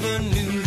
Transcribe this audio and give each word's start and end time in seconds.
never 0.00 0.22
knew. 0.22 0.57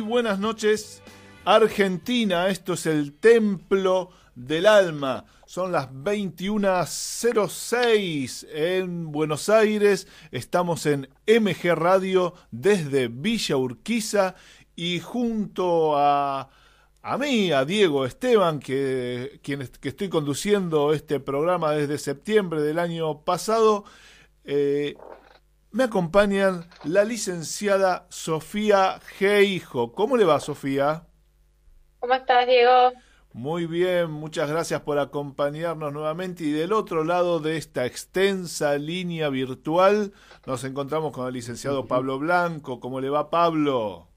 Buenas 0.00 0.38
noches. 0.38 1.02
Argentina, 1.44 2.48
esto 2.48 2.72
es 2.74 2.86
el 2.86 3.14
Templo 3.14 4.10
del 4.34 4.66
Alma. 4.66 5.24
Son 5.46 5.72
las 5.72 5.90
21.06 5.92 8.46
en 8.52 9.10
Buenos 9.12 9.48
Aires. 9.48 10.06
Estamos 10.32 10.84
en 10.86 11.08
MG 11.26 11.74
Radio 11.74 12.34
desde 12.50 13.08
Villa 13.08 13.56
Urquiza 13.56 14.34
y 14.74 15.00
junto 15.00 15.96
a, 15.96 16.50
a 17.02 17.18
mí, 17.18 17.52
a 17.52 17.64
Diego 17.64 18.04
Esteban, 18.04 18.58
que, 18.58 19.38
quien, 19.42 19.68
que 19.80 19.88
estoy 19.88 20.08
conduciendo 20.08 20.92
este 20.92 21.20
programa 21.20 21.70
desde 21.72 21.98
septiembre 21.98 22.62
del 22.62 22.80
año 22.80 23.20
pasado, 23.20 23.84
eh, 24.44 24.96
me 25.76 25.84
acompañan 25.84 26.64
la 26.84 27.04
licenciada 27.04 28.06
Sofía 28.08 28.98
Geijo. 29.18 29.92
¿Cómo 29.92 30.16
le 30.16 30.24
va, 30.24 30.40
Sofía? 30.40 31.04
¿Cómo 32.00 32.14
estás, 32.14 32.46
Diego? 32.46 32.92
Muy 33.34 33.66
bien, 33.66 34.10
muchas 34.10 34.50
gracias 34.50 34.80
por 34.80 34.98
acompañarnos 34.98 35.92
nuevamente. 35.92 36.44
Y 36.44 36.50
del 36.52 36.72
otro 36.72 37.04
lado 37.04 37.40
de 37.40 37.58
esta 37.58 37.84
extensa 37.84 38.78
línea 38.78 39.28
virtual 39.28 40.14
nos 40.46 40.64
encontramos 40.64 41.12
con 41.12 41.26
el 41.26 41.34
licenciado 41.34 41.86
Pablo 41.86 42.18
Blanco. 42.18 42.80
¿Cómo 42.80 42.98
le 42.98 43.10
va, 43.10 43.28
Pablo? 43.28 44.08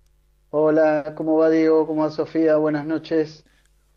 Hola, 0.52 1.14
¿cómo 1.18 1.40
va, 1.40 1.50
Diego? 1.50 1.86
¿Cómo 1.86 2.04
va, 2.04 2.10
Sofía? 2.10 2.56
Buenas 2.56 2.86
noches. 2.86 3.46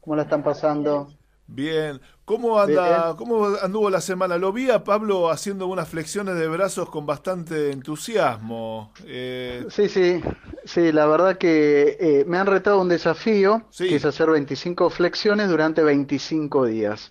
¿Cómo 0.00 0.16
la 0.16 0.22
están 0.22 0.42
pasando? 0.42 1.10
Bien. 1.46 2.00
¿Cómo 2.24 2.58
anda, 2.58 3.14
cómo 3.16 3.46
anduvo 3.60 3.90
la 3.90 4.00
semana? 4.00 4.38
Lo 4.38 4.52
vi 4.52 4.70
a 4.70 4.84
Pablo 4.84 5.30
haciendo 5.30 5.66
unas 5.66 5.88
flexiones 5.88 6.36
de 6.36 6.48
brazos 6.48 6.88
con 6.88 7.04
bastante 7.04 7.72
entusiasmo. 7.72 8.92
Eh, 9.04 9.66
sí, 9.68 9.88
sí, 9.88 10.22
sí, 10.64 10.92
la 10.92 11.06
verdad 11.06 11.36
que 11.36 11.96
eh, 12.00 12.24
me 12.26 12.38
han 12.38 12.46
retado 12.46 12.80
un 12.80 12.88
desafío, 12.88 13.66
que 13.76 13.96
es 13.96 14.04
hacer 14.04 14.30
25 14.30 14.88
flexiones 14.88 15.48
durante 15.50 15.82
25 15.82 16.66
días. 16.66 17.10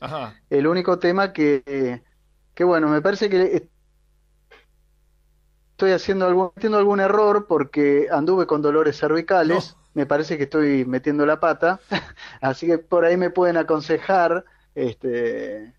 El 0.49 0.65
único 0.65 0.97
tema 0.97 1.33
que, 1.33 2.01
que, 2.55 2.63
bueno, 2.63 2.87
me 2.87 3.01
parece 3.01 3.29
que 3.29 3.69
estoy 5.71 5.91
haciendo 5.91 6.25
algún, 6.25 6.51
algún 6.73 6.99
error 6.99 7.45
porque 7.47 8.07
anduve 8.11 8.47
con 8.47 8.61
dolores 8.61 8.97
cervicales 8.97 9.75
me 9.94 10.06
parece 10.06 10.38
que 10.38 10.44
estoy 10.44 10.85
metiendo 10.85 11.25
la 11.25 11.40
pata, 11.40 11.79
así 12.41 12.68
que 12.68 12.78
por 12.78 13.06
ahí 13.06 13.18
me 13.18 13.29
pueden 13.29 13.57
aconsejar. 13.57 14.46
Este, 14.75 15.74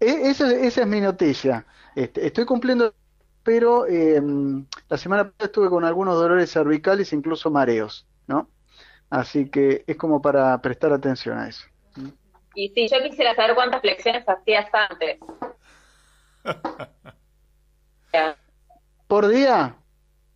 e, 0.00 0.30
esa, 0.30 0.50
esa 0.52 0.80
es 0.82 0.86
mi 0.86 1.00
noticia. 1.00 1.66
Este, 1.94 2.26
estoy 2.26 2.44
cumpliendo, 2.44 2.94
pero 3.42 3.86
em, 3.86 4.66
la 4.88 4.98
semana 4.98 5.24
pasada 5.24 5.46
estuve 5.46 5.68
con 5.68 5.84
algunos 5.84 6.14
dolores 6.16 6.50
cervicales, 6.50 7.12
incluso 7.12 7.50
mareos, 7.50 8.06
¿no? 8.26 8.48
Así 9.10 9.50
que 9.50 9.84
es 9.86 9.96
como 9.96 10.22
para 10.22 10.60
prestar 10.62 10.92
atención 10.92 11.38
a 11.38 11.48
eso. 11.48 11.66
Y 12.54 12.68
sí, 12.70 12.88
yo 12.88 13.02
quisiera 13.02 13.34
saber 13.34 13.54
cuántas 13.54 13.80
flexiones 13.80 14.28
hacías 14.28 14.68
antes. 14.72 15.18
¿Por 19.06 19.28
día? 19.28 19.76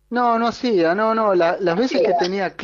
No, 0.09 0.39
no 0.39 0.47
hacía, 0.47 0.95
no, 0.95 1.13
no, 1.13 1.35
las 1.35 1.75
veces 1.75 2.01
que 2.01 2.13
tenía 2.13 2.55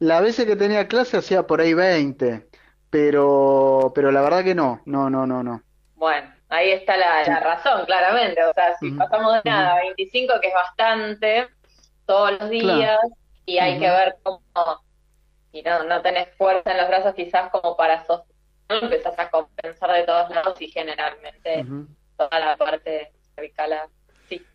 las 0.00 0.22
veces 0.22 0.46
que 0.46 0.56
tenía 0.56 0.88
clase 0.88 1.18
hacía 1.18 1.46
por 1.46 1.60
ahí 1.60 1.72
20, 1.72 2.48
pero 2.90 3.92
pero 3.94 4.10
la 4.10 4.22
verdad 4.22 4.42
que 4.42 4.54
no, 4.54 4.80
no, 4.86 5.08
no, 5.08 5.26
no, 5.26 5.42
no. 5.42 5.62
Bueno, 5.94 6.32
ahí 6.48 6.72
está 6.72 6.96
la, 6.96 7.40
razón, 7.40 7.84
claramente, 7.86 8.42
o 8.44 8.52
sea, 8.54 8.76
si 8.78 8.90
pasamos 8.92 9.34
de 9.34 9.50
nada 9.50 9.74
a 9.74 9.80
25, 9.82 10.40
que 10.40 10.48
es 10.48 10.54
bastante, 10.54 11.48
todos 12.06 12.40
los 12.40 12.50
días, 12.50 12.98
y 13.46 13.58
hay 13.58 13.78
que 13.78 13.88
ver 13.88 14.16
cómo, 14.22 14.40
y 15.52 15.62
no, 15.62 15.84
no 15.84 16.02
tenés 16.02 16.28
fuerza 16.36 16.72
en 16.72 16.78
los 16.78 16.88
brazos 16.88 17.14
quizás 17.14 17.50
como 17.50 17.76
para 17.76 18.04
sostener, 18.04 18.30
empezás 18.82 19.18
a 19.18 19.30
compensar 19.30 19.92
de 19.92 20.04
todos 20.04 20.30
lados 20.30 20.60
y 20.60 20.68
generalmente 20.68 21.64
toda 22.16 22.38
la 22.38 22.56
parte 22.56 23.12
cervical. 23.34 23.90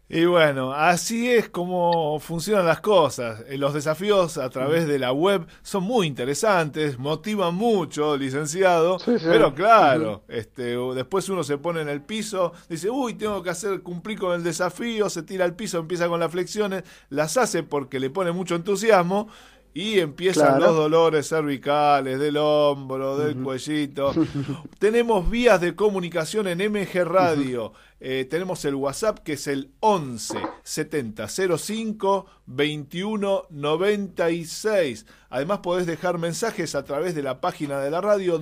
Y 0.07 0.25
bueno, 0.25 0.71
así 0.71 1.31
es 1.31 1.49
como 1.49 2.19
funcionan 2.19 2.67
las 2.67 2.79
cosas. 2.79 3.43
Eh, 3.47 3.57
los 3.57 3.73
desafíos 3.73 4.37
a 4.37 4.51
través 4.51 4.87
de 4.87 4.99
la 4.99 5.11
web 5.11 5.47
son 5.63 5.83
muy 5.83 6.05
interesantes, 6.05 6.99
motivan 6.99 7.55
mucho, 7.55 8.15
licenciado, 8.15 8.97
pero 9.23 9.55
claro, 9.55 10.23
este, 10.27 10.77
después 10.93 11.27
uno 11.29 11.43
se 11.43 11.57
pone 11.57 11.81
en 11.81 11.89
el 11.89 12.03
piso, 12.03 12.53
dice, 12.69 12.91
uy, 12.91 13.15
tengo 13.15 13.41
que 13.41 13.49
hacer 13.49 13.81
cumplir 13.81 14.19
con 14.19 14.35
el 14.35 14.43
desafío, 14.43 15.09
se 15.09 15.23
tira 15.23 15.43
al 15.43 15.55
piso, 15.55 15.79
empieza 15.79 16.07
con 16.07 16.19
las 16.19 16.31
flexiones, 16.31 16.83
las 17.09 17.35
hace 17.37 17.63
porque 17.63 17.99
le 17.99 18.11
pone 18.11 18.31
mucho 18.31 18.53
entusiasmo 18.53 19.27
y 19.77 19.99
empiezan 19.99 20.61
los 20.61 20.73
dolores 20.73 21.27
cervicales, 21.27 22.17
del 22.17 22.37
hombro, 22.37 23.17
del 23.17 23.35
cuellito. 23.43 24.13
tenemos 24.79 25.29
vías 25.29 25.59
de 25.59 25.75
comunicación 25.75 26.47
en 26.47 26.59
MG 26.71 27.03
Radio. 27.03 27.73
Eh, 27.99 28.25
tenemos 28.29 28.63
el 28.63 28.75
WhatsApp 28.75 29.19
que 29.19 29.33
es 29.33 29.47
el 29.47 29.73
11 29.81 30.37
70 30.63 31.27
05 31.27 32.25
21 32.45 33.47
96. 33.49 35.05
Además 35.29 35.59
podés 35.59 35.85
dejar 35.85 36.19
mensajes 36.19 36.73
a 36.73 36.85
través 36.85 37.13
de 37.13 37.23
la 37.23 37.41
página 37.41 37.81
de 37.81 37.91
la 37.91 37.99
radio 37.99 38.39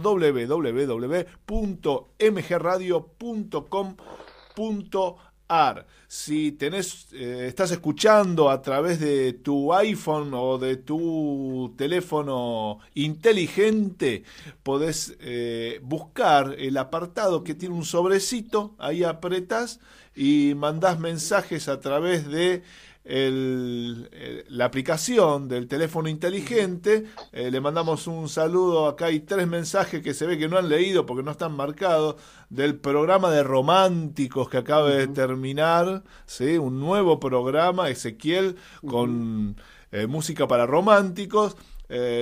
www.mgradio.com.ar 5.48 5.86
si 6.08 6.52
tenés, 6.52 7.08
eh, 7.14 7.46
estás 7.48 7.72
escuchando 7.72 8.52
a 8.52 8.62
través 8.62 9.00
de 9.00 9.34
tu 9.34 9.74
iPhone 9.74 10.32
o 10.36 10.60
de 10.60 10.78
tu 10.78 11.74
teléfono 11.76 12.78
inteligente, 12.94 14.24
podés 14.62 15.18
eh, 15.22 15.80
buscar 15.82 16.56
el 16.60 16.78
apartado 16.78 17.44
que 17.44 17.56
tiene 17.56 17.74
un 17.74 17.84
sobrecito, 17.84 18.76
ahí 18.78 19.04
apretas 19.04 19.80
y 20.16 20.54
mandás 20.56 21.00
mensajes 21.00 21.68
a 21.68 21.80
través 21.80 22.28
de 22.28 22.62
el, 23.04 24.10
eh, 24.12 24.46
la 24.48 24.66
aplicación 24.66 25.48
del 25.48 25.68
teléfono 25.68 26.10
inteligente. 26.10 27.06
Eh, 27.32 27.52
le 27.52 27.62
mandamos 27.62 28.08
un 28.08 28.30
saludo. 28.30 28.88
Acá 28.88 29.08
hay 29.08 29.22
tres 29.22 29.48
mensajes 29.48 30.02
que 30.02 30.14
se 30.14 30.26
ve 30.26 30.38
que 30.38 30.48
no 30.48 30.58
han 30.58 30.70
leído 30.70 31.06
porque 31.06 31.24
no 31.24 31.32
están 31.32 31.54
marcados. 31.54 32.16
Del 32.50 32.76
programa 32.76 33.32
de 33.32 33.42
románticos 33.44 34.48
que 34.50 34.58
acaba 34.58 34.90
de 34.90 35.08
terminar. 35.08 36.04
¿sí? 36.26 36.58
Un 36.58 36.80
nuevo 36.80 37.20
programa, 37.20 37.90
Ezequiel, 37.90 38.58
con 38.88 39.56
eh, 39.92 40.08
música 40.08 40.48
para 40.48 40.66
románticos. 40.66 41.58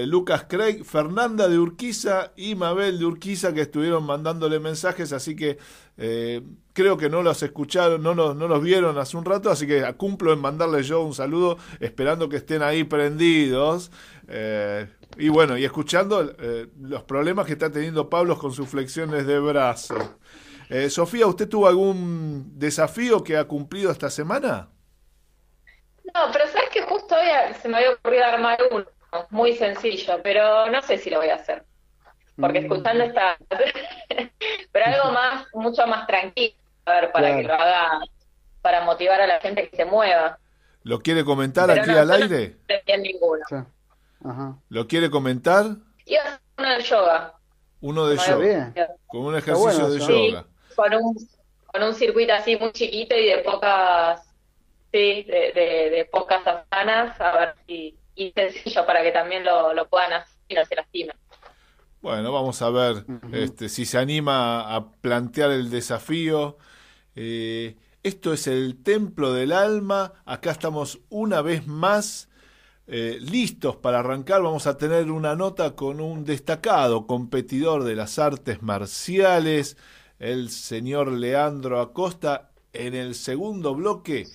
Lucas 0.05 0.47
Craig, 0.49 0.83
Fernanda 0.83 1.47
de 1.47 1.57
Urquiza 1.57 2.33
y 2.35 2.55
Mabel 2.55 2.99
de 2.99 3.05
Urquiza 3.05 3.53
que 3.53 3.61
estuvieron 3.61 4.03
mandándole 4.03 4.59
mensajes, 4.59 5.13
así 5.13 5.33
que 5.35 5.59
eh, 6.03 6.41
creo 6.73 6.97
que 6.97 7.09
no 7.09 7.21
los 7.21 7.43
escucharon, 7.43 8.01
no 8.01 8.15
los, 8.15 8.61
vieron 8.63 8.97
hace 8.97 9.17
un 9.17 9.23
rato, 9.23 9.51
así 9.51 9.67
que 9.67 9.83
cumplo 9.97 10.33
en 10.33 10.39
mandarles 10.39 10.87
yo 10.87 11.01
un 11.01 11.13
saludo, 11.13 11.57
esperando 11.79 12.27
que 12.27 12.37
estén 12.37 12.63
ahí 12.63 12.83
prendidos. 12.83 13.91
Eh, 14.27 14.87
y 15.17 15.29
bueno, 15.29 15.57
y 15.59 15.65
escuchando 15.65 16.33
eh, 16.39 16.67
los 16.81 17.03
problemas 17.03 17.45
que 17.45 17.53
está 17.53 17.71
teniendo 17.71 18.09
Pablo 18.09 18.35
con 18.37 18.51
sus 18.51 18.67
flexiones 18.67 19.27
de 19.27 19.39
brazo. 19.39 19.95
Sofía, 20.87 21.27
¿usted 21.27 21.49
tuvo 21.49 21.67
algún 21.67 22.57
desafío 22.57 23.21
que 23.25 23.35
ha 23.35 23.43
cumplido 23.43 23.91
esta 23.91 24.09
semana? 24.09 24.69
No, 26.13 26.31
pero 26.31 26.47
sabes 26.47 26.69
que 26.71 26.81
justo 26.83 27.13
hoy 27.13 27.53
se 27.61 27.67
me 27.67 27.75
había 27.75 27.91
ocurrido 27.91 28.23
armar 28.23 28.57
uno, 28.71 28.85
muy 29.29 29.55
sencillo, 29.55 30.21
pero 30.23 30.69
no 30.69 30.81
sé 30.81 30.97
si 30.97 31.09
lo 31.09 31.17
voy 31.17 31.29
a 31.29 31.35
hacer. 31.35 31.63
Porque 32.39 32.61
mm. 32.61 32.63
escuchando 32.63 33.03
está 33.03 33.37
pero 34.71 34.85
algo 34.85 35.11
más 35.11 35.45
mucho 35.53 35.85
más 35.85 36.07
tranquilo 36.07 36.55
a 36.85 36.93
ver 36.93 37.11
para 37.11 37.35
que 37.35 37.43
lo 37.43 37.53
haga 37.53 37.99
para 38.61 38.83
motivar 38.83 39.21
a 39.21 39.27
la 39.27 39.39
gente 39.39 39.69
que 39.69 39.75
se 39.75 39.85
mueva. 39.85 40.39
Lo 40.83 40.99
quiere 40.99 41.23
comentar 41.23 41.69
aquí 41.69 41.91
al 41.91 42.11
aire 42.11 42.57
no 42.67 42.97
ninguno. 42.97 43.43
Ajá. 44.23 44.55
lo 44.69 44.87
quiere 44.87 45.09
comentar 45.09 45.65
iba 46.05 46.21
a 46.21 46.25
hacer 46.25 46.41
uno 46.57 46.69
de 46.77 46.83
yoga. 46.83 47.33
Uno 47.81 48.07
de 48.07 48.17
yoga. 48.17 48.73
con 49.07 49.21
un 49.25 49.35
ejercicio 49.35 49.89
de 49.89 49.99
yoga. 49.99 50.45
con 50.75 50.93
un 50.93 51.15
con 51.65 51.83
un 51.83 51.93
circuito 51.93 52.33
así 52.33 52.57
muy 52.57 52.71
chiquito 52.71 53.15
y 53.15 53.27
de 53.27 53.37
pocas 53.39 54.21
sí 54.91 55.23
de, 55.23 55.91
de, 55.91 56.09
pocas 56.11 56.43
semanas 56.43 57.19
a 57.19 57.31
ver 57.37 57.55
si 57.65 57.97
y 58.27 58.31
sencillo 58.33 58.85
para 58.85 59.01
que 59.03 59.11
también 59.11 59.43
lo, 59.43 59.73
lo 59.73 59.87
puedan 59.87 60.13
hacer 60.13 60.35
y 60.47 60.55
no 60.55 60.65
se 60.65 60.75
lastimen 60.75 61.15
bueno, 62.01 62.31
vamos 62.31 62.59
a 62.63 62.71
ver 62.71 63.05
este, 63.31 63.69
si 63.69 63.85
se 63.85 63.99
anima 63.99 64.75
a 64.75 64.91
plantear 64.91 65.51
el 65.51 65.69
desafío. 65.69 66.57
Eh, 67.15 67.75
esto 68.01 68.33
es 68.33 68.47
el 68.47 68.81
templo 68.81 69.33
del 69.33 69.51
alma. 69.51 70.13
Acá 70.25 70.49
estamos 70.49 70.99
una 71.09 71.43
vez 71.43 71.67
más 71.67 72.27
eh, 72.87 73.19
listos 73.21 73.75
para 73.75 73.99
arrancar. 73.99 74.41
Vamos 74.41 74.65
a 74.65 74.77
tener 74.77 75.11
una 75.11 75.35
nota 75.35 75.75
con 75.75 76.01
un 76.01 76.25
destacado 76.25 77.05
competidor 77.05 77.83
de 77.83 77.95
las 77.95 78.17
artes 78.17 78.63
marciales, 78.63 79.77
el 80.17 80.49
señor 80.49 81.11
Leandro 81.11 81.79
Acosta. 81.79 82.49
En 82.73 82.95
el 82.95 83.13
segundo 83.13 83.75
bloque 83.75 84.25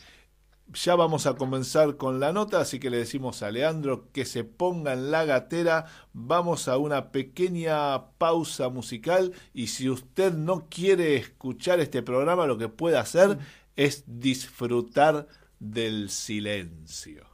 ya 0.72 0.94
vamos 0.96 1.26
a 1.26 1.34
comenzar 1.34 1.96
con 1.96 2.20
la 2.20 2.32
nota, 2.32 2.60
así 2.60 2.78
que 2.78 2.90
le 2.90 2.98
decimos 2.98 3.42
a 3.42 3.50
Leandro 3.50 4.10
que 4.12 4.24
se 4.24 4.44
ponga 4.44 4.92
en 4.92 5.10
la 5.10 5.24
gatera. 5.24 5.86
Vamos 6.12 6.68
a 6.68 6.76
una 6.78 7.12
pequeña 7.12 8.10
pausa 8.18 8.68
musical 8.68 9.32
y 9.54 9.68
si 9.68 9.88
usted 9.88 10.32
no 10.32 10.66
quiere 10.68 11.16
escuchar 11.16 11.80
este 11.80 12.02
programa, 12.02 12.46
lo 12.46 12.58
que 12.58 12.68
puede 12.68 12.98
hacer 12.98 13.38
es 13.76 14.04
disfrutar 14.06 15.28
del 15.58 16.10
silencio. 16.10 17.24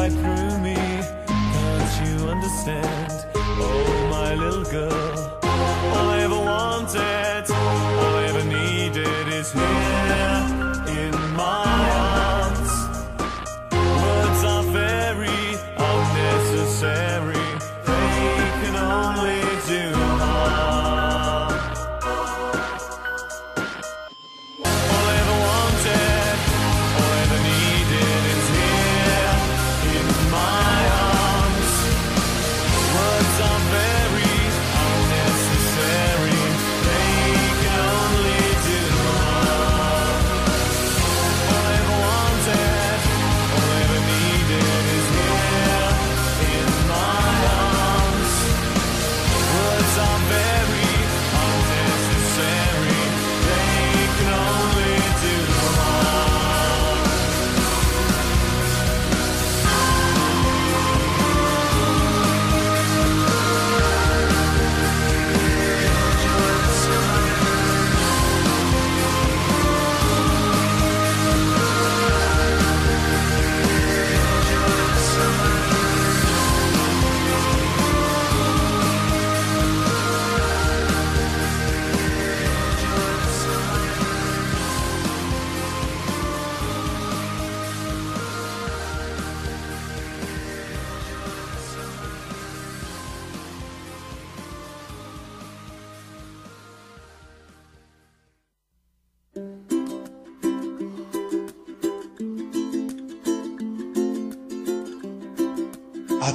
you 0.00 0.79
understand? 2.50 3.26
Oh, 3.36 4.08
my 4.10 4.34
little 4.34 4.64
girl, 4.64 5.38
all 5.42 6.08
I 6.10 6.20
ever 6.20 6.38
wanted, 6.38 7.50
all 7.50 8.16
I 8.16 8.24
ever 8.28 8.44
needed 8.44 9.28
is 9.28 9.52
here 9.52 10.09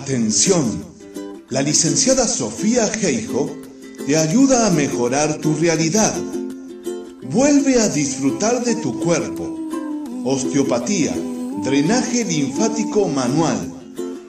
Atención, 0.05 0.85
la 1.49 1.63
licenciada 1.63 2.27
Sofía 2.27 2.87
Geijo 2.89 3.49
te 4.05 4.15
ayuda 4.15 4.67
a 4.67 4.69
mejorar 4.69 5.39
tu 5.39 5.55
realidad. 5.55 6.15
Vuelve 7.31 7.81
a 7.81 7.89
disfrutar 7.89 8.63
de 8.63 8.75
tu 8.75 8.99
cuerpo. 8.99 9.57
Osteopatía, 10.23 11.11
drenaje 11.63 12.23
linfático 12.23 13.07
manual, 13.07 13.73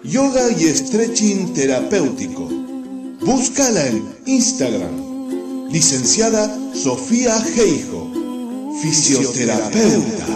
yoga 0.02 0.50
y 0.50 0.64
stretching 0.64 1.52
terapéutico. 1.52 2.49
Búscala 3.21 3.87
en 3.87 4.02
Instagram. 4.25 5.68
Licenciada 5.71 6.59
Sofía 6.73 7.38
Geijo, 7.54 8.14
fisioterapeuta. 8.80 10.36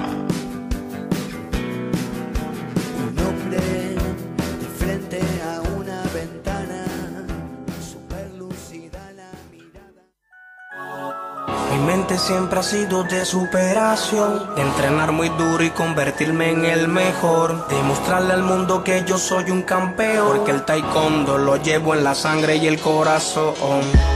Siempre 12.17 12.59
ha 12.59 12.63
sido 12.63 13.03
de 13.03 13.25
superación, 13.25 14.49
entrenar 14.57 15.11
muy 15.11 15.29
duro 15.29 15.63
y 15.63 15.69
convertirme 15.69 16.51
en 16.51 16.65
el 16.65 16.87
mejor, 16.87 17.67
demostrarle 17.67 18.33
al 18.33 18.43
mundo 18.43 18.83
que 18.83 19.03
yo 19.05 19.17
soy 19.17 19.51
un 19.51 19.61
campeón, 19.61 20.27
porque 20.27 20.51
el 20.51 20.63
taekwondo 20.63 21.37
lo 21.37 21.57
llevo 21.57 21.95
en 21.95 22.03
la 22.03 22.15
sangre 22.15 22.57
y 22.57 22.67
el 22.67 22.79
corazón. 22.79 23.53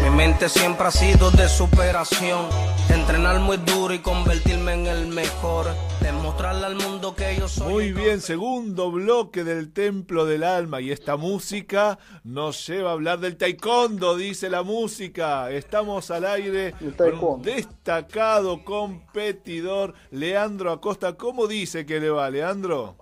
Mi 0.04 0.10
mente 0.10 0.50
siempre 0.50 0.88
ha 0.88 0.92
sido 0.92 1.32
de 1.32 1.48
superación, 1.48 2.48
entrenar 2.90 3.40
muy 3.40 3.58
duro 3.58 3.94
y 3.94 4.00
convertirme 4.00 4.74
en 4.74 4.88
el 4.88 5.08
mejor, 5.08 5.68
demostrarle 6.26 6.66
al 6.66 6.76
mundo 6.76 7.14
que 7.16 7.36
yo 7.36 7.48
soy 7.48 7.72
Muy 7.72 7.94
bien, 7.94 8.20
segundo 8.20 8.90
bloque 8.90 9.44
del 9.44 9.72
Templo 9.72 10.26
del 10.26 10.44
Alma 10.44 10.82
y 10.82 10.92
esta 10.92 11.18
música 11.18 12.00
nos 12.24 12.66
lleva 12.66 12.90
a 12.90 12.94
hablar 12.94 13.20
del 13.20 13.38
taekwondo, 13.38 14.18
dice 14.18 14.50
la 14.50 14.64
música. 14.64 15.52
Estamos 15.52 16.10
al 16.10 16.26
aire 16.26 16.74
con 17.20 17.44
destacado 17.44 18.64
competidor 18.64 19.94
Leandro 20.10 20.72
Acosta. 20.72 21.14
¿Cómo 21.16 21.46
dice 21.46 21.86
que 21.86 22.00
le 22.00 22.10
va, 22.10 22.28
Leandro? 22.32 22.96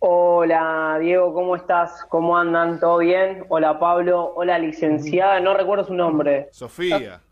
Hola 0.00 0.98
Diego, 1.00 1.32
¿cómo 1.32 1.56
estás? 1.56 2.04
¿Cómo 2.10 2.36
andan? 2.36 2.80
¿Todo 2.80 2.98
bien? 2.98 3.46
Hola 3.48 3.78
Pablo, 3.78 4.34
hola 4.36 4.58
licenciada, 4.58 5.40
no 5.40 5.54
recuerdo 5.54 5.84
su 5.84 5.94
nombre. 5.94 6.48
Sofía. 6.52 7.22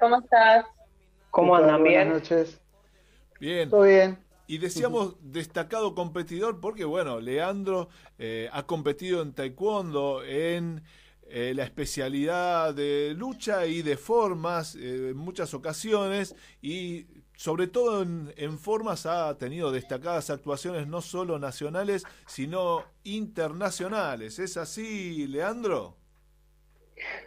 ¿Cómo 0.00 0.20
estás? 0.20 0.64
¿Cómo 1.30 1.54
andan? 1.54 1.82
¿Bien? 1.82 2.08
Buenas 2.08 2.30
noches. 2.30 2.65
Bien. 3.40 3.68
Todo 3.68 3.82
bien. 3.82 4.18
Y 4.48 4.58
decíamos 4.58 5.16
destacado 5.20 5.94
competidor 5.94 6.60
porque, 6.60 6.84
bueno, 6.84 7.20
Leandro 7.20 7.88
eh, 8.18 8.48
ha 8.52 8.64
competido 8.64 9.20
en 9.22 9.32
taekwondo, 9.32 10.22
en 10.24 10.82
eh, 11.28 11.52
la 11.54 11.64
especialidad 11.64 12.72
de 12.72 13.14
lucha 13.16 13.66
y 13.66 13.82
de 13.82 13.96
formas 13.96 14.76
eh, 14.76 15.10
en 15.10 15.16
muchas 15.16 15.52
ocasiones 15.52 16.36
y 16.62 17.06
sobre 17.34 17.66
todo 17.66 18.02
en, 18.02 18.32
en, 18.36 18.58
formas 18.58 19.04
ha 19.04 19.36
tenido 19.36 19.72
destacadas 19.72 20.30
actuaciones 20.30 20.86
no 20.86 21.00
solo 21.00 21.40
nacionales, 21.40 22.04
sino 22.26 22.84
internacionales. 23.02 24.38
¿Es 24.38 24.56
así, 24.56 25.26
Leandro? 25.26 25.96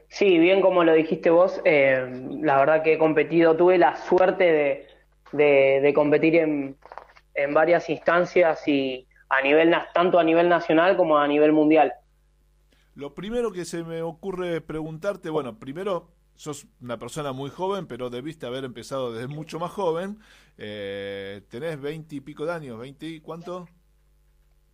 Sí, 0.08 0.40
bien 0.40 0.62
como 0.62 0.84
lo 0.84 0.94
dijiste 0.94 1.30
vos, 1.30 1.62
la 1.64 2.58
verdad 2.58 2.82
que 2.82 2.94
he 2.94 2.98
competido, 2.98 3.56
tuve 3.56 3.78
la 3.78 3.96
suerte 3.98 4.44
de, 4.46 4.89
de 5.32 5.92
competir 5.96 6.36
en, 6.36 6.78
en 7.36 7.54
varias 7.54 7.90
instancias 7.90 8.68
y 8.68 9.08
a 9.30 9.42
nivel 9.42 9.74
tanto 9.94 10.20
a 10.20 10.24
nivel 10.24 10.50
nacional 10.50 10.98
como 10.98 11.18
a 11.18 11.28
nivel 11.28 11.54
mundial. 11.54 11.94
Lo 12.96 13.14
primero 13.14 13.52
que 13.52 13.66
se 13.66 13.84
me 13.84 14.02
ocurre 14.02 14.60
preguntarte, 14.62 15.30
bueno, 15.30 15.58
primero 15.58 16.10
sos 16.36 16.68
una 16.82 16.98
persona 16.98 17.32
muy 17.32 17.50
joven, 17.50 17.88
pero 17.88 18.10
debiste 18.10 18.46
haber 18.46 18.66
empezado 18.66 19.14
desde 19.14 19.28
mucho 19.28 19.60
más 19.60 19.72
joven. 19.72 20.20
Eh, 20.58 21.42
¿Tenés 21.50 21.80
veinte 21.80 22.16
y 22.16 22.22
pico 22.22 22.46
de 22.46 22.54
años? 22.54 22.80
¿Veinte 22.80 23.06
y 23.06 23.20
cuánto? 23.22 23.68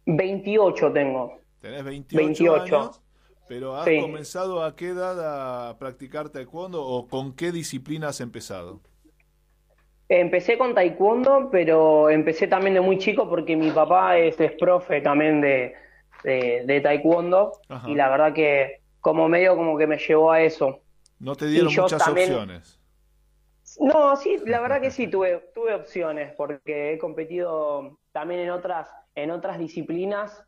28 0.05 0.93
tengo. 0.93 1.39
¿Tenés 1.59 1.83
28, 1.83 2.55
años? 2.55 3.01
Pero 3.47 3.75
¿has 3.75 3.87
comenzado 4.01 4.63
a 4.63 4.75
qué 4.75 4.89
edad 4.89 5.69
a 5.69 5.77
practicar 5.77 6.29
taekwondo 6.29 6.83
o 6.83 7.07
con 7.07 7.33
qué 7.33 7.51
disciplina 7.51 8.07
has 8.07 8.21
empezado? 8.21 8.81
Empecé 10.07 10.57
con 10.57 10.75
taekwondo, 10.75 11.49
pero 11.51 12.09
empecé 12.09 12.47
también 12.47 12.75
de 12.75 12.81
muy 12.81 12.97
chico 12.99 13.27
porque 13.27 13.55
mi 13.55 13.71
papá 13.71 14.17
es, 14.17 14.35
profe 14.59 15.01
también 15.01 15.41
de, 15.41 15.73
de, 16.23 16.81
taekwondo 16.81 17.53
y 17.87 17.95
la 17.95 18.09
verdad 18.09 18.33
que 18.33 18.81
como 19.01 19.27
medio 19.27 19.55
como 19.55 19.77
que 19.77 19.87
me 19.87 19.97
llevó 19.97 20.31
a 20.31 20.41
eso. 20.41 20.81
No 21.19 21.35
te 21.35 21.47
dieron 21.47 21.73
muchas 21.73 22.07
opciones. 22.07 22.79
No, 23.79 24.15
sí, 24.15 24.37
la 24.45 24.61
verdad 24.61 24.81
que 24.81 24.91
sí, 24.91 25.07
tuve, 25.07 25.49
tuve 25.53 25.73
opciones 25.73 26.33
porque 26.35 26.93
he 26.93 26.97
competido 26.97 27.99
también 28.11 28.41
en 28.41 28.49
otras, 28.51 28.89
en 29.15 29.31
otras 29.31 29.59
disciplinas 29.59 30.43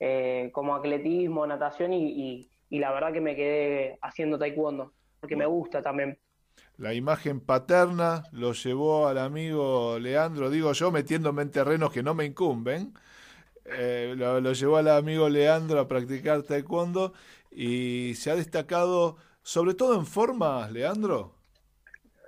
eh, 0.00 0.50
como 0.52 0.74
atletismo, 0.74 1.46
natación 1.46 1.92
y, 1.92 2.48
y, 2.70 2.78
la 2.78 2.92
verdad 2.92 3.12
que 3.12 3.20
me 3.20 3.34
quedé 3.34 3.98
haciendo 4.02 4.38
taekwondo 4.38 4.92
porque 5.20 5.34
me 5.34 5.46
gusta 5.46 5.82
también 5.82 6.18
la 6.78 6.94
imagen 6.94 7.40
paterna 7.40 8.22
lo 8.32 8.52
llevó 8.52 9.08
al 9.08 9.18
amigo 9.18 9.98
Leandro, 9.98 10.48
digo 10.48 10.72
yo, 10.72 10.90
metiéndome 10.92 11.42
en 11.42 11.50
terrenos 11.50 11.92
que 11.92 12.04
no 12.04 12.14
me 12.14 12.24
incumben, 12.24 12.94
eh, 13.64 14.14
lo, 14.16 14.52
llevó 14.52 14.76
al 14.78 14.88
amigo 14.88 15.28
Leandro 15.28 15.80
a 15.80 15.88
practicar 15.88 16.42
taekwondo 16.44 17.12
y 17.50 18.14
se 18.14 18.30
ha 18.30 18.36
destacado 18.36 19.16
sobre 19.42 19.74
todo 19.74 19.98
en 19.98 20.06
formas, 20.06 20.70
Leandro. 20.70 21.34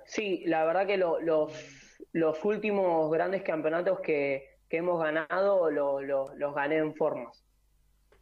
Sí, 0.05 0.43
la 0.45 0.65
verdad 0.65 0.85
que 0.85 0.97
los, 0.97 2.45
últimos 2.45 3.11
grandes 3.11 3.43
campeonatos 3.43 4.01
que, 4.01 4.49
hemos 4.69 5.01
ganado 5.01 5.69
los 5.69 6.55
gané 6.55 6.77
en 6.77 6.95
formas. 6.95 7.43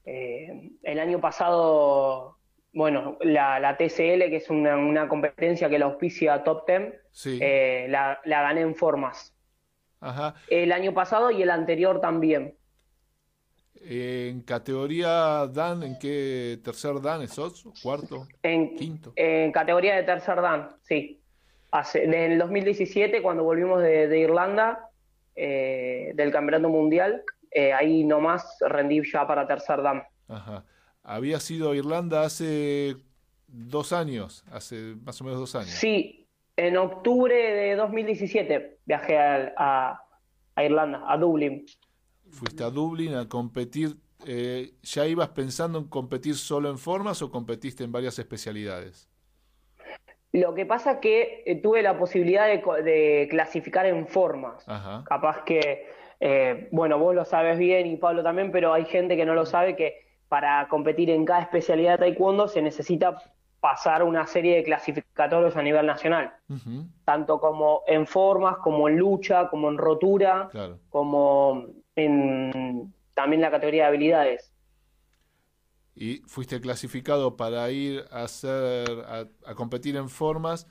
Eh, 0.05 0.71
el 0.81 0.99
año 0.99 1.19
pasado, 1.19 2.38
bueno, 2.73 3.17
la, 3.21 3.75
TCL, 3.77 4.29
que 4.29 4.37
es 4.37 4.49
una, 4.49 5.07
competencia 5.07 5.69
que 5.69 5.79
la 5.79 5.85
auspicia 5.85 6.43
Top 6.43 6.65
Ten, 6.65 6.93
eh, 7.25 7.87
la, 7.89 8.19
gané 8.23 8.61
en 8.61 8.75
formas. 8.75 9.35
El 10.49 10.71
año 10.71 10.93
pasado 10.93 11.31
y 11.31 11.41
el 11.41 11.49
anterior 11.49 11.99
también. 11.99 12.55
En 13.81 14.41
categoría 14.41 15.47
Dan, 15.47 15.83
¿en 15.83 15.97
qué 15.97 16.59
tercer 16.63 17.01
Dan 17.01 17.27
sos? 17.27 17.65
¿Cuarto? 17.81 18.27
En, 18.43 18.75
¿Quinto? 18.75 19.13
En 19.15 19.51
categoría 19.51 19.95
de 19.95 20.03
tercer 20.03 20.41
Dan, 20.41 20.69
sí. 20.83 21.21
Hace, 21.71 22.03
en 22.03 22.13
el 22.13 22.39
2017, 22.39 23.21
cuando 23.21 23.43
volvimos 23.43 23.81
de, 23.81 24.19
Irlanda, 24.19 24.89
eh, 25.35 26.11
del 26.15 26.31
Campeonato 26.31 26.69
Mundial, 26.69 27.23
eh, 27.51 27.73
ahí 27.73 28.03
nomás 28.03 28.57
rendí 28.61 29.01
ya 29.09 29.25
para 29.25 29.47
tercer 29.47 29.81
Dan. 29.81 30.03
Ajá. 30.27 30.65
Había 31.09 31.39
sido 31.39 31.73
Irlanda 31.73 32.21
hace 32.21 32.95
dos 33.47 33.93
años, 33.93 34.45
hace 34.51 34.95
más 35.03 35.19
o 35.19 35.23
menos 35.23 35.39
dos 35.39 35.55
años. 35.55 35.71
Sí, 35.71 36.27
en 36.55 36.77
octubre 36.77 37.33
de 37.33 37.75
2017 37.75 38.77
viajé 38.85 39.17
a, 39.17 40.03
a 40.55 40.63
Irlanda, 40.63 41.03
a 41.07 41.17
Dublín. 41.17 41.65
Fuiste 42.29 42.63
a 42.63 42.69
Dublín 42.69 43.15
a 43.15 43.27
competir. 43.27 43.95
Eh, 44.27 44.73
¿Ya 44.83 45.07
ibas 45.07 45.29
pensando 45.29 45.79
en 45.79 45.85
competir 45.85 46.35
solo 46.35 46.69
en 46.69 46.77
formas 46.77 47.23
o 47.23 47.31
competiste 47.31 47.83
en 47.83 47.91
varias 47.91 48.19
especialidades? 48.19 49.09
Lo 50.31 50.53
que 50.53 50.67
pasa 50.67 50.91
es 50.91 50.97
que 50.99 51.41
eh, 51.47 51.55
tuve 51.55 51.81
la 51.81 51.97
posibilidad 51.97 52.45
de, 52.45 53.27
clasificar 53.31 53.87
en 53.87 54.05
formas. 54.05 54.63
Capaz 55.05 55.43
que, 55.43 55.87
eh, 56.19 56.67
bueno, 56.71 56.99
vos 56.99 57.15
lo 57.15 57.25
sabes 57.25 57.57
bien 57.57 57.87
y 57.87 57.97
Pablo 57.97 58.21
también, 58.21 58.51
pero 58.51 58.73
hay 58.73 58.85
gente 58.85 59.17
que 59.17 59.25
no 59.25 59.33
lo 59.33 59.47
sabe 59.47 59.75
que 59.75 60.08
para 60.29 60.67
competir 60.69 61.09
en 61.09 61.25
cada 61.25 61.41
especialidad 61.41 61.93
de 61.93 62.05
taekwondo 62.05 62.47
se 62.47 62.61
necesita 62.61 63.21
pasar 63.59 64.03
una 64.03 64.25
serie 64.25 64.55
de 64.57 64.63
clasificatorios 64.63 65.55
a 65.57 65.61
nivel 65.61 65.85
nacional, 65.85 66.33
tanto 67.03 67.41
como 67.41 67.81
en 67.87 68.07
formas, 68.07 68.57
como 68.57 68.87
en 68.87 68.97
lucha, 68.97 69.49
como 69.49 69.69
en 69.69 69.77
rotura, 69.77 70.49
como 70.89 71.65
en 71.95 72.93
también 73.13 73.41
la 73.41 73.51
categoría 73.51 73.83
de 73.83 73.87
habilidades. 73.89 74.53
Y 75.93 76.19
fuiste 76.27 76.61
clasificado 76.61 77.35
para 77.35 77.69
ir 77.71 78.05
a 78.11 78.23
hacer 78.23 78.87
a, 79.45 79.55
competir 79.55 79.97
en 79.97 80.07
formas. 80.07 80.65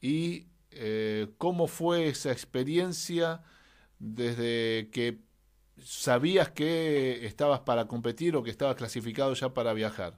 Y 0.00 0.46
eh, 0.70 1.28
cómo 1.36 1.66
fue 1.66 2.08
esa 2.08 2.32
experiencia 2.32 3.42
desde 3.98 4.88
que 4.90 5.18
sabías 5.84 6.50
que 6.50 7.24
estabas 7.26 7.60
para 7.60 7.86
competir 7.86 8.36
o 8.36 8.42
que 8.42 8.50
estabas 8.50 8.76
clasificado 8.76 9.34
ya 9.34 9.50
para 9.50 9.72
viajar. 9.72 10.14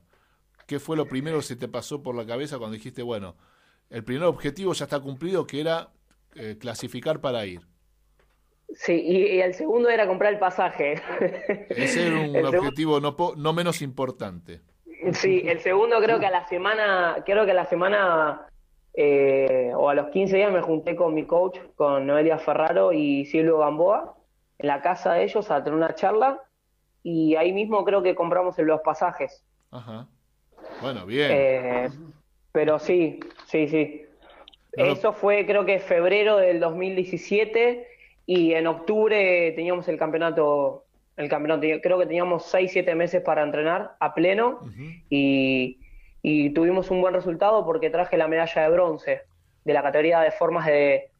¿Qué 0.67 0.79
fue 0.79 0.97
lo 0.97 1.07
primero 1.07 1.39
que 1.39 1.45
se 1.45 1.57
te 1.57 1.69
pasó 1.69 2.03
por 2.03 2.15
la 2.15 2.27
cabeza 2.27 2.59
cuando 2.59 2.75
dijiste, 2.75 3.03
bueno, 3.03 3.37
el 3.91 4.05
primer 4.05 4.25
objetivo 4.25 4.73
ya 4.73 4.85
está 4.85 5.01
cumplido, 5.01 5.47
que 5.47 5.61
era 5.61 5.91
eh, 6.35 6.57
clasificar 6.59 7.21
para 7.21 7.45
ir? 7.47 7.61
Sí, 8.73 8.95
y, 8.95 9.41
el 9.41 9.55
segundo 9.55 9.89
era 9.89 10.07
comprar 10.07 10.33
el 10.33 10.39
pasaje. 10.39 10.95
Ese 11.71 12.07
era 12.07 12.21
un 12.21 12.47
objetivo 12.57 13.01
no, 13.01 13.15
no 13.37 13.53
menos 13.53 13.83
importante. 13.83 14.63
Sí, 15.13 15.43
el 15.45 15.61
segundo 15.61 16.01
creo 16.01 16.19
que 16.19 16.27
a 16.27 16.31
la 16.31 16.47
semana, 16.49 17.23
creo 17.27 17.45
que 17.45 17.51
a 17.51 17.55
la 17.55 17.67
semana 17.67 18.49
eh, 18.95 19.73
o 19.77 19.91
a 19.91 19.95
los 19.95 20.09
15 20.09 20.37
días 20.37 20.53
me 20.53 20.63
junté 20.63 20.97
con 20.97 21.15
mi 21.15 21.27
coach, 21.27 21.59
con 21.77 22.07
Noelia 22.07 22.39
Ferraro 22.39 22.93
y 22.93 23.27
Silvio 23.27 23.59
Gamboa, 23.59 24.17
en 24.59 24.69
la 24.69 24.83
casa 24.83 25.15
de 25.15 25.25
ellos 25.25 25.51
a 25.51 25.63
tener 25.63 25.77
una 25.77 25.95
charla 25.95 26.41
y 27.03 27.37
ahí 27.37 27.53
mismo 27.53 27.85
creo 27.85 28.03
que 28.03 28.15
compramos 28.15 28.59
los 28.59 28.81
pasajes. 28.81 29.45
Ajá. 29.71 30.07
Bueno, 30.81 31.07
bien. 31.07 31.31
Eh, 31.33 31.89
pero 32.53 32.79
sí, 32.79 33.21
sí, 33.47 33.69
sí. 33.69 34.07
Eso 34.73 35.13
fue 35.13 35.47
creo 35.47 35.65
que 35.65 35.79
febrero 35.79 36.37
del 36.37 36.59
2017 36.61 37.87
y 38.27 38.55
en 38.55 38.67
octubre 38.67 39.53
teníamos 39.53 39.87
el 39.89 39.99
campeonato, 39.99 40.85
el 41.17 41.29
campeonato, 41.29 41.67
creo 41.83 41.99
que 41.99 42.07
teníamos 42.07 42.47
6, 42.47 42.73
7 42.73 42.95
meses 42.95 43.23
para 43.23 43.43
entrenar 43.43 43.97
a 44.01 44.15
pleno 44.15 44.61
y, 45.11 45.79
tuvimos 46.55 46.91
un 46.91 47.03
buen 47.03 47.15
resultado 47.15 47.65
porque 47.67 47.91
traje 47.91 48.17
la 48.17 48.29
medalla 48.29 48.63
de 48.63 48.69
bronce 48.71 49.23
de 49.65 49.73
la 49.73 49.83
categoría 49.83 50.21
de 50.21 50.31
formas 50.31 50.67
de, 50.67 51.11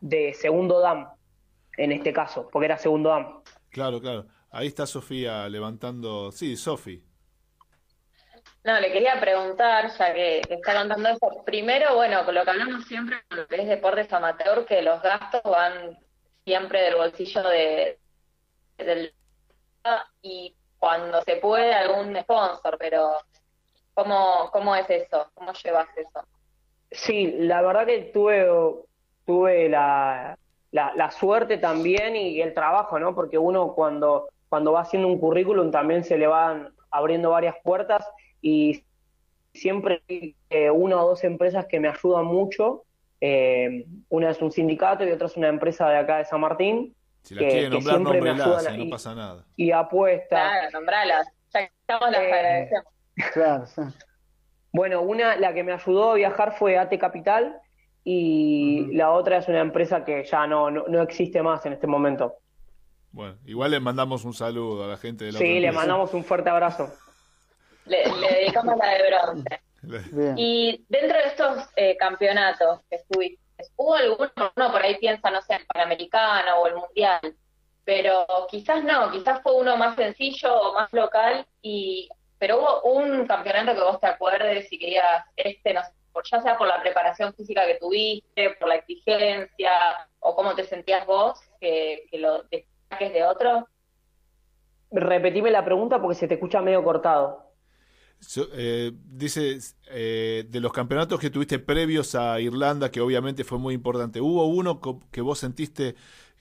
de 0.00 0.34
segundo 0.34 0.80
DAM, 0.80 1.08
en 1.78 1.92
este 1.92 2.12
caso, 2.12 2.48
porque 2.50 2.66
era 2.66 2.76
segundo 2.76 3.10
DAM. 3.10 3.42
Claro, 3.70 4.00
claro. 4.00 4.26
Ahí 4.50 4.66
está 4.66 4.86
Sofía 4.86 5.48
levantando, 5.48 6.32
sí, 6.32 6.56
Sofi. 6.56 7.02
No, 8.64 8.78
le 8.80 8.92
quería 8.92 9.18
preguntar, 9.20 9.90
ya 9.96 10.12
que, 10.12 10.40
está 10.40 10.74
contando 10.74 11.08
eso. 11.08 11.42
Primero, 11.46 11.94
bueno, 11.94 12.24
con 12.24 12.34
lo 12.34 12.44
que 12.44 12.50
hablamos 12.50 12.84
siempre 12.84 13.18
con 13.28 13.38
lo 13.38 13.46
que 13.46 13.62
es 13.62 13.68
deportes 13.68 14.12
amateur, 14.12 14.66
que 14.66 14.82
los 14.82 15.00
gastos 15.00 15.42
van 15.44 15.98
siempre 16.44 16.82
del 16.82 16.96
bolsillo 16.96 17.42
de 17.48 17.98
del 18.76 19.14
y 20.22 20.54
cuando 20.78 21.22
se 21.22 21.36
puede 21.36 21.72
algún 21.72 22.14
sponsor, 22.20 22.76
pero 22.78 23.16
¿cómo, 23.94 24.50
cómo 24.52 24.76
es 24.76 24.88
eso? 24.90 25.30
¿Cómo 25.34 25.52
llevas 25.52 25.88
eso? 25.96 26.24
Sí, 26.90 27.32
la 27.38 27.62
verdad 27.62 27.86
que 27.86 28.10
tuve, 28.12 28.46
tuve 29.24 29.68
la, 29.68 30.38
la, 30.70 31.10
suerte 31.10 31.58
también 31.58 32.16
y 32.16 32.40
el 32.40 32.54
trabajo, 32.54 32.98
¿no? 32.98 33.14
Porque 33.14 33.38
uno 33.38 33.74
cuando, 33.74 34.28
cuando 34.48 34.72
va 34.72 34.82
haciendo 34.82 35.08
un 35.08 35.18
currículum 35.18 35.70
también 35.70 36.04
se 36.04 36.18
le 36.18 36.26
van 36.26 36.74
abriendo 36.90 37.30
varias 37.30 37.56
puertas 37.62 38.06
y 38.40 38.84
siempre 39.52 40.02
hay 40.08 40.36
eh, 40.50 40.70
una 40.70 41.02
o 41.02 41.08
dos 41.08 41.24
empresas 41.24 41.66
que 41.66 41.80
me 41.80 41.88
ayudan 41.88 42.26
mucho 42.26 42.84
eh, 43.20 43.84
una 44.08 44.30
es 44.30 44.40
un 44.40 44.52
sindicato 44.52 45.04
y 45.04 45.10
otra 45.10 45.26
es 45.26 45.36
una 45.36 45.48
empresa 45.48 45.88
de 45.88 45.96
acá 45.98 46.18
de 46.18 46.24
San 46.24 46.40
Martín. 46.40 46.94
Si 47.22 47.34
la 47.34 47.40
quieren 47.40 47.70
nombrar, 47.70 48.00
nombrelas, 48.00 48.74
y 48.74 48.84
no 48.84 48.90
pasa 48.90 49.14
nada. 49.14 49.44
Y 49.56 49.70
apuesta. 49.72 50.36
Claro, 50.36 50.70
nombralas. 50.72 51.28
Ya 51.52 51.60
estamos 51.60 52.10
las 52.10 52.20
eh, 52.20 52.70
Claro, 53.32 53.64
Bueno, 54.72 55.02
una, 55.02 55.36
la 55.36 55.52
que 55.52 55.64
me 55.64 55.72
ayudó 55.72 56.12
a 56.12 56.14
viajar 56.14 56.52
fue 56.52 56.78
AT 56.78 56.96
Capital 56.98 57.60
y 58.10 58.86
la 58.94 59.10
otra 59.10 59.36
es 59.36 59.48
una 59.48 59.60
empresa 59.60 60.02
que 60.02 60.24
ya 60.24 60.46
no, 60.46 60.70
no, 60.70 61.02
existe 61.02 61.42
más 61.42 61.66
en 61.66 61.74
este 61.74 61.86
momento. 61.86 62.36
Bueno, 63.12 63.36
igual 63.44 63.72
le 63.72 63.80
mandamos 63.80 64.24
un 64.24 64.32
saludo 64.32 64.84
a 64.84 64.86
la 64.86 64.96
gente 64.96 65.26
de 65.26 65.32
la 65.32 65.38
Sí, 65.38 65.60
le 65.60 65.70
mandamos 65.72 66.14
un 66.14 66.24
fuerte 66.24 66.48
abrazo. 66.48 66.90
Le, 67.84 68.06
le 68.06 68.28
dedicamos 68.40 68.78
la 68.78 68.88
de 68.94 69.10
bronce. 69.10 69.60
Y 70.38 70.86
dentro 70.88 71.18
de 71.18 71.24
estos 71.26 71.68
eh, 71.76 71.98
campeonatos 71.98 72.80
que 72.88 72.96
estuviste, 72.96 73.42
¿hubo 73.76 73.94
alguno, 73.94 74.30
uno 74.56 74.72
por 74.72 74.82
ahí 74.82 74.96
piensa, 74.98 75.30
no 75.30 75.42
sé, 75.42 75.56
el 75.56 75.66
Panamericano 75.66 76.60
o 76.62 76.66
el 76.66 76.76
Mundial, 76.76 77.36
pero 77.84 78.26
quizás 78.50 78.82
no, 78.84 79.10
quizás 79.10 79.42
fue 79.42 79.54
uno 79.54 79.76
más 79.76 79.96
sencillo 79.96 80.54
o 80.54 80.72
más 80.72 80.90
local, 80.94 81.46
y 81.60 82.08
pero 82.38 82.80
hubo 82.84 82.92
un 83.00 83.26
campeonato 83.26 83.74
que 83.74 83.84
vos 83.84 84.00
te 84.00 84.06
acuerdes 84.06 84.72
y 84.72 84.78
querías, 84.78 85.26
este, 85.36 85.74
no 85.74 85.82
sé, 85.82 85.97
ya 86.30 86.42
sea 86.42 86.58
por 86.58 86.66
la 86.66 86.80
preparación 86.82 87.32
física 87.34 87.66
que 87.66 87.76
tuviste, 87.76 88.50
por 88.58 88.68
la 88.68 88.76
exigencia, 88.76 89.70
o 90.20 90.34
cómo 90.34 90.54
te 90.54 90.64
sentías 90.64 91.06
vos, 91.06 91.40
que, 91.60 92.06
que 92.10 92.18
lo 92.18 92.42
destaques 92.44 93.12
de 93.12 93.24
otro. 93.24 93.68
Repetime 94.90 95.50
la 95.50 95.64
pregunta 95.64 96.00
porque 96.00 96.16
se 96.16 96.28
te 96.28 96.34
escucha 96.34 96.60
medio 96.60 96.82
cortado. 96.82 97.48
Eh, 98.52 98.92
dice, 98.94 99.58
eh, 99.90 100.44
de 100.48 100.60
los 100.60 100.72
campeonatos 100.72 101.20
que 101.20 101.30
tuviste 101.30 101.58
previos 101.58 102.14
a 102.14 102.40
Irlanda, 102.40 102.90
que 102.90 103.00
obviamente 103.00 103.44
fue 103.44 103.58
muy 103.58 103.74
importante, 103.74 104.20
¿hubo 104.20 104.46
uno 104.46 104.80
que 105.12 105.20
vos 105.20 105.38
sentiste 105.38 105.94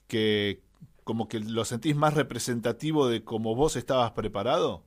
que 0.08 0.64
como 1.04 1.28
que 1.28 1.40
lo 1.40 1.64
sentís 1.66 1.96
más 1.96 2.16
representativo 2.16 3.08
de 3.08 3.24
cómo 3.24 3.56
vos 3.56 3.76
estabas 3.76 4.12
preparado? 4.12 4.84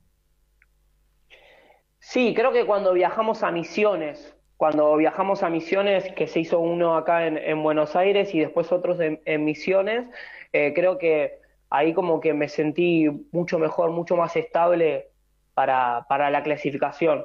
Sí, 2.01 2.35
creo 2.35 2.53
que 2.53 2.66
cuando 2.66 2.93
viajamos 2.93 3.43
a 3.43 3.51
Misiones, 3.51 4.35
cuando 4.61 4.94
viajamos 4.99 5.42
a 5.42 5.49
Misiones, 5.49 6.12
que 6.12 6.27
se 6.27 6.40
hizo 6.40 6.59
uno 6.59 6.94
acá 6.94 7.27
en, 7.27 7.62
Buenos 7.62 7.96
Aires 7.96 8.35
y 8.35 8.40
después 8.40 8.70
otros 8.70 8.99
en, 9.01 9.42
Misiones, 9.42 10.07
eh, 10.53 10.75
creo 10.75 10.99
que 10.99 11.40
ahí 11.70 11.94
como 11.94 12.20
que 12.20 12.35
me 12.35 12.46
sentí 12.46 13.09
mucho 13.33 13.59
mejor, 13.59 13.90
mucho 13.90 14.18
más 14.18 14.37
estable 14.37 15.12
para, 15.55 16.05
para 16.11 16.29
la 16.29 16.42
clasificación. 16.42 17.25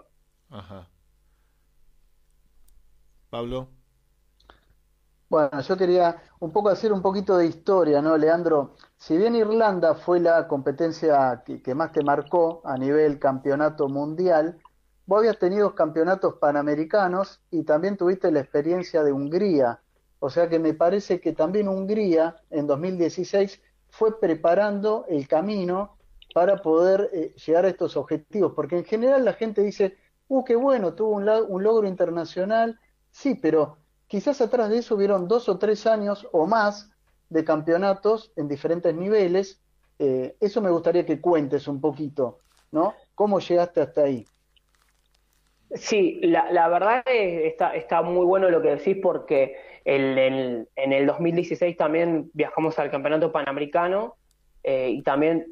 Ajá. 0.49 0.87
Pablo. 3.29 3.67
Bueno, 5.27 5.59
yo 5.59 5.75
quería 5.75 6.15
un 6.39 6.53
poco 6.53 6.69
hacer 6.69 6.93
un 6.93 7.01
poquito 7.01 7.35
de 7.35 7.47
historia, 7.47 8.01
¿no, 8.01 8.15
Leandro? 8.15 8.75
Si 8.95 9.17
bien 9.17 9.35
Irlanda 9.35 9.93
fue 9.95 10.21
la 10.21 10.47
competencia 10.47 11.43
que, 11.45 11.75
más 11.75 11.91
te 11.91 12.01
marcó 12.01 12.61
a 12.63 12.77
nivel 12.77 13.19
campeonato 13.19 13.89
mundial, 13.89 14.57
vos 15.05 15.19
habías 15.19 15.39
tenido 15.39 15.75
campeonatos 15.75 16.35
panamericanos 16.35 17.41
y 17.51 17.63
también 17.63 17.97
tuviste 17.97 18.31
la 18.31 18.39
experiencia 18.39 19.03
de 19.03 19.11
Hungría. 19.11 19.81
O 20.19 20.29
sea 20.29 20.49
que 20.49 20.59
me 20.59 20.73
parece 20.73 21.19
que 21.19 21.33
también 21.33 21.67
Hungría 21.67 22.35
en 22.49 22.67
2016 22.67 23.61
fue 23.89 24.19
preparando 24.19 25.05
el 25.07 25.27
camino 25.27 25.97
para 26.33 26.61
poder 26.61 27.09
eh, 27.13 27.33
llegar 27.45 27.65
a 27.65 27.69
estos 27.69 27.95
objetivos. 27.95 28.53
Porque 28.55 28.77
en 28.77 28.85
general 28.85 29.23
la 29.23 29.33
gente 29.33 29.61
dice, 29.61 29.97
uh, 30.27 30.43
qué 30.43 30.55
bueno, 30.55 30.93
tuvo 30.93 31.11
un, 31.11 31.29
un 31.29 31.63
logro 31.63 31.87
internacional. 31.87 32.79
Sí, 33.11 33.35
pero 33.35 33.77
quizás 34.07 34.41
atrás 34.41 34.69
de 34.69 34.79
eso 34.79 34.95
hubieron 34.95 35.27
dos 35.27 35.47
o 35.47 35.57
tres 35.57 35.85
años 35.85 36.27
o 36.31 36.45
más 36.47 36.89
de 37.29 37.43
campeonatos 37.43 38.31
en 38.35 38.47
diferentes 38.47 38.93
niveles. 38.95 39.61
Eh, 39.99 40.35
eso 40.39 40.61
me 40.61 40.71
gustaría 40.71 41.05
que 41.05 41.21
cuentes 41.21 41.67
un 41.67 41.79
poquito, 41.79 42.39
¿no? 42.71 42.95
¿Cómo 43.13 43.39
llegaste 43.39 43.81
hasta 43.81 44.01
ahí? 44.01 44.25
Sí, 45.73 46.19
la, 46.21 46.51
la 46.51 46.67
verdad 46.69 47.03
es, 47.05 47.45
está, 47.51 47.75
está 47.75 48.01
muy 48.01 48.25
bueno 48.25 48.49
lo 48.49 48.61
que 48.61 48.75
decís 48.75 48.97
porque 49.01 49.55
el, 49.83 50.67
en 50.75 50.93
el 50.93 51.05
2016 51.05 51.75
también 51.75 52.29
viajamos 52.33 52.77
al 52.79 52.91
Campeonato 52.91 53.31
Panamericano 53.31 54.15
eh, 54.63 54.89
y 54.89 55.01
también 55.03 55.45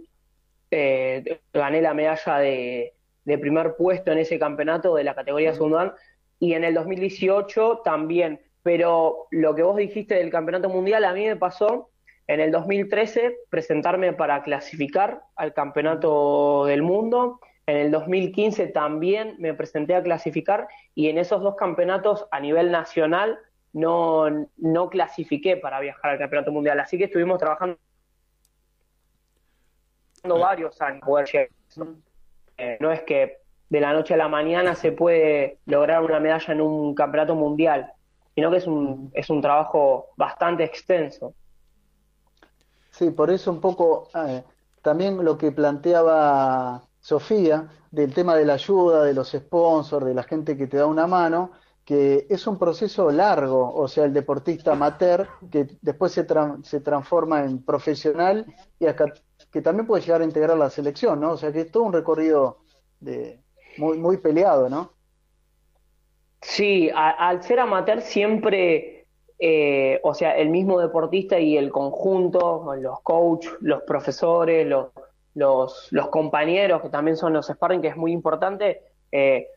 eh, 0.71 1.39
gané 1.53 1.81
la 1.81 1.93
medalla 1.93 2.37
de, 2.39 2.93
de, 3.25 3.37
primer 3.37 3.75
puesto 3.75 4.11
en 4.11 4.17
ese 4.17 4.39
campeonato 4.39 4.95
de 4.95 5.03
la 5.03 5.13
categoría 5.13 5.53
Sundan 5.53 5.93
y 6.39 6.53
en 6.53 6.63
el 6.63 6.73
2018 6.73 7.81
también. 7.83 8.41
Pero 8.63 9.27
lo 9.29 9.53
que 9.53 9.63
vos 9.63 9.77
dijiste 9.77 10.15
del 10.15 10.31
Campeonato 10.31 10.69
Mundial 10.69 11.03
a 11.05 11.13
mí 11.13 11.25
me 11.25 11.35
pasó 11.35 11.91
en 12.27 12.39
el 12.39 12.51
2013 12.51 13.35
presentarme 13.49 14.13
para 14.13 14.41
clasificar 14.41 15.21
al 15.35 15.53
Campeonato 15.53 16.65
del 16.65 16.81
Mundo. 16.81 17.39
En 17.65 17.77
el 17.77 17.91
2015 17.91 18.67
también 18.67 19.35
me 19.39 19.53
presenté 19.53 19.95
a 19.95 20.03
clasificar 20.03 20.67
y 20.95 21.07
en 21.07 21.17
esos 21.17 21.41
dos 21.41 21.55
campeonatos 21.55 22.27
a 22.31 22.39
nivel 22.39 22.71
nacional 22.71 23.39
no, 23.71 24.25
no 24.57 24.89
clasifiqué 24.89 25.57
para 25.57 25.79
viajar 25.79 26.11
al 26.11 26.19
Campeonato 26.19 26.51
Mundial. 26.51 26.79
Así 26.79 26.97
que 26.97 27.05
estuvimos 27.05 27.39
trabajando 27.39 27.77
varios 30.23 30.79
años. 30.81 31.03
Eh, 32.57 32.77
no 32.79 32.91
es 32.91 33.01
que 33.03 33.37
de 33.69 33.81
la 33.81 33.93
noche 33.93 34.13
a 34.13 34.17
la 34.17 34.27
mañana 34.27 34.75
se 34.75 34.91
puede 34.91 35.57
lograr 35.65 36.03
una 36.03 36.19
medalla 36.19 36.53
en 36.53 36.61
un 36.61 36.93
campeonato 36.93 37.33
mundial, 37.33 37.91
sino 38.35 38.51
que 38.51 38.57
es 38.57 38.67
un, 38.67 39.09
es 39.13 39.29
un 39.29 39.41
trabajo 39.41 40.09
bastante 40.15 40.63
extenso. 40.63 41.33
Sí, 42.91 43.09
por 43.09 43.31
eso 43.31 43.51
un 43.51 43.59
poco 43.59 44.09
eh, 44.13 44.43
también 44.83 45.23
lo 45.23 45.37
que 45.37 45.51
planteaba 45.51 46.83
Sofía 47.03 47.67
del 47.91 48.13
tema 48.13 48.33
de 48.37 48.45
la 48.45 48.53
ayuda, 48.53 49.03
de 49.03 49.13
los 49.13 49.31
sponsors, 49.31 50.05
de 50.05 50.13
la 50.13 50.23
gente 50.23 50.55
que 50.55 50.67
te 50.67 50.77
da 50.77 50.85
una 50.85 51.05
mano, 51.05 51.51
que 51.83 52.25
es 52.29 52.47
un 52.47 52.57
proceso 52.57 53.11
largo, 53.11 53.75
o 53.75 53.89
sea, 53.89 54.05
el 54.05 54.13
deportista 54.13 54.71
amateur 54.71 55.27
que 55.51 55.67
después 55.81 56.13
se, 56.13 56.25
se 56.63 56.79
transforma 56.79 57.43
en 57.43 57.61
profesional 57.61 58.45
y 58.79 58.85
hasta 58.85 59.13
que 59.51 59.61
también 59.61 59.85
puede 59.85 60.01
llegar 60.01 60.21
a 60.21 60.23
integrar 60.23 60.57
la 60.57 60.69
selección, 60.69 61.19
¿no? 61.19 61.33
O 61.33 61.37
sea, 61.37 61.51
que 61.51 61.59
es 61.61 61.71
todo 61.71 61.83
un 61.83 61.91
recorrido 61.91 62.59
de, 63.01 63.41
muy, 63.77 64.15
peleado, 64.15 64.69
¿no? 64.69 64.93
Sí, 66.39 66.89
al 66.95 67.43
ser 67.43 67.59
amateur 67.59 67.99
siempre, 67.99 69.07
eh, 69.39 69.99
o 70.03 70.13
sea, 70.13 70.37
el 70.37 70.49
mismo 70.49 70.79
deportista 70.79 71.37
y 71.37 71.57
el 71.57 71.69
conjunto, 71.69 72.73
los 72.77 73.01
coaches, 73.01 73.51
los 73.59 73.81
profesores, 73.83 74.65
los, 74.65 74.87
los, 75.35 75.87
los, 75.91 76.09
compañeros, 76.09 76.81
que 76.81 76.89
también 76.89 77.17
son 77.17 77.33
los 77.33 77.47
sparring, 77.47 77.81
que 77.81 77.89
es 77.89 77.97
muy 77.97 78.11
importante, 78.11 78.81
eh, 79.11 79.47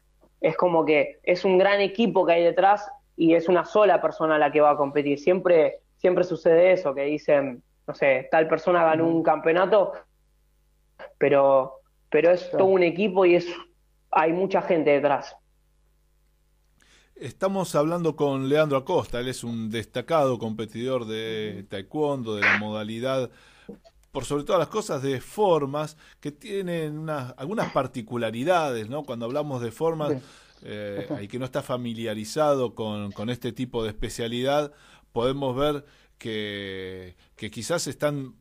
es 0.41 0.57
como 0.57 0.85
que 0.85 1.19
es 1.23 1.45
un 1.45 1.59
gran 1.59 1.81
equipo 1.81 2.27
que 2.27 2.33
hay 2.33 2.45
detrás 2.45 2.89
y 3.17 3.35
es 3.35 3.49
una 3.49 3.65
sola 3.65 4.01
persona 4.01 4.39
la 4.39 4.53
que 4.53 4.61
va 4.61 4.71
a 4.71 4.77
competir. 4.77 5.19
Siempre, 5.19 5.81
siempre 5.97 6.25
sucede 6.25 6.73
eso, 6.73 6.95
que 6.95 7.03
dicen, 7.03 7.63
no 7.87 7.95
sé, 7.95 8.29
tal 8.31 8.49
persona 8.49 8.85
ganó 8.85 9.07
un 9.07 9.23
campeonato, 9.23 9.93
pero, 11.19 11.81
pero 12.11 12.31
es 12.31 12.51
todo 12.51 12.67
un 12.67 12.83
equipo 12.83 13.25
y 13.25 13.37
es 13.37 13.47
hay 14.11 14.33
mucha 14.33 14.63
gente 14.63 14.91
detrás. 14.91 15.37
Estamos 17.15 17.75
hablando 17.75 18.15
con 18.15 18.49
Leandro 18.49 18.77
Acosta, 18.77 19.21
él 19.21 19.29
es 19.29 19.43
un 19.43 19.71
destacado 19.71 20.39
competidor 20.39 21.07
de 21.07 21.65
taekwondo, 21.71 22.37
de 22.37 22.43
la 22.43 22.59
modalidad, 22.59 23.31
por 24.13 24.25
sobre 24.25 24.45
todas 24.45 24.59
las 24.59 24.69
cosas, 24.69 25.03
de 25.03 25.21
formas 25.21 25.97
que 26.21 26.33
tienen 26.33 27.09
algunas 27.11 27.73
particularidades, 27.73 28.89
¿no? 28.89 29.05
Cuando 29.05 29.27
hablamos 29.27 29.61
de 29.61 29.71
formas, 29.71 30.15
eh, 30.63 31.07
y 31.23 31.29
que 31.29 31.39
no 31.39 31.45
está 31.45 31.63
familiarizado 31.63 32.75
con, 32.75 33.13
con 33.13 33.31
este 33.31 33.53
tipo 33.53 33.83
de 33.83 33.91
especialidad, 33.91 34.73
podemos 35.13 35.55
ver 35.57 35.85
que, 36.19 37.17
que 37.37 37.51
quizás 37.51 37.87
están 37.87 38.35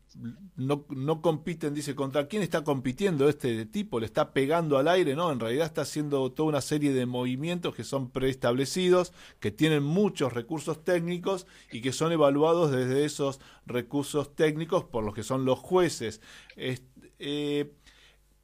no, 0.56 1.21
compiten, 1.21 1.73
dice, 1.73 1.95
contra 1.95 2.28
quién 2.28 2.41
está 2.41 2.63
compitiendo 2.63 3.28
este 3.28 3.65
tipo, 3.65 3.99
le 3.99 4.06
está 4.06 4.32
pegando 4.32 4.78
al 4.78 4.88
aire, 4.88 5.15
no, 5.15 5.32
en 5.32 5.39
realidad 5.39 5.65
está 5.65 5.82
haciendo 5.82 6.32
toda 6.32 6.49
una 6.49 6.62
serie 6.62 6.93
de 6.93 7.06
movimientos 7.06 7.75
que 7.75 7.84
son 7.84 8.10
preestablecidos, 8.10 9.12
que 9.39 9.51
tienen 9.51 9.84
muchos 9.84 10.34
recursos 10.34 10.84
técnicos 10.84 11.45
y 11.71 11.82
que 11.82 11.91
son 11.91 12.12
evaluados 12.12 12.71
desde 12.71 13.06
esos 13.06 13.39
recursos 13.65 14.36
técnicos 14.36 14.86
por 14.86 15.04
los 15.04 15.13
que 15.13 15.23
son 15.23 15.43
los 15.43 15.60
jueces. 15.60 16.21
Eh, 16.56 17.73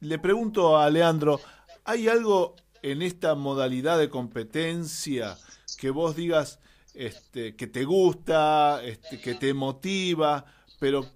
le 0.00 0.18
pregunto 0.18 0.76
a 0.78 0.90
Leandro, 0.90 1.40
¿hay 1.84 2.08
algo 2.08 2.54
en 2.82 3.00
esta 3.00 3.34
modalidad 3.34 3.98
de 3.98 4.10
competencia 4.10 5.38
que 5.78 5.90
vos 5.90 6.16
digas 6.16 6.58
este, 6.94 7.56
que 7.56 7.66
te 7.66 7.84
gusta, 7.84 8.84
este, 8.84 9.20
que 9.20 9.34
te 9.34 9.54
motiva, 9.54 10.44
pero 10.78 11.06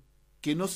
que 0.46 0.54
no, 0.54 0.66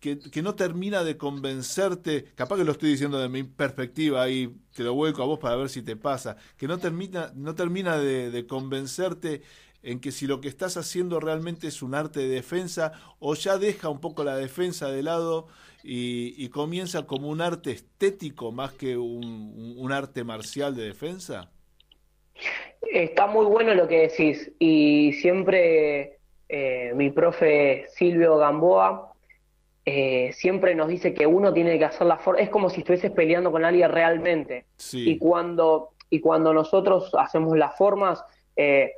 que, 0.00 0.42
no 0.42 0.54
termina 0.54 1.02
de 1.02 1.16
convencerte, 1.16 2.26
capaz 2.34 2.58
que 2.58 2.64
lo 2.64 2.72
estoy 2.72 2.90
diciendo 2.90 3.18
de 3.18 3.30
mi 3.30 3.42
perspectiva 3.42 4.22
ahí, 4.22 4.54
te 4.76 4.82
lo 4.82 4.92
vuelco 4.92 5.22
a 5.22 5.24
vos 5.24 5.38
para 5.38 5.56
ver 5.56 5.70
si 5.70 5.80
te 5.80 5.96
pasa, 5.96 6.36
que 6.58 6.68
no 6.68 6.76
termina, 6.76 7.32
no 7.34 7.54
termina 7.54 7.96
de, 7.96 8.46
convencerte 8.46 9.40
en 9.82 10.00
que 10.00 10.12
si 10.12 10.26
lo 10.26 10.42
que 10.42 10.48
estás 10.48 10.76
haciendo 10.76 11.20
realmente 11.20 11.68
es 11.68 11.80
un 11.80 11.94
arte 11.94 12.20
de 12.20 12.28
defensa 12.28 12.92
o 13.18 13.34
ya 13.34 13.56
deja 13.56 13.88
un 13.88 13.98
poco 13.98 14.24
la 14.24 14.36
defensa 14.36 14.90
de 14.90 15.02
lado 15.02 15.46
y, 15.82 16.46
comienza 16.50 17.06
como 17.06 17.30
un 17.30 17.40
arte 17.40 17.70
estético 17.70 18.52
más 18.52 18.74
que 18.74 18.98
un, 18.98 19.90
arte 19.90 20.22
marcial 20.22 20.76
de 20.76 20.84
defensa? 20.84 21.50
Está 22.92 23.26
muy 23.26 23.46
bueno 23.46 23.74
lo 23.74 23.88
que 23.88 24.00
decís 24.00 24.52
y 24.58 25.14
siempre 25.14 26.18
eh, 26.50 26.92
mi 26.94 27.10
profe 27.10 27.86
Silvio 27.88 28.36
Gamboa 28.36 29.13
eh, 29.86 30.32
siempre 30.32 30.74
nos 30.74 30.88
dice 30.88 31.12
que 31.12 31.26
uno 31.26 31.52
tiene 31.52 31.78
que 31.78 31.84
hacer 31.84 32.06
la 32.06 32.16
forma, 32.16 32.40
es 32.40 32.48
como 32.48 32.70
si 32.70 32.80
estuvieses 32.80 33.10
peleando 33.10 33.52
con 33.52 33.64
alguien 33.64 33.90
realmente. 33.90 34.64
Y, 34.92 35.18
cuando, 35.18 35.90
y 36.08 36.20
cuando 36.20 36.54
nosotros 36.54 37.10
hacemos 37.18 37.56
las 37.58 37.76
formas, 37.76 38.24
eh, 38.56 38.92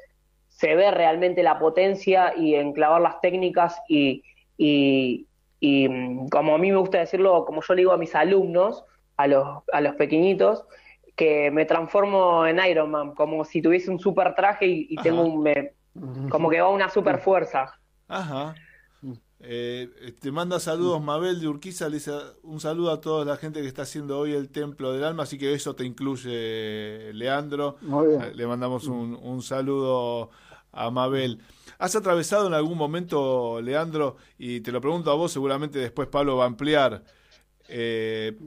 se 0.48 0.76
ve 0.76 0.90
realmente 0.92 1.42
la 1.42 1.58
potencia 1.58 2.34
y 2.36 2.54
enclavar 2.54 3.00
las 3.00 3.20
técnicas 3.20 3.76
y, 3.88 4.22
y, 4.56 5.26
mm, 5.88 6.28
como 6.28 6.54
a 6.54 6.58
mí 6.58 6.70
me 6.70 6.78
gusta 6.78 6.98
decirlo, 6.98 7.44
como 7.44 7.62
yo 7.62 7.74
le 7.74 7.80
digo 7.80 7.92
a 7.92 7.98
mis 7.98 8.14
alumnos, 8.14 8.84
a 9.16 9.26
los, 9.26 9.64
a 9.72 9.80
los 9.80 9.96
pequeñitos, 9.96 10.66
que 11.16 11.50
me 11.50 11.64
transformo 11.64 12.46
en 12.46 12.60
Iron 12.64 12.90
Man, 12.90 13.14
como 13.14 13.44
si 13.44 13.60
tuviese 13.60 13.90
un 13.90 13.98
super 13.98 14.34
traje 14.34 14.66
y, 14.66 14.94
tengo 14.96 15.22
un... 15.22 15.42
Me, 15.42 15.72
como 16.28 16.50
que 16.50 16.60
va 16.60 16.68
una 16.68 16.90
super 16.90 17.18
fuerza. 17.18 17.72
Ajá. 18.06 18.54
Eh, 19.38 20.14
te 20.18 20.32
manda 20.32 20.58
saludos 20.58 21.02
Mabel 21.02 21.40
de 21.40 21.48
Urquiza, 21.48 21.88
le 21.88 21.96
dice 21.96 22.12
un 22.42 22.58
saludo 22.58 22.90
a 22.90 23.00
toda 23.00 23.24
la 23.24 23.36
gente 23.36 23.60
que 23.60 23.68
está 23.68 23.82
haciendo 23.82 24.18
hoy 24.18 24.32
el 24.32 24.48
Templo 24.48 24.92
del 24.92 25.04
Alma, 25.04 25.24
así 25.24 25.36
que 25.36 25.52
eso 25.52 25.74
te 25.74 25.84
incluye, 25.84 27.12
Leandro. 27.12 27.76
Le 28.34 28.46
mandamos 28.46 28.86
un, 28.86 29.42
saludo 29.42 30.30
a 30.72 30.90
Mabel. 30.90 31.40
¿Has 31.78 31.94
atravesado 31.96 32.46
en 32.46 32.54
algún 32.54 32.78
momento, 32.78 33.60
Leandro, 33.60 34.16
y 34.38 34.60
te 34.60 34.72
lo 34.72 34.80
pregunto 34.80 35.10
a 35.10 35.14
vos, 35.14 35.32
seguramente 35.32 35.78
después 35.78 36.08
Pablo 36.08 36.36
va 36.36 36.44
a 36.44 36.46
ampliar, 36.46 37.04
eh, 37.68 38.38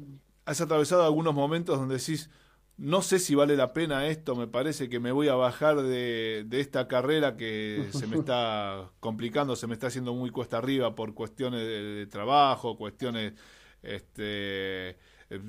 ¿has 0.45 0.60
atravesado 0.60 1.04
algunos 1.04 1.36
momentos 1.36 1.78
donde 1.78 1.97
decís, 1.97 2.32
no 2.80 3.02
sé 3.02 3.20
si 3.20 3.36
vale 3.36 3.58
la 3.58 3.74
pena 3.74 4.08
esto, 4.08 4.36
me 4.36 4.48
parece 4.48 4.88
que 4.88 5.02
me 5.02 5.12
voy 5.12 5.28
a 5.28 5.36
bajar 5.36 5.82
de, 5.82 6.48
esta 6.52 6.88
carrera 6.88 7.36
que 7.36 7.88
se 7.92 8.08
me 8.08 8.15
está 8.18 8.89
complicando, 9.02 9.56
se 9.56 9.68
me 9.68 9.74
está 9.74 9.88
haciendo 9.88 10.13
muy 10.13 10.32
cuesta 10.32 10.58
arriba 10.58 10.96
por 10.96 11.13
cuestiones 11.13 11.62
de, 11.62 12.08
trabajo, 12.08 12.78
cuestiones 12.78 13.34
este, 13.84 14.98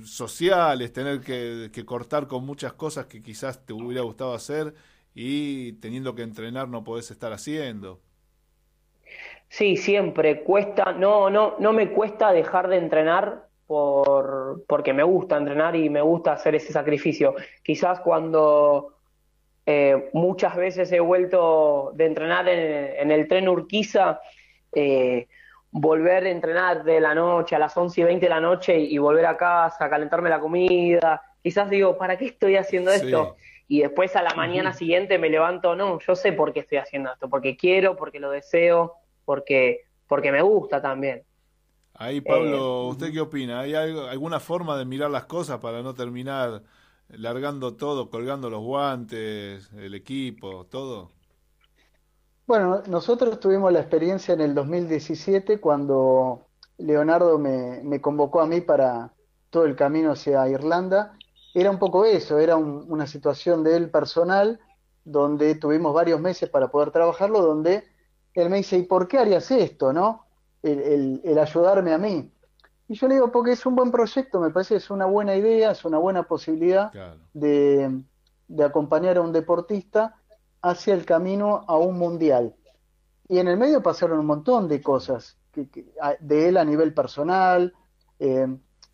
sociales, 0.02 0.92
tener 0.92 1.20
que, 1.20 1.84
cortar 1.86 2.26
con 2.26 2.44
muchas 2.44 2.72
cosas 2.72 3.06
que 3.06 3.22
quizás 3.22 3.64
te 3.64 3.72
hubiera 3.72 4.02
gustado 4.02 4.34
hacer 4.34 4.74
y 5.14 5.74
teniendo 5.74 6.16
que 6.16 6.22
entrenar 6.22 6.68
no 6.68 6.82
podés 6.82 7.12
estar 7.12 7.32
haciendo. 7.32 8.00
Sí, 9.48 9.76
siempre 9.76 10.42
cuesta, 10.42 10.92
no, 10.92 11.30
no, 11.30 11.56
no 11.60 11.72
me 11.72 11.92
cuesta 11.92 12.32
dejar 12.32 12.68
de 12.68 12.76
entrenar 12.76 13.49
por, 13.70 14.64
porque 14.66 14.92
me 14.92 15.04
gusta 15.04 15.36
entrenar 15.36 15.76
y 15.76 15.88
me 15.88 16.00
gusta 16.00 16.32
hacer 16.32 16.56
ese 16.56 16.72
sacrificio. 16.72 17.36
Quizás 17.62 18.00
cuando 18.00 18.96
eh, 19.64 20.10
muchas 20.12 20.56
veces 20.56 20.90
he 20.90 20.98
vuelto 20.98 21.92
de 21.94 22.06
entrenar 22.06 22.48
en, 22.48 23.12
el 23.12 23.28
tren 23.28 23.48
Urquiza, 23.48 24.18
eh, 24.74 25.28
volver 25.70 26.24
a 26.24 26.30
entrenar 26.30 26.82
de 26.82 27.00
la 27.00 27.14
noche 27.14 27.54
a 27.54 27.60
las 27.60 27.76
11 27.76 28.00
y 28.00 28.04
20 28.06 28.26
de 28.26 28.30
la 28.30 28.40
noche 28.40 28.76
y, 28.76 28.98
volver 28.98 29.26
a 29.26 29.36
casa, 29.36 29.84
a 29.84 29.88
calentarme 29.88 30.30
la 30.30 30.40
comida, 30.40 31.22
quizás 31.40 31.70
digo, 31.70 31.96
¿para 31.96 32.18
qué 32.18 32.24
estoy 32.24 32.56
haciendo 32.56 32.90
esto? 32.90 33.36
Y 33.68 33.82
después 33.82 34.16
a 34.16 34.22
la 34.22 34.34
mañana 34.34 34.72
siguiente 34.72 35.16
me 35.16 35.30
levanto, 35.30 35.76
no, 35.76 36.00
yo 36.00 36.16
sé 36.16 36.32
por 36.32 36.52
qué 36.52 36.58
estoy 36.58 36.78
haciendo 36.78 37.12
esto, 37.12 37.30
porque 37.30 37.56
quiero, 37.56 37.94
porque 37.94 38.18
lo 38.18 38.32
deseo, 38.32 38.94
porque, 39.24 39.82
porque 40.08 40.32
me 40.32 40.42
gusta 40.42 40.82
también. 40.82 41.22
Ahí, 42.00 42.22
Pablo, 42.22 42.86
eh, 42.86 42.90
¿usted 42.92 43.12
qué 43.12 43.20
opina? 43.20 43.60
¿Hay 43.60 43.74
alguna 43.74 44.40
forma 44.40 44.78
de 44.78 44.86
mirar 44.86 45.10
las 45.10 45.26
cosas 45.26 45.60
para 45.60 45.82
no 45.82 45.94
terminar 45.94 46.62
largando 47.10 47.76
todo, 47.76 48.08
colgando 48.08 48.48
los 48.48 48.62
guantes, 48.62 49.70
el 49.74 49.92
equipo, 49.92 50.64
todo? 50.64 51.10
Bueno, 52.46 52.82
nosotros 52.86 53.38
tuvimos 53.38 53.70
la 53.70 53.80
experiencia 53.80 54.32
en 54.32 54.40
el 54.40 54.54
2017 54.54 55.60
cuando 55.60 56.46
Leonardo 56.78 57.38
me, 57.38 57.82
me 57.82 58.00
convocó 58.00 58.40
a 58.40 58.46
mí 58.46 58.62
para 58.62 59.12
todo 59.50 59.66
el 59.66 59.76
camino 59.76 60.12
hacia 60.12 60.48
Irlanda. 60.48 61.18
Era 61.52 61.70
un 61.70 61.78
poco 61.78 62.06
eso, 62.06 62.38
era 62.38 62.56
una 62.56 63.06
situación 63.06 63.62
de 63.62 63.76
él 63.76 63.90
personal, 63.90 64.58
donde 65.04 65.54
tuvimos 65.54 65.92
varios 65.92 66.18
meses 66.18 66.48
para 66.48 66.70
poder 66.70 66.92
trabajarlo, 66.92 67.42
donde 67.42 67.84
él 68.32 68.48
me 68.48 68.56
dice, 68.56 68.78
¿y 68.78 68.84
por 68.84 69.06
qué 69.06 69.18
harías 69.18 69.50
esto, 69.50 69.92
no? 69.92 70.29
El, 70.62 71.38
ayudarme 71.38 71.92
a 71.92 71.98
mí. 71.98 72.32
Y 72.88 72.94
yo 72.94 73.06
le 73.06 73.14
digo, 73.14 73.30
porque 73.30 73.52
es 73.52 73.64
un 73.66 73.76
buen 73.76 73.90
proyecto, 73.90 74.40
me 74.40 74.50
parece 74.50 74.74
que 74.74 74.78
es 74.78 74.90
una 74.90 75.06
buena 75.06 75.36
idea, 75.36 75.70
es 75.70 75.84
una 75.84 75.98
buena 75.98 76.24
posibilidad 76.24 76.92
de, 77.32 78.02
acompañar 78.64 79.16
a 79.16 79.20
un 79.20 79.32
deportista 79.32 80.16
hacia 80.60 80.94
el 80.94 81.04
camino 81.04 81.64
a 81.68 81.76
un 81.76 81.98
mundial. 81.98 82.54
Y 83.28 83.38
en 83.38 83.46
el 83.46 83.56
medio 83.56 83.82
pasaron 83.82 84.18
un 84.18 84.26
montón 84.26 84.66
de 84.66 84.82
cosas 84.82 85.38
que, 85.52 85.68
de 86.18 86.48
él 86.48 86.56
a 86.56 86.64
nivel 86.64 86.92
personal, 86.92 87.72
eh, 88.18 88.48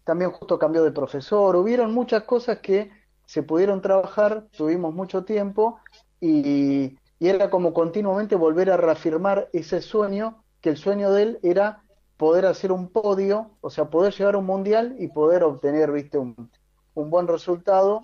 también 0.04 0.30
justo 0.30 0.58
cambió 0.58 0.84
de 0.84 0.92
profesor, 0.92 1.56
hubieron 1.56 1.92
muchas 1.94 2.24
cosas 2.24 2.58
que 2.58 2.90
se 3.24 3.42
pudieron 3.42 3.80
trabajar, 3.80 4.46
tuvimos 4.56 4.94
mucho 4.94 5.24
tiempo 5.24 5.80
y, 6.20 6.98
y 7.18 7.28
era 7.28 7.50
como 7.50 7.72
continuamente 7.72 8.36
volver 8.36 8.70
a 8.70 8.76
reafirmar 8.76 9.48
ese 9.52 9.80
sueño 9.80 10.44
que 10.66 10.70
el 10.70 10.78
sueño 10.78 11.12
de 11.12 11.22
él 11.22 11.38
era 11.44 11.84
poder 12.16 12.44
hacer 12.44 12.72
un 12.72 12.88
podio, 12.88 13.52
o 13.60 13.70
sea, 13.70 13.84
poder 13.84 14.12
llegar 14.12 14.34
a 14.34 14.38
un 14.38 14.46
mundial 14.46 14.96
y 14.98 15.06
poder 15.06 15.44
obtener, 15.44 15.92
viste, 15.92 16.18
un, 16.18 16.50
buen 16.92 17.28
resultado 17.28 18.02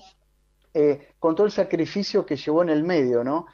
eh, 0.72 1.08
con 1.18 1.34
todo 1.34 1.44
el 1.44 1.52
sacrificio 1.52 2.24
que 2.24 2.36
llevó 2.36 2.62
en 2.62 2.68
el 2.68 2.84
medio, 2.84 3.24
¿no? 3.24 3.46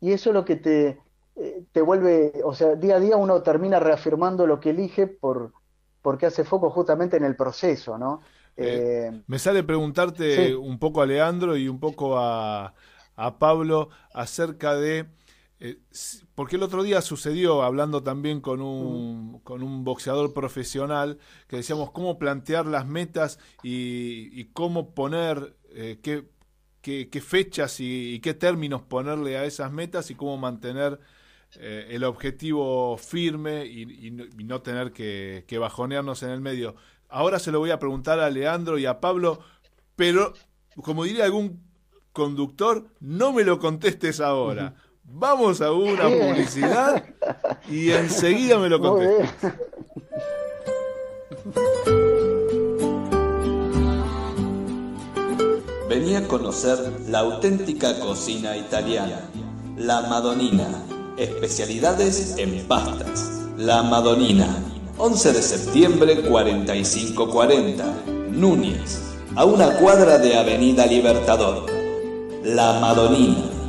Y 0.00 0.12
eso 0.12 0.30
es 0.30 0.34
lo 0.34 0.44
que 0.44 0.54
te, 0.54 1.00
eh, 1.34 1.64
te 1.72 1.82
vuelve, 1.82 2.34
o 2.44 2.54
sea, 2.54 2.76
día 2.76 2.94
a 2.94 3.00
día 3.00 3.16
uno 3.16 3.42
termina 3.42 3.80
reafirmando 3.80 4.46
lo 4.46 4.60
que 4.60 4.70
elige 4.70 5.08
por, 5.08 5.52
porque 6.00 6.26
hace 6.26 6.44
foco 6.44 6.70
justamente 6.70 7.16
en 7.16 7.24
el 7.24 7.34
proceso, 7.34 7.98
¿no? 7.98 8.20
Eh, 8.56 9.10
me 9.26 9.40
sale 9.40 9.64
preguntarte 9.64 10.54
un 10.54 10.78
poco 10.78 11.02
a 11.02 11.06
Leandro 11.06 11.56
y 11.56 11.66
un 11.66 11.80
poco 11.80 12.16
a, 12.16 12.74
a 13.16 13.38
Pablo 13.40 13.88
acerca 14.14 14.76
de 14.76 15.06
eh, 15.64 15.78
porque 16.34 16.56
el 16.56 16.64
otro 16.64 16.82
día 16.82 17.00
sucedió, 17.02 17.62
hablando 17.62 18.02
también 18.02 18.40
con 18.40 18.60
un, 18.60 19.38
con 19.44 19.62
un 19.62 19.84
boxeador 19.84 20.34
profesional, 20.34 21.18
que 21.46 21.54
decíamos 21.54 21.92
cómo 21.92 22.18
plantear 22.18 22.66
las 22.66 22.84
metas 22.84 23.38
y, 23.62 24.46
cómo 24.46 24.92
poner 24.92 25.54
eh, 25.70 26.00
qué, 26.02 26.26
qué, 26.80 27.20
fechas 27.20 27.78
y, 27.78 28.18
qué 28.18 28.34
términos 28.34 28.82
ponerle 28.82 29.38
a 29.38 29.44
esas 29.44 29.70
metas 29.70 30.10
y 30.10 30.16
cómo 30.16 30.36
mantener 30.36 30.98
eh, 31.60 31.86
el 31.90 32.02
objetivo 32.02 32.96
firme 32.96 33.64
y, 33.64 34.10
no 34.10 34.62
tener 34.62 34.92
que, 34.92 35.44
que, 35.46 35.58
bajonearnos 35.58 36.24
en 36.24 36.30
el 36.30 36.40
medio. 36.40 36.74
Ahora 37.08 37.38
se 37.38 37.52
lo 37.52 37.60
voy 37.60 37.70
a 37.70 37.78
preguntar 37.78 38.18
a 38.18 38.28
Leandro 38.30 38.78
y 38.78 38.86
a 38.86 38.98
Pablo, 38.98 39.38
pero 39.94 40.32
como 40.82 41.04
diría 41.04 41.24
algún 41.24 41.62
conductor, 42.12 42.88
no 42.98 43.32
me 43.32 43.44
lo 43.44 43.60
contestes 43.60 44.18
ahora. 44.18 44.74
Vamos 45.14 45.60
a 45.60 45.70
una 45.70 46.04
publicidad 46.04 47.04
y 47.70 47.90
enseguida 47.90 48.58
me 48.58 48.70
lo 48.70 48.80
contestas. 48.80 49.52
Venía 55.86 56.20
a 56.20 56.28
conocer 56.28 56.78
la 57.10 57.18
auténtica 57.18 58.00
cocina 58.00 58.56
italiana, 58.56 59.20
la 59.76 60.00
Madonina, 60.00 60.82
especialidades 61.18 62.36
en 62.38 62.66
pastas. 62.66 63.42
La 63.58 63.82
Madonina, 63.82 64.64
11 64.96 65.32
de 65.34 65.42
septiembre 65.42 66.22
4540, 66.22 67.84
Núñez, 68.30 69.02
a 69.36 69.44
una 69.44 69.76
cuadra 69.76 70.16
de 70.16 70.38
Avenida 70.38 70.86
Libertador. 70.86 71.66
La 72.42 72.80
Madonina 72.80 73.61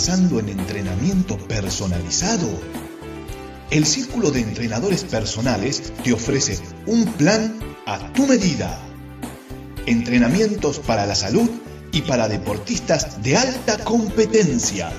pensando 0.00 0.40
en 0.40 0.48
entrenamiento 0.48 1.38
personalizado? 1.38 2.48
El 3.70 3.86
Círculo 3.86 4.30
de 4.30 4.40
Entrenadores 4.40 5.04
Personales 5.04 5.92
te 6.02 6.12
ofrece 6.12 6.58
un 6.86 7.04
plan 7.04 7.58
a 7.86 8.12
tu 8.12 8.26
medida. 8.26 8.78
Entrenamientos 9.86 10.78
para 10.80 11.06
la 11.06 11.14
salud 11.14 11.48
y 11.92 12.02
para 12.02 12.28
deportistas 12.28 13.22
de 13.22 13.36
alta 13.36 13.78
competencia. 13.84 14.90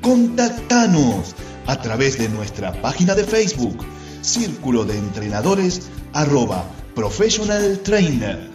Contactanos 0.00 1.34
a 1.66 1.80
través 1.80 2.18
de 2.18 2.28
nuestra 2.28 2.72
página 2.80 3.14
de 3.14 3.24
Facebook, 3.24 3.84
Círculo 4.20 4.84
de 4.84 4.98
Entrenadores 4.98 5.82
arroba 6.12 6.64
Professional 6.94 7.80
Trainer. 7.82 8.50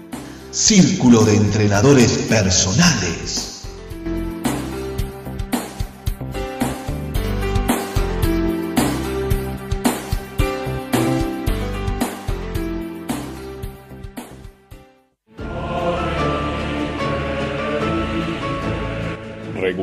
Círculo 0.51 1.23
de 1.25 1.35
Entrenadores 1.35 2.11
Personales. 2.29 3.56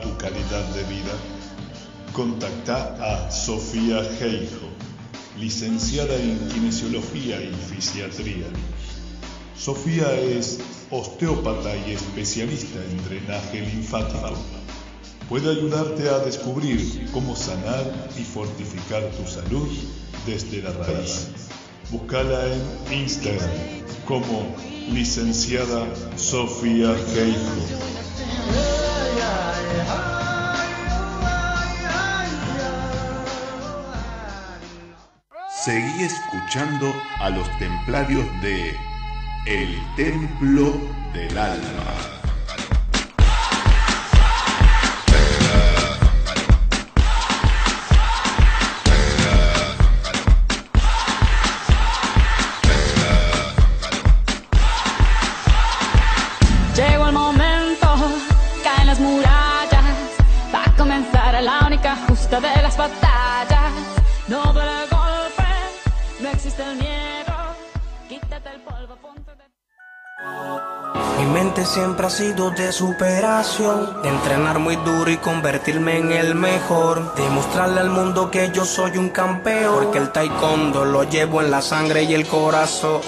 Tu 0.00 0.16
calidad 0.16 0.64
de 0.74 0.84
vida? 0.84 1.14
Contacta 2.12 2.96
a 3.00 3.30
Sofía 3.30 4.04
Geijo, 4.18 4.68
licenciada 5.38 6.14
en 6.14 6.38
Kinesiología 6.48 7.40
y 7.42 7.52
Fisiatría. 7.54 8.46
Sofía 9.56 10.12
es 10.12 10.60
osteópata 10.90 11.76
y 11.76 11.92
especialista 11.92 12.78
en 12.84 13.04
drenaje 13.04 13.60
linfático. 13.62 14.34
puede 15.28 15.50
ayudarte 15.50 16.08
a 16.08 16.18
descubrir 16.18 17.08
cómo 17.12 17.34
sanar 17.34 17.84
y 18.16 18.22
fortificar 18.22 19.02
tu 19.10 19.26
salud 19.26 19.68
desde 20.26 20.62
la 20.62 20.70
raíz. 20.70 21.28
Búscala 21.90 22.40
en 22.52 23.00
Instagram 23.00 23.50
como 24.06 24.54
licenciada 24.92 25.86
Sofía 26.16 26.94
Geijo. 27.14 28.73
Seguí 35.64 36.02
escuchando 36.02 36.94
a 37.20 37.30
los 37.30 37.48
templarios 37.58 38.26
de 38.42 38.76
El 39.46 39.78
Templo 39.96 40.78
del 41.14 41.38
Alma. 41.38 42.14
de 62.40 62.62
las 62.62 62.76
batallas. 62.76 63.14
Quítate 68.08 68.48
el 68.50 68.60
polvo, 68.60 68.96
ponte 69.02 69.34
de... 69.34 70.83
Mi 71.24 71.30
mente 71.30 71.64
siempre 71.64 72.06
ha 72.06 72.10
sido 72.10 72.50
de 72.50 72.70
superación, 72.70 74.02
de 74.02 74.10
entrenar 74.10 74.58
muy 74.58 74.76
duro 74.76 75.10
y 75.10 75.16
convertirme 75.16 75.96
en 75.96 76.12
el 76.12 76.34
mejor, 76.34 77.14
demostrarle 77.14 77.80
al 77.80 77.88
mundo 77.88 78.30
que 78.30 78.50
yo 78.52 78.66
soy 78.66 78.98
un 78.98 79.08
campeón, 79.08 79.84
porque 79.84 79.98
el 79.98 80.12
taekwondo 80.12 80.84
lo 80.84 81.04
llevo 81.04 81.40
en 81.40 81.50
la 81.50 81.62
sangre 81.62 82.02
y 82.02 82.12
el 82.12 82.26
corazón. 82.26 83.00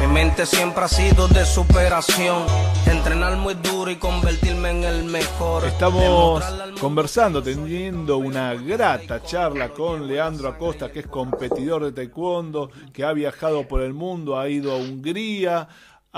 Mi 0.00 0.06
mente 0.06 0.46
siempre 0.46 0.84
ha 0.84 0.88
sido 0.88 1.26
de 1.26 1.44
superación, 1.44 2.46
de 2.84 2.92
entrenar 2.92 3.36
muy 3.36 3.54
duro 3.54 3.90
y 3.90 3.96
convertirme 3.96 4.70
en 4.70 4.84
el 4.84 5.04
mejor. 5.04 5.64
Estamos 5.64 6.44
conversando, 6.80 7.42
teniendo 7.42 8.18
una 8.18 8.54
grata 8.54 9.20
charla 9.24 9.70
con 9.70 10.06
Leandro 10.06 10.48
Acosta, 10.48 10.92
que 10.92 11.00
es 11.00 11.08
competidor 11.08 11.84
de 11.84 11.90
taekwondo, 11.90 12.70
que 12.92 13.02
ha 13.02 13.12
viajado 13.12 13.66
por 13.66 13.82
el 13.82 13.94
mundo, 13.94 14.38
ha 14.38 14.48
ido 14.48 14.70
a 14.70 14.76
Hungría, 14.76 15.68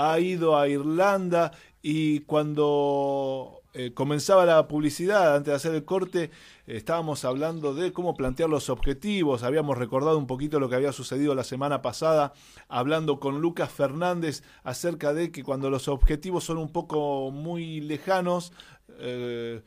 ha 0.09 0.19
ido 0.19 0.57
a 0.57 0.67
Irlanda 0.67 1.51
y 1.81 2.21
cuando 2.21 3.61
eh, 3.73 3.93
comenzaba 3.93 4.45
la 4.45 4.67
publicidad, 4.67 5.35
antes 5.35 5.51
de 5.51 5.55
hacer 5.55 5.75
el 5.75 5.85
corte, 5.85 6.29
estábamos 6.67 7.23
hablando 7.23 7.73
de 7.73 7.93
cómo 7.93 8.15
plantear 8.15 8.49
los 8.49 8.69
objetivos, 8.69 9.43
habíamos 9.43 9.77
recordado 9.77 10.17
un 10.17 10.27
poquito 10.27 10.59
lo 10.59 10.69
que 10.69 10.75
había 10.75 10.91
sucedido 10.91 11.35
la 11.35 11.43
semana 11.43 11.81
pasada, 11.81 12.33
hablando 12.67 13.19
con 13.19 13.41
Lucas 13.41 13.71
Fernández 13.71 14.43
acerca 14.63 15.13
de 15.13 15.31
que 15.31 15.43
cuando 15.43 15.69
los 15.69 15.87
objetivos 15.87 16.43
son 16.43 16.57
un 16.57 16.71
poco 16.71 17.31
muy 17.31 17.79
lejanos, 17.81 18.51
eh, 18.99 19.61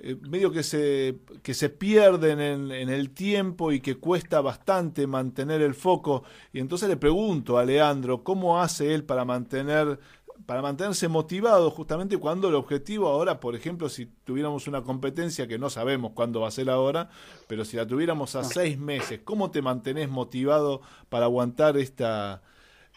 eh, 0.00 0.16
medio 0.28 0.50
que 0.52 0.62
se, 0.62 1.18
que 1.42 1.54
se 1.54 1.70
pierden 1.70 2.40
en, 2.40 2.70
en, 2.70 2.88
el 2.88 3.10
tiempo 3.10 3.72
y 3.72 3.80
que 3.80 3.96
cuesta 3.96 4.40
bastante 4.40 5.06
mantener 5.06 5.60
el 5.60 5.74
foco. 5.74 6.22
Y 6.52 6.60
entonces 6.60 6.88
le 6.88 6.96
pregunto 6.96 7.58
a 7.58 7.64
Leandro, 7.64 8.22
¿cómo 8.22 8.60
hace 8.60 8.94
él 8.94 9.04
para 9.04 9.24
mantener 9.24 9.98
para 10.46 10.62
mantenerse 10.62 11.08
motivado 11.08 11.70
justamente 11.70 12.16
cuando 12.16 12.48
el 12.48 12.54
objetivo 12.54 13.08
ahora, 13.08 13.40
por 13.40 13.54
ejemplo, 13.54 13.88
si 13.88 14.06
tuviéramos 14.06 14.66
una 14.66 14.82
competencia 14.82 15.46
que 15.46 15.58
no 15.58 15.68
sabemos 15.68 16.12
cuándo 16.14 16.40
va 16.40 16.48
a 16.48 16.52
ser 16.52 16.70
ahora, 16.70 17.10
pero 17.46 17.64
si 17.64 17.76
la 17.76 17.86
tuviéramos 17.86 18.34
a 18.34 18.44
seis 18.44 18.78
meses, 18.78 19.20
¿cómo 19.24 19.50
te 19.50 19.62
mantenés 19.62 20.08
motivado 20.08 20.80
para 21.08 21.26
aguantar 21.26 21.76
esta, 21.76 22.42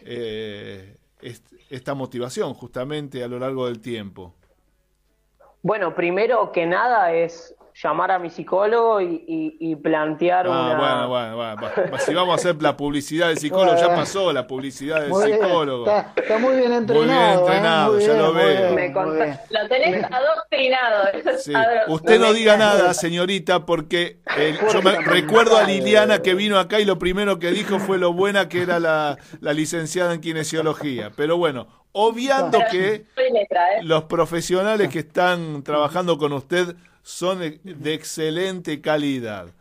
eh, 0.01 0.97
esta 1.69 1.93
motivación 1.93 2.53
justamente 2.53 3.23
a 3.23 3.27
lo 3.27 3.39
largo 3.39 3.65
del 3.65 3.81
tiempo? 3.81 4.35
Bueno, 5.63 5.93
primero 5.93 6.51
que 6.51 6.65
nada 6.65 7.13
es 7.13 7.55
llamar 7.81 8.11
a 8.11 8.19
mi 8.19 8.29
psicólogo 8.29 9.01
y, 9.01 9.75
plantear 9.81 10.45
ah, 10.47 10.49
una... 10.49 11.07
Bueno, 11.07 11.35
bueno, 11.35 11.55
bueno, 11.57 11.99
Si 11.99 12.13
vamos 12.13 12.33
a 12.33 12.35
hacer 12.35 12.61
la 12.61 12.77
publicidad 12.77 13.29
del 13.29 13.37
psicólogo, 13.37 13.77
ya 13.77 13.95
pasó 13.95 14.31
la 14.31 14.45
publicidad 14.45 15.01
del 15.01 15.13
psicólogo. 15.13 15.87
Está, 16.15 16.37
muy 16.37 16.55
bien 16.55 16.73
entrenado. 16.73 17.05
Muy 17.05 17.07
bien 17.07 17.39
entrenado, 17.39 17.99
¿eh? 17.99 18.05
ya 18.05 18.13
lo 18.13 18.33
veo. 18.33 18.73
Me 18.73 18.89
lo 18.89 19.67
tenés 19.67 20.03
adoctrinado. 20.03 21.37
Sí. 21.39 21.53
Usted 21.87 22.19
no 22.19 22.33
diga 22.33 22.57
nada, 22.57 22.93
señorita, 22.93 23.65
porque 23.65 24.19
yo 24.71 24.81
me 24.81 24.97
recuerdo 24.99 25.57
a 25.57 25.63
Liliana 25.63 26.21
que 26.21 26.35
vino 26.35 26.59
acá 26.59 26.79
y 26.79 26.85
lo 26.85 26.99
primero 26.99 27.39
que 27.39 27.51
dijo 27.51 27.79
fue 27.79 27.97
lo 27.97 28.13
buena 28.13 28.49
que 28.49 28.61
era 28.61 28.79
la, 28.79 29.17
la 29.39 29.53
licenciada 29.53 30.13
en 30.13 30.21
kinesiología. 30.21 31.11
Pero 31.15 31.37
bueno, 31.37 31.67
obviando 31.93 32.59
que 32.69 32.93
¿eh? 32.93 33.05
los 33.81 34.03
profesionales 34.03 34.89
que 34.89 34.99
están 34.99 35.63
trabajando 35.63 36.17
con 36.17 36.33
usted 36.33 36.75
son 37.03 37.39
de 37.39 37.93
excelente 37.93 38.81
calidad. 38.81 39.53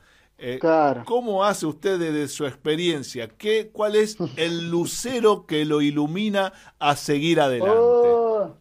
Eh, 0.43 0.59
¿Cómo 1.05 1.45
hace 1.45 1.67
usted 1.67 1.99
desde 1.99 2.27
su 2.29 2.47
experiencia? 2.47 3.29
¿Qué, 3.29 3.69
¿Cuál 3.71 3.95
es 3.95 4.17
el 4.37 4.71
lucero 4.71 5.45
que 5.45 5.67
lo 5.67 5.83
ilumina 5.83 6.55
a 6.79 6.97
seguir 6.97 7.41
adelante? 7.41 7.77
Oh. 7.79 8.57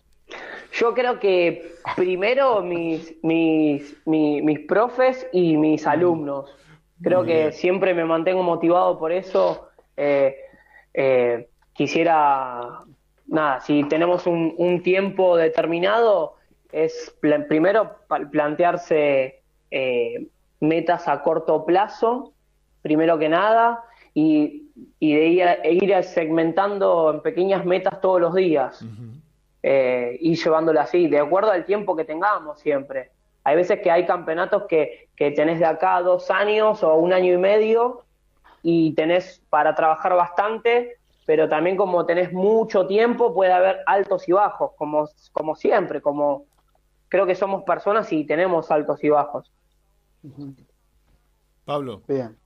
Yo 0.73 0.93
creo 0.93 1.19
que 1.19 1.75
primero 1.95 2.61
mis, 2.61 3.15
mis, 3.23 3.95
mis, 4.05 4.59
profes 4.67 5.25
y 5.31 5.57
mis 5.57 5.87
alumnos. 5.87 6.53
Creo 7.01 7.23
que 7.23 7.53
siempre 7.53 7.93
me 7.93 8.03
mantengo 8.03 8.43
motivado 8.43 8.99
por 8.99 9.11
eso. 9.11 9.69
Eh, 9.95 10.35
eh, 10.93 11.49
quisiera, 11.73 12.81
nada, 13.25 13.61
si 13.61 13.83
tenemos 13.85 14.27
un, 14.27 14.53
un 14.57 14.83
tiempo 14.83 15.37
determinado, 15.37 16.35
es 16.71 17.15
primero 17.47 17.95
plantearse 18.31 19.41
eh, 19.71 20.27
metas 20.59 21.07
a 21.07 21.21
corto 21.21 21.65
plazo, 21.65 22.33
primero 22.81 23.17
que 23.17 23.29
nada, 23.29 23.83
y, 24.13 24.67
de 24.99 25.67
ir, 25.71 26.03
segmentando 26.03 27.11
en 27.13 27.21
pequeñas 27.21 27.65
metas 27.65 28.01
todos 28.01 28.19
los 28.21 28.33
días, 28.33 28.83
eh, 29.63 30.17
y 30.19 30.35
llevándolo 30.35 30.79
así, 30.79 31.07
de 31.07 31.19
acuerdo 31.19 31.51
al 31.51 31.65
tiempo 31.65 31.95
que 31.95 32.05
tengamos 32.05 32.59
siempre. 32.59 33.11
Hay 33.43 33.55
veces 33.55 33.79
que 33.79 33.89
hay 33.89 34.05
campeonatos 34.05 34.63
que, 34.67 35.09
que 35.15 35.31
tenés 35.31 35.59
de 35.59 35.65
acá 35.65 35.97
a 35.97 36.01
dos 36.01 36.29
años 36.29 36.83
o 36.83 36.95
un 36.95 37.13
año 37.13 37.33
y 37.33 37.37
medio 37.37 38.03
y 38.61 38.93
tenés 38.93 39.41
para 39.49 39.73
trabajar 39.73 40.13
bastante, 40.15 40.97
pero 41.25 41.47
también 41.47 41.77
como 41.77 42.05
tenés 42.05 42.33
mucho 42.33 42.85
tiempo 42.87 43.33
puede 43.33 43.53
haber 43.53 43.79
altos 43.85 44.27
y 44.27 44.33
bajos, 44.33 44.71
como, 44.77 45.07
como 45.31 45.55
siempre, 45.55 46.01
como, 46.01 46.45
creo 47.09 47.25
que 47.25 47.35
somos 47.35 47.63
personas 47.63 48.11
y 48.13 48.25
tenemos 48.25 48.71
altos 48.71 49.03
y 49.03 49.09
bajos. 49.09 49.51
Pablo. 51.65 52.01
Bien. 52.07 52.37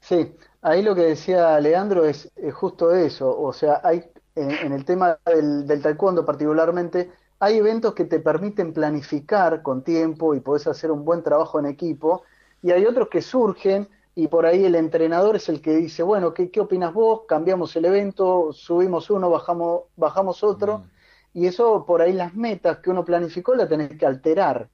Sí, 0.00 0.34
ahí 0.62 0.82
lo 0.82 0.94
que 0.94 1.02
decía 1.02 1.58
Leandro 1.58 2.04
es, 2.04 2.30
justo 2.52 2.94
eso, 2.94 3.36
o 3.36 3.52
sea, 3.52 3.80
hay 3.82 4.04
en, 4.36 4.72
el 4.72 4.84
tema 4.84 5.18
del, 5.26 5.66
del, 5.66 5.82
taekwondo 5.82 6.24
particularmente, 6.24 7.10
hay 7.40 7.56
eventos 7.56 7.94
que 7.94 8.04
te 8.04 8.20
permiten 8.20 8.72
planificar 8.72 9.62
con 9.62 9.82
tiempo 9.82 10.34
y 10.34 10.40
podés 10.40 10.66
hacer 10.66 10.92
un 10.92 11.04
buen 11.04 11.22
trabajo 11.22 11.58
en 11.58 11.66
equipo, 11.66 12.22
y 12.62 12.70
hay 12.70 12.84
otros 12.84 13.08
que 13.08 13.22
surgen 13.22 13.88
y 14.14 14.28
por 14.28 14.46
ahí 14.46 14.64
el 14.64 14.76
entrenador 14.76 15.36
es 15.36 15.48
el 15.48 15.60
que 15.60 15.74
dice, 15.76 16.02
bueno, 16.02 16.32
¿qué, 16.32 16.50
qué 16.50 16.60
opinas 16.60 16.94
vos? 16.94 17.22
Cambiamos 17.26 17.74
el 17.76 17.86
evento, 17.86 18.52
subimos 18.52 19.10
uno, 19.10 19.28
bajamos, 19.28 19.84
bajamos 19.96 20.44
otro. 20.44 20.78
Mm 20.78 20.95
y 21.36 21.46
eso 21.46 21.84
por 21.84 22.00
ahí 22.00 22.14
las 22.14 22.34
metas 22.34 22.78
que 22.78 22.88
uno 22.88 23.04
planificó 23.04 23.54
la 23.54 23.68
tenés 23.68 23.90
que 23.98 24.06
alterar. 24.06 24.70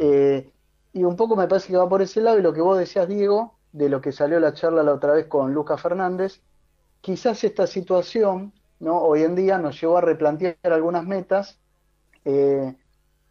Eh, 0.00 0.50
y 0.92 1.04
un 1.04 1.14
poco 1.14 1.36
me 1.36 1.46
parece 1.46 1.68
que 1.68 1.76
va 1.76 1.88
por 1.88 2.02
ese 2.02 2.20
lado 2.20 2.36
y 2.36 2.42
lo 2.42 2.52
que 2.52 2.60
vos 2.60 2.76
decías, 2.76 3.06
Diego, 3.06 3.54
de 3.70 3.88
lo 3.88 4.00
que 4.00 4.10
salió 4.10 4.40
la 4.40 4.52
charla 4.52 4.82
la 4.82 4.92
otra 4.92 5.12
vez 5.12 5.26
con 5.26 5.54
Lucas 5.54 5.80
Fernández, 5.80 6.42
quizás 7.00 7.44
esta 7.44 7.68
situación, 7.68 8.52
¿no? 8.80 8.98
Hoy 8.98 9.22
en 9.22 9.36
día 9.36 9.58
nos 9.58 9.80
llevó 9.80 9.98
a 9.98 10.00
replantear 10.00 10.56
algunas 10.64 11.06
metas 11.06 11.60
eh, 12.24 12.74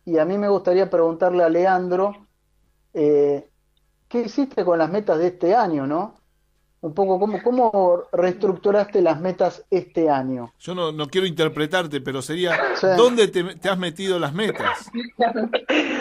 y 0.05 0.17
a 0.17 0.23
mí 0.23 0.37
me 0.37 0.47
gustaría 0.47 0.89
preguntarle 0.89 1.43
a 1.43 1.49
Leandro, 1.49 2.27
eh, 2.93 3.49
¿qué 4.07 4.21
hiciste 4.21 4.63
con 4.63 4.79
las 4.79 4.89
metas 4.89 5.17
de 5.17 5.27
este 5.27 5.53
año, 5.53 5.85
no? 5.85 6.18
Un 6.81 6.93
poco 6.93 7.19
cómo, 7.19 7.41
cómo 7.43 8.03
reestructuraste 8.11 9.01
las 9.01 9.19
metas 9.19 9.65
este 9.69 10.09
año. 10.09 10.53
Yo 10.59 10.73
no, 10.73 10.91
no 10.91 11.07
quiero 11.07 11.27
interpretarte, 11.27 11.99
pero 11.99 12.21
sería, 12.21 12.57
¿dónde 12.95 13.27
te, 13.27 13.69
has 13.69 13.77
metido 13.77 14.17
las 14.19 14.33
metas? 14.33 14.89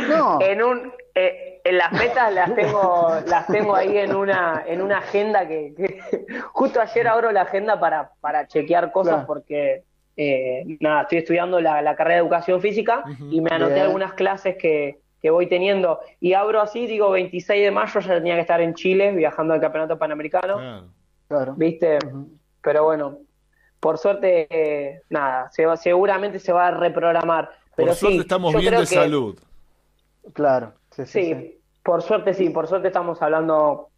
No. 0.09 0.41
En 0.41 0.63
un, 0.63 0.93
eh, 1.15 1.61
en 1.65 1.79
las 1.79 1.93
metas 1.93 2.33
las 2.33 2.55
tengo, 2.55 3.09
las 3.27 3.47
tengo 3.49 3.75
ahí 3.75 3.99
en 3.99 4.15
una, 4.15 4.63
en 4.67 4.81
una 4.81 4.99
agenda 4.99 5.47
que, 5.47 6.01
justo 6.53 6.81
ayer 6.81 7.09
abro 7.09 7.33
la 7.33 7.43
agenda 7.43 7.79
para, 7.79 8.13
para 8.21 8.47
chequear 8.47 8.93
cosas 8.93 9.27
porque 9.27 9.83
eh, 10.17 10.79
nada, 10.81 11.03
estoy 11.03 11.19
estudiando 11.19 11.61
la, 11.61 11.95
carrera 11.97 12.17
de 12.17 12.23
educación 12.23 12.61
física 12.61 13.05
y 13.31 13.41
me 13.41 13.51
anoté 13.51 13.81
algunas 13.81 14.15
clases 14.15 14.57
que, 14.57 14.99
que 15.21 15.31
voy 15.31 15.47
teniendo. 15.49 16.01
Y 16.21 16.35
abro 16.35 16.61
así, 16.61 16.87
digo, 16.87 17.11
26 17.11 17.65
de 17.65 17.71
mayo 17.71 18.01
ya 18.01 18.15
tenía 18.15 18.35
que 18.37 18.41
estar 18.43 18.61
en 18.61 18.75
Chile 18.75 19.13
viajando 19.13 19.55
al 19.55 19.61
Campeonato 19.61 19.99
Panamericano. 19.99 20.57
Claro. 20.57 20.85
Claro. 21.29 21.55
¿Viste? 21.57 21.99
Pero 22.63 22.85
bueno, 22.85 23.19
por 23.81 23.99
suerte, 23.99 24.47
eh, 24.51 25.03
nada, 25.11 25.51
se 25.51 25.67
va, 25.67 25.77
seguramente 25.77 26.39
se 26.39 26.53
va 26.53 26.69
a 26.69 26.71
reprogramar. 26.71 27.51
Pero 27.77 27.89
Por 27.89 27.97
suerte 27.97 28.17
sí, 28.17 28.21
estamos 28.23 28.55
bien 28.55 28.73
de 28.75 28.81
que- 28.81 28.87
salud. 28.87 29.39
Claro. 30.33 30.73
Sí, 30.91 31.05
sí, 31.07 31.13
Sí, 31.25 31.35
sí. 31.35 31.61
por 31.83 32.03
suerte 32.03 32.35
sí, 32.35 32.51
por 32.51 32.67
suerte 32.67 32.89
estamos 32.89 33.21
hablando, 33.23 33.89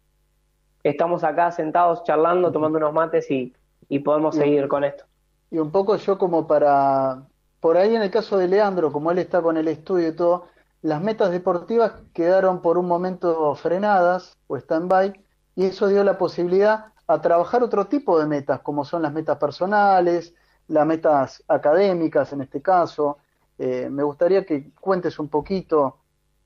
estamos 0.83 1.23
acá 1.23 1.51
sentados 1.51 2.03
charlando, 2.03 2.51
tomando 2.51 2.77
unos 2.77 2.93
mates 2.93 3.29
y, 3.31 3.53
y 3.89 3.99
podemos 3.99 4.35
seguir 4.35 4.67
con 4.67 4.83
esto. 4.83 5.05
Y 5.49 5.57
un 5.57 5.71
poco 5.71 5.95
yo 5.97 6.17
como 6.17 6.47
para, 6.47 7.23
por 7.59 7.77
ahí 7.77 7.95
en 7.95 8.01
el 8.01 8.11
caso 8.11 8.37
de 8.37 8.47
Leandro, 8.47 8.91
como 8.91 9.11
él 9.11 9.17
está 9.19 9.41
con 9.41 9.57
el 9.57 9.67
estudio 9.67 10.09
y 10.09 10.15
todo, 10.15 10.47
las 10.81 11.01
metas 11.01 11.31
deportivas 11.31 11.93
quedaron 12.13 12.61
por 12.61 12.77
un 12.77 12.87
momento 12.87 13.55
frenadas 13.55 14.37
o 14.47 14.57
stand-by 14.57 15.13
y 15.55 15.65
eso 15.65 15.87
dio 15.87 16.03
la 16.03 16.17
posibilidad 16.17 16.93
a 17.07 17.21
trabajar 17.21 17.63
otro 17.63 17.87
tipo 17.87 18.19
de 18.19 18.25
metas, 18.27 18.61
como 18.61 18.85
son 18.85 19.01
las 19.03 19.13
metas 19.13 19.37
personales, 19.37 20.33
las 20.67 20.85
metas 20.87 21.43
académicas 21.47 22.31
en 22.33 22.41
este 22.41 22.61
caso. 22.61 23.17
Eh, 23.57 23.89
me 23.89 24.03
gustaría 24.03 24.45
que 24.45 24.71
cuentes 24.73 25.19
un 25.19 25.29
poquito 25.29 25.99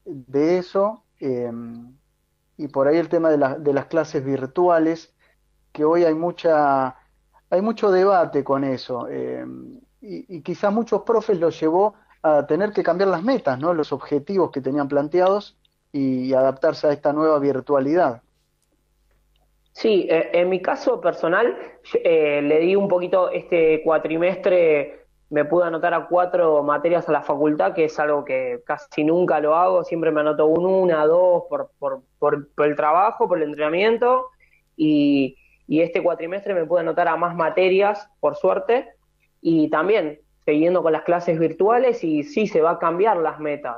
de 0.06 0.58
eso 0.58 1.06
eh, 1.20 1.52
y 2.58 2.68
por 2.68 2.88
ahí 2.88 2.98
el 2.98 3.10
tema 3.10 3.30
de, 3.30 3.38
la- 3.38 3.58
de 3.58 3.74
las 3.74 3.86
clases 3.88 4.24
virtuales, 4.24 5.14
que 5.72 5.86
hoy 5.86 6.04
hay 6.06 6.16
mucha 6.16 6.98
hay 7.52 7.62
mucho 7.62 7.92
debate 7.92 8.44
con 8.44 8.64
eso 8.64 9.08
eh, 9.10 9.46
y, 10.02 10.38
y 10.38 10.42
quizás 10.44 10.74
muchos 10.74 11.04
profes 11.04 11.40
los 11.40 11.60
llevó 11.60 11.96
a 12.26 12.48
tener 12.48 12.72
que 12.72 12.82
cambiar 12.82 13.10
las 13.10 13.22
metas, 13.22 13.60
¿no? 13.60 13.72
Los 13.72 13.94
objetivos 13.94 14.50
que 14.50 14.60
tenían 14.60 14.88
planteados 14.88 15.56
y 15.92 16.34
adaptarse 16.34 16.88
a 16.88 16.92
esta 16.92 17.14
nueva 17.14 17.38
virtualidad. 17.38 18.24
Sí, 19.72 20.08
eh, 20.10 20.32
en 20.34 20.50
mi 20.50 20.60
caso 20.60 21.00
personal, 21.00 21.56
eh, 21.94 22.42
le 22.42 22.60
di 22.62 22.76
un 22.76 22.88
poquito 22.88 23.30
este 23.30 23.84
cuatrimestre, 23.84 25.06
me 25.30 25.46
pude 25.46 25.68
anotar 25.68 25.94
a 25.94 26.08
cuatro 26.08 26.64
materias 26.64 27.08
a 27.08 27.12
la 27.12 27.22
facultad, 27.22 27.74
que 27.74 27.86
es 27.86 28.00
algo 28.00 28.26
que 28.26 28.64
casi 28.66 29.04
nunca 29.04 29.40
lo 29.40 29.56
hago, 29.56 29.84
siempre 29.84 30.10
me 30.10 30.22
anoto 30.22 30.48
un, 30.48 30.66
una, 30.66 31.06
dos, 31.06 31.44
por, 31.48 31.70
por, 31.78 32.02
por, 32.18 32.48
por 32.56 32.66
el 32.66 32.76
trabajo, 32.76 33.28
por 33.28 33.38
el 33.38 33.44
entrenamiento, 33.44 34.30
y, 34.76 35.38
y 35.68 35.82
este 35.82 36.02
cuatrimestre 36.02 36.56
me 36.56 36.66
pude 36.66 36.80
anotar 36.80 37.08
a 37.08 37.18
más 37.18 37.36
materias, 37.36 38.10
por 38.20 38.36
suerte, 38.36 38.88
y 39.42 39.70
también 39.70 40.25
siguiendo 40.46 40.84
con 40.84 40.94
las 40.94 41.04
clases 41.04 41.40
virtuales, 41.40 42.04
y 42.04 42.24
sí 42.24 42.48
se 42.48 42.62
va 42.62 42.72
a 42.72 42.80
cambiar 42.80 43.18
las 43.18 43.40
metas. 43.40 43.78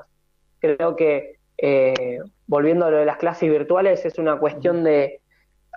Creo 0.59 0.95
que, 0.95 1.37
eh, 1.57 2.19
volviendo 2.45 2.85
a 2.85 2.91
lo 2.91 2.97
de 2.97 3.05
las 3.05 3.17
clases 3.17 3.49
virtuales, 3.49 4.05
es 4.05 4.17
una 4.17 4.37
cuestión 4.37 4.83
de 4.83 5.21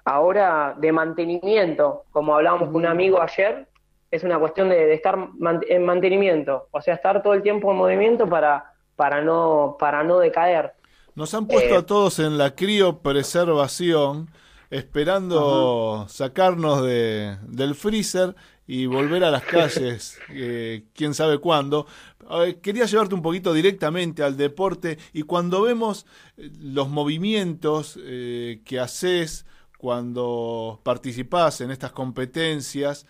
ahora 0.04 0.74
de 0.78 0.92
mantenimiento, 0.92 2.04
como 2.10 2.34
hablábamos 2.34 2.68
con 2.68 2.76
un 2.76 2.86
amigo 2.86 3.20
ayer, 3.22 3.68
es 4.10 4.24
una 4.24 4.38
cuestión 4.38 4.68
de, 4.68 4.86
de 4.86 4.94
estar 4.94 5.16
man- 5.16 5.60
en 5.68 5.84
mantenimiento, 5.84 6.66
o 6.72 6.80
sea, 6.80 6.94
estar 6.94 7.22
todo 7.22 7.34
el 7.34 7.42
tiempo 7.42 7.70
en 7.70 7.76
movimiento 7.76 8.28
para, 8.28 8.72
para, 8.96 9.20
no, 9.22 9.76
para 9.78 10.02
no 10.02 10.18
decaer. 10.18 10.72
Nos 11.14 11.32
han 11.34 11.46
puesto 11.46 11.74
Eh, 11.74 11.78
a 11.78 11.82
todos 11.86 12.18
en 12.18 12.36
la 12.38 12.54
criopreservación, 12.54 14.28
esperando 14.70 16.06
sacarnos 16.08 16.82
de, 16.84 17.36
del 17.48 17.74
freezer 17.74 18.34
y 18.66 18.86
volver 18.86 19.24
a 19.24 19.30
las 19.30 19.42
calles, 19.44 20.18
eh, 20.30 20.84
quién 20.94 21.12
sabe 21.12 21.38
cuándo. 21.38 21.86
Eh, 22.30 22.60
quería 22.62 22.86
llevarte 22.86 23.14
un 23.14 23.22
poquito 23.22 23.52
directamente 23.52 24.22
al 24.22 24.36
deporte 24.36 24.98
y 25.12 25.22
cuando 25.22 25.62
vemos 25.62 26.06
eh, 26.36 26.50
los 26.60 26.88
movimientos 26.88 27.98
eh, 28.00 28.62
que 28.64 28.78
haces 28.78 29.46
cuando 29.76 30.80
participás 30.84 31.62
en 31.62 31.70
estas 31.70 31.90
competencias, 31.92 33.06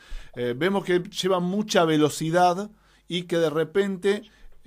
vemos 0.55 0.85
que 0.85 1.01
llevan 1.01 1.43
mucha 1.43 1.85
velocidad 1.85 2.71
y 3.09 3.23
que 3.23 3.39
de 3.39 3.51
repente 3.51 4.23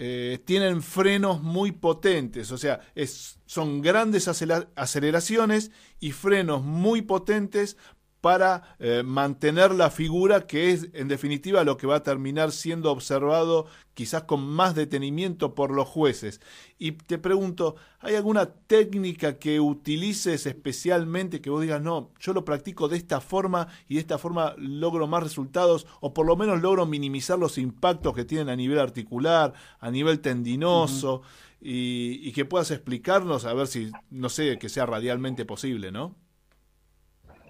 eh, 0.06 0.38
tienen 0.43 0.82
frenos 0.82 1.41
muy 1.41 1.72
potentes, 1.72 2.51
o 2.51 2.58
sea, 2.58 2.82
es, 2.93 3.39
son 3.45 3.82
grandes 3.82 4.28
aceleraciones 4.28 5.72
y 6.01 6.12
frenos 6.12 6.62
muy 6.62 7.04
potentes 7.04 7.78
para 8.24 8.78
eh, 8.80 9.03
mantener 9.03 9.76
la 9.76 9.89
figura 9.89 10.47
que 10.47 10.71
es 10.71 10.88
en 10.93 11.09
definitiva 11.09 11.65
lo 11.65 11.76
que 11.76 11.88
va 11.88 11.97
a 11.97 12.03
terminar 12.03 12.53
siendo 12.53 12.89
observado 12.89 13.65
quizás 13.93 14.24
con 14.24 14.47
más 14.47 14.76
detenimiento 14.76 15.53
por 15.55 15.71
los 15.71 15.89
jueces. 15.89 16.39
Y 16.80 16.93
te 16.93 17.17
pregunto, 17.17 17.76
¿hay 17.99 18.15
alguna 18.15 18.45
técnica 18.45 19.39
que 19.39 19.59
utilices 19.59 20.45
especialmente 20.45 21.41
que 21.41 21.49
vos 21.49 21.61
digas, 21.61 21.82
no, 21.82 22.11
yo 22.17 22.32
lo 22.32 22.45
practico 22.45 22.88
de 22.88 22.95
esta 22.95 23.19
forma 23.19 23.67
y 23.89 23.95
de 23.95 23.99
esta 23.99 24.17
forma 24.17 24.55
logro 24.57 25.05
más 25.05 25.21
resultados 25.21 25.86
o 25.99 26.13
por 26.13 26.26
lo 26.26 26.38
menos 26.38 26.61
logro 26.61 26.86
minimizar 26.86 27.38
los 27.38 27.57
impactos 27.57 28.13
que 28.13 28.24
tienen 28.24 28.47
a 28.47 28.55
nivel 28.55 28.80
articular, 28.80 29.51
a 29.82 29.91
nivel 29.91 30.21
tendinoso 30.21 31.24
y, 31.59 32.21
y 32.24 32.32
que 32.32 32.45
puedas 32.45 32.71
explicarnos 32.71 33.43
a 33.43 33.53
ver 33.53 33.67
si, 33.67 33.91
no 34.11 34.30
sé, 34.30 34.57
que 34.59 34.69
sea 34.69 34.86
radialmente 34.86 35.43
posible, 35.43 35.91
¿no? 35.91 36.22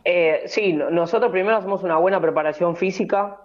Eh, 0.05 0.43
sí, 0.47 0.73
no- 0.73 0.89
nosotros 0.89 1.31
primero 1.31 1.57
hacemos 1.57 1.83
una 1.83 1.97
buena 1.97 2.19
preparación 2.21 2.75
física, 2.75 3.39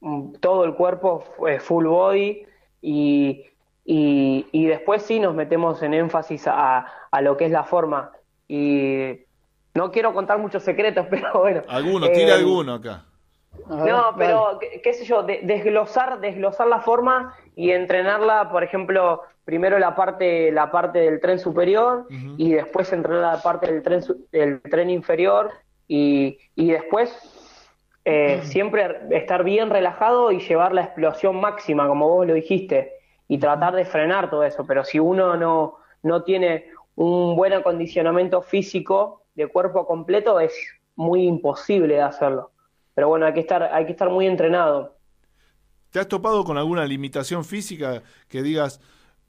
mm, 0.00 0.34
todo 0.40 0.64
el 0.64 0.74
cuerpo, 0.74 1.24
eh, 1.48 1.60
full 1.60 1.86
body, 1.86 2.44
y, 2.80 3.44
y, 3.84 4.46
y 4.52 4.66
después 4.66 5.02
sí 5.02 5.20
nos 5.20 5.34
metemos 5.34 5.82
en 5.82 5.94
énfasis 5.94 6.46
a, 6.48 6.86
a 7.10 7.20
lo 7.20 7.36
que 7.36 7.46
es 7.46 7.50
la 7.52 7.64
forma. 7.64 8.10
Y 8.48 9.20
no 9.74 9.90
quiero 9.92 10.12
contar 10.12 10.38
muchos 10.38 10.62
secretos, 10.62 11.06
pero 11.10 11.40
bueno. 11.40 11.62
Alguno, 11.68 12.06
eh, 12.06 12.12
tira 12.12 12.34
alguno 12.34 12.74
acá. 12.74 13.04
Ver, 13.68 13.92
No, 13.92 14.14
pero 14.16 14.58
qué, 14.60 14.80
qué 14.82 14.92
sé 14.92 15.04
yo, 15.04 15.22
de- 15.22 15.40
desglosar, 15.42 16.20
desglosar 16.20 16.66
la 16.66 16.80
forma 16.80 17.34
y 17.54 17.70
entrenarla, 17.70 18.50
por 18.50 18.64
ejemplo, 18.64 19.22
primero 19.44 19.78
la 19.78 19.94
parte, 19.94 20.50
la 20.50 20.70
parte 20.70 20.98
del 21.00 21.20
tren 21.20 21.38
superior 21.38 22.06
y 22.38 22.52
después 22.54 22.92
entrenar 22.92 23.36
la 23.36 23.42
parte 23.42 23.70
del 23.70 23.82
tren, 23.82 24.00
del 24.32 24.60
tren 24.62 24.90
inferior 24.90 25.50
y, 25.88 26.38
y 26.54 26.70
después 26.70 27.10
eh, 28.04 28.40
siempre 28.44 28.98
estar 29.10 29.44
bien 29.44 29.70
relajado 29.70 30.32
y 30.32 30.40
llevar 30.40 30.72
la 30.72 30.82
explosión 30.82 31.40
máxima, 31.40 31.86
como 31.86 32.08
vos 32.08 32.26
lo 32.26 32.34
dijiste, 32.34 32.94
y 33.28 33.38
tratar 33.38 33.74
de 33.74 33.84
frenar 33.84 34.28
todo 34.28 34.42
eso. 34.44 34.66
Pero 34.66 34.84
si 34.84 34.98
uno 34.98 35.36
no, 35.36 35.76
no 36.02 36.22
tiene 36.24 36.66
un 36.96 37.36
buen 37.36 37.52
acondicionamiento 37.52 38.42
físico 38.42 39.22
de 39.34 39.46
cuerpo 39.46 39.86
completo, 39.86 40.40
es 40.40 40.52
muy 40.96 41.26
imposible 41.26 41.94
de 41.94 42.02
hacerlo. 42.02 42.50
Pero 42.94 43.08
bueno, 43.08 43.26
hay 43.26 43.34
que 43.34 43.40
estar, 43.40 43.62
hay 43.62 43.86
que 43.86 43.92
estar 43.92 44.10
muy 44.10 44.26
entrenado. 44.26 44.96
¿Te 45.90 46.00
has 46.00 46.08
topado 46.08 46.42
con 46.44 46.58
alguna 46.58 46.84
limitación 46.84 47.44
física 47.44 48.02
que 48.28 48.42
digas, 48.42 48.80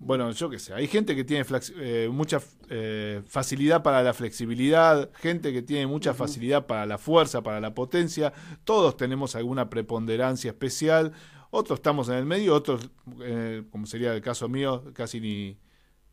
bueno, 0.06 0.30
yo 0.32 0.50
qué 0.50 0.60
sé, 0.60 0.74
hay 0.74 0.88
gente 0.88 1.16
que 1.16 1.24
tiene 1.24 1.46
eh, 1.80 2.10
mucha 2.12 2.40
eh, 2.70 3.22
facilidad 3.28 3.82
para 3.84 4.04
la 4.04 4.14
flexibilidad, 4.14 5.10
gente 5.14 5.52
que 5.54 5.62
tiene 5.62 5.88
mucha 5.88 6.14
facilidad 6.14 6.66
para 6.68 6.86
la 6.86 6.98
fuerza, 6.98 7.42
para 7.42 7.60
la 7.60 7.74
potencia, 7.74 8.34
todos 8.64 8.98
tenemos 8.98 9.36
alguna 9.36 9.70
preponderancia 9.70 10.50
especial, 10.52 11.14
otros 11.52 11.80
estamos 11.80 12.10
en 12.10 12.16
el 12.16 12.26
medio, 12.26 12.54
otros, 12.56 12.90
eh, 13.22 13.64
como 13.72 13.86
sería 13.86 14.14
el 14.14 14.22
caso 14.22 14.50
mío, 14.50 14.84
casi 14.94 15.20
ni... 15.22 15.58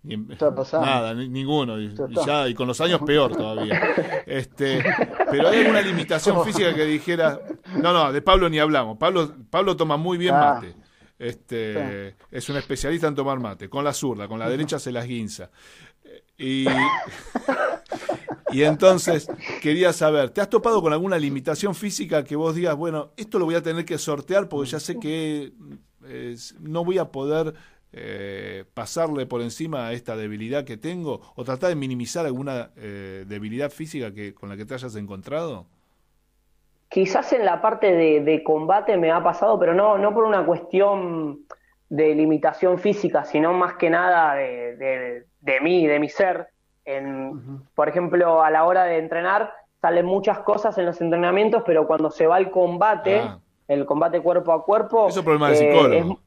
ni- 0.03 0.17
nada, 0.81 1.15
ni- 1.15 1.29
ninguno, 1.29 1.81
y, 1.81 1.95
ya, 2.27 2.47
y 2.49 2.55
con 2.55 2.67
los 2.69 2.81
años 2.81 3.01
peor 3.07 3.37
todavía. 3.37 3.81
Este, 4.31 4.81
pero 5.29 5.49
hay 5.49 5.61
alguna 5.63 5.81
limitación 5.83 6.45
física 6.45 6.73
que 6.73 6.85
dijera, 6.85 7.41
no, 7.83 7.93
no, 7.93 8.13
de 8.13 8.23
Pablo 8.23 8.49
ni 8.49 8.61
hablamos. 8.61 8.97
Pablo, 8.97 9.35
Pablo 9.51 9.77
toma 9.77 9.97
muy 9.97 10.19
bien 10.19 10.35
Ah. 10.37 10.61
mate. 10.63 10.77
Este, 11.21 12.17
es 12.31 12.49
un 12.49 12.57
especialista 12.57 13.07
en 13.07 13.15
tomar 13.15 13.39
mate, 13.39 13.69
con 13.69 13.85
la 13.85 13.93
zurda, 13.93 14.27
con 14.27 14.39
la 14.39 14.49
derecha 14.49 14.79
se 14.79 14.91
las 14.91 15.07
guinza. 15.07 15.51
Y, 16.39 16.65
y 18.53 18.63
entonces 18.63 19.29
quería 19.61 19.93
saber, 19.93 20.31
¿te 20.31 20.41
has 20.41 20.49
topado 20.49 20.81
con 20.81 20.95
alguna 20.95 21.19
limitación 21.19 21.75
física 21.75 22.25
que 22.25 22.37
vos 22.37 22.55
digas, 22.55 22.75
bueno, 22.75 23.13
esto 23.19 23.39
lo 23.39 23.45
voy 23.45 23.55
a 23.55 23.63
tener 23.63 23.85
que 23.85 23.99
sortear 23.99 24.49
porque 24.49 24.71
ya 24.71 24.81
sé 24.81 24.99
que 24.99 25.53
no 26.59 26.87
voy 26.87 26.97
a 26.97 27.13
poder 27.13 27.53
eh, 27.93 28.65
pasarle 28.73 29.27
por 29.27 29.43
encima 29.43 29.89
a 29.89 29.93
esta 29.93 30.17
debilidad 30.17 30.65
que 30.65 30.77
tengo 30.77 31.21
o 31.35 31.45
tratar 31.45 31.71
de 31.71 31.75
minimizar 31.75 32.25
alguna 32.25 32.71
eh, 32.77 33.25
debilidad 33.29 33.71
física 33.71 34.15
que 34.15 34.33
con 34.33 34.49
la 34.49 34.57
que 34.57 34.65
te 34.65 34.73
hayas 34.73 34.95
encontrado? 34.97 35.67
Quizás 36.91 37.33
en 37.33 37.45
la 37.47 37.63
parte 37.63 37.93
de, 37.95 38.21
de 38.21 38.43
combate 38.43 38.97
me 38.97 39.11
ha 39.13 39.23
pasado, 39.23 39.59
pero 39.59 39.73
no, 39.75 39.97
no 39.97 40.13
por 40.13 40.25
una 40.25 40.45
cuestión 40.45 41.39
de 41.89 42.15
limitación 42.15 42.79
física, 42.79 43.25
sino 43.25 43.53
más 43.53 43.75
que 43.75 43.89
nada 43.91 44.35
de, 44.35 44.77
de, 44.77 45.25
de 45.41 45.61
mí, 45.61 45.87
de 45.87 45.99
mi 46.01 46.09
ser. 46.09 46.49
En, 46.85 47.63
Por 47.77 47.89
ejemplo, 47.89 48.43
a 48.43 48.51
la 48.51 48.65
hora 48.65 48.85
de 48.85 48.99
entrenar 48.99 49.53
salen 49.81 50.05
muchas 50.05 50.41
cosas 50.41 50.77
en 50.79 50.87
los 50.87 51.01
entrenamientos, 51.01 51.63
pero 51.65 51.87
cuando 51.87 52.11
se 52.11 52.27
va 52.27 52.37
al 52.37 52.51
combate, 52.51 53.21
Ah. 53.23 53.39
el 53.69 53.87
combate 53.87 54.21
cuerpo 54.21 54.53
a 54.53 54.65
cuerpo, 54.65 55.07
Eso 55.09 55.21
es 55.21 55.25
problema 55.25 55.49
de 55.51 55.55
eh, 55.55 55.57
psicólogo. 55.57 56.13
es- 56.13 56.19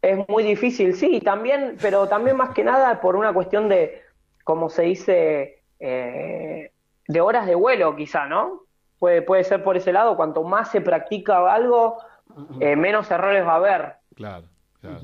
Es 0.00 0.28
muy 0.28 0.44
difícil, 0.44 0.94
sí, 0.94 1.20
también, 1.20 1.76
pero 1.82 2.06
también 2.08 2.36
más 2.36 2.50
que 2.50 2.62
nada 2.62 3.00
por 3.00 3.16
una 3.16 3.32
cuestión 3.32 3.68
de, 3.68 4.02
como 4.44 4.68
se 4.70 4.82
dice, 4.82 5.62
eh, 5.80 6.70
de 7.08 7.20
horas 7.20 7.46
de 7.46 7.54
vuelo, 7.56 7.96
quizá, 7.96 8.26
¿no? 8.26 8.62
Puede, 8.98 9.22
puede 9.22 9.44
ser 9.44 9.62
por 9.62 9.76
ese 9.76 9.92
lado, 9.92 10.16
cuanto 10.16 10.42
más 10.42 10.70
se 10.70 10.80
practica 10.80 11.52
algo, 11.52 11.98
eh, 12.60 12.76
menos 12.76 13.10
errores 13.10 13.46
va 13.46 13.52
a 13.52 13.56
haber. 13.56 13.94
Claro, 14.14 14.46
claro. 14.80 15.00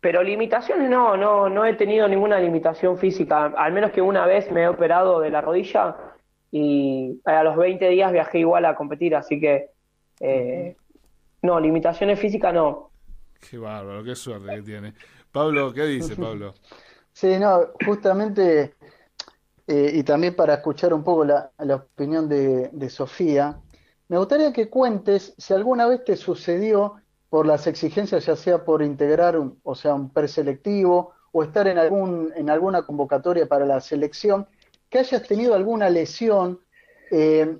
Pero 0.00 0.22
limitaciones 0.22 0.88
no, 0.88 1.16
no, 1.16 1.48
no 1.48 1.64
he 1.64 1.74
tenido 1.74 2.08
ninguna 2.08 2.38
limitación 2.38 2.96
física, 2.96 3.46
al 3.56 3.72
menos 3.72 3.90
que 3.90 4.00
una 4.00 4.24
vez 4.24 4.50
me 4.50 4.62
he 4.62 4.68
operado 4.68 5.20
de 5.20 5.30
la 5.30 5.40
rodilla 5.40 5.96
y 6.50 7.20
a 7.24 7.42
los 7.42 7.56
20 7.56 7.88
días 7.88 8.12
viajé 8.12 8.38
igual 8.38 8.64
a 8.64 8.76
competir, 8.76 9.14
así 9.16 9.40
que 9.40 9.70
eh, 10.20 10.76
no, 11.42 11.60
limitaciones 11.60 12.18
físicas 12.18 12.54
no. 12.54 12.90
Qué 13.50 13.58
bárbaro, 13.58 14.02
qué 14.04 14.14
suerte 14.14 14.54
que 14.54 14.62
tiene. 14.62 14.94
Pablo, 15.32 15.72
¿qué 15.72 15.84
dice 15.84 16.16
Pablo? 16.16 16.54
Sí, 17.12 17.38
no, 17.38 17.72
justamente, 17.84 18.74
eh, 19.66 19.90
y 19.94 20.02
también 20.02 20.36
para 20.36 20.54
escuchar 20.54 20.94
un 20.94 21.02
poco 21.02 21.24
la, 21.24 21.50
opinión 21.74 22.28
de, 22.28 22.68
de 22.72 22.90
Sofía, 22.90 23.60
me 24.08 24.18
gustaría 24.18 24.52
que 24.52 24.70
cuentes 24.70 25.34
si 25.36 25.52
alguna 25.52 25.86
vez 25.86 26.04
te 26.04 26.16
sucedió 26.16 26.96
por 27.28 27.46
las 27.46 27.66
exigencias, 27.66 28.26
ya 28.26 28.36
sea 28.36 28.64
por 28.64 28.82
integrar, 28.82 29.36
un, 29.36 29.58
o 29.62 29.74
sea, 29.74 29.94
un 29.94 30.10
preselectivo 30.10 31.12
o 31.32 31.42
estar 31.42 31.66
en 31.66 31.78
algún, 31.78 32.32
en 32.36 32.48
alguna 32.48 32.82
convocatoria 32.82 33.46
para 33.46 33.66
la 33.66 33.80
selección, 33.80 34.46
que 34.88 35.00
hayas 35.00 35.22
tenido 35.24 35.54
alguna 35.54 35.90
lesión 35.90 36.60
eh, 37.10 37.58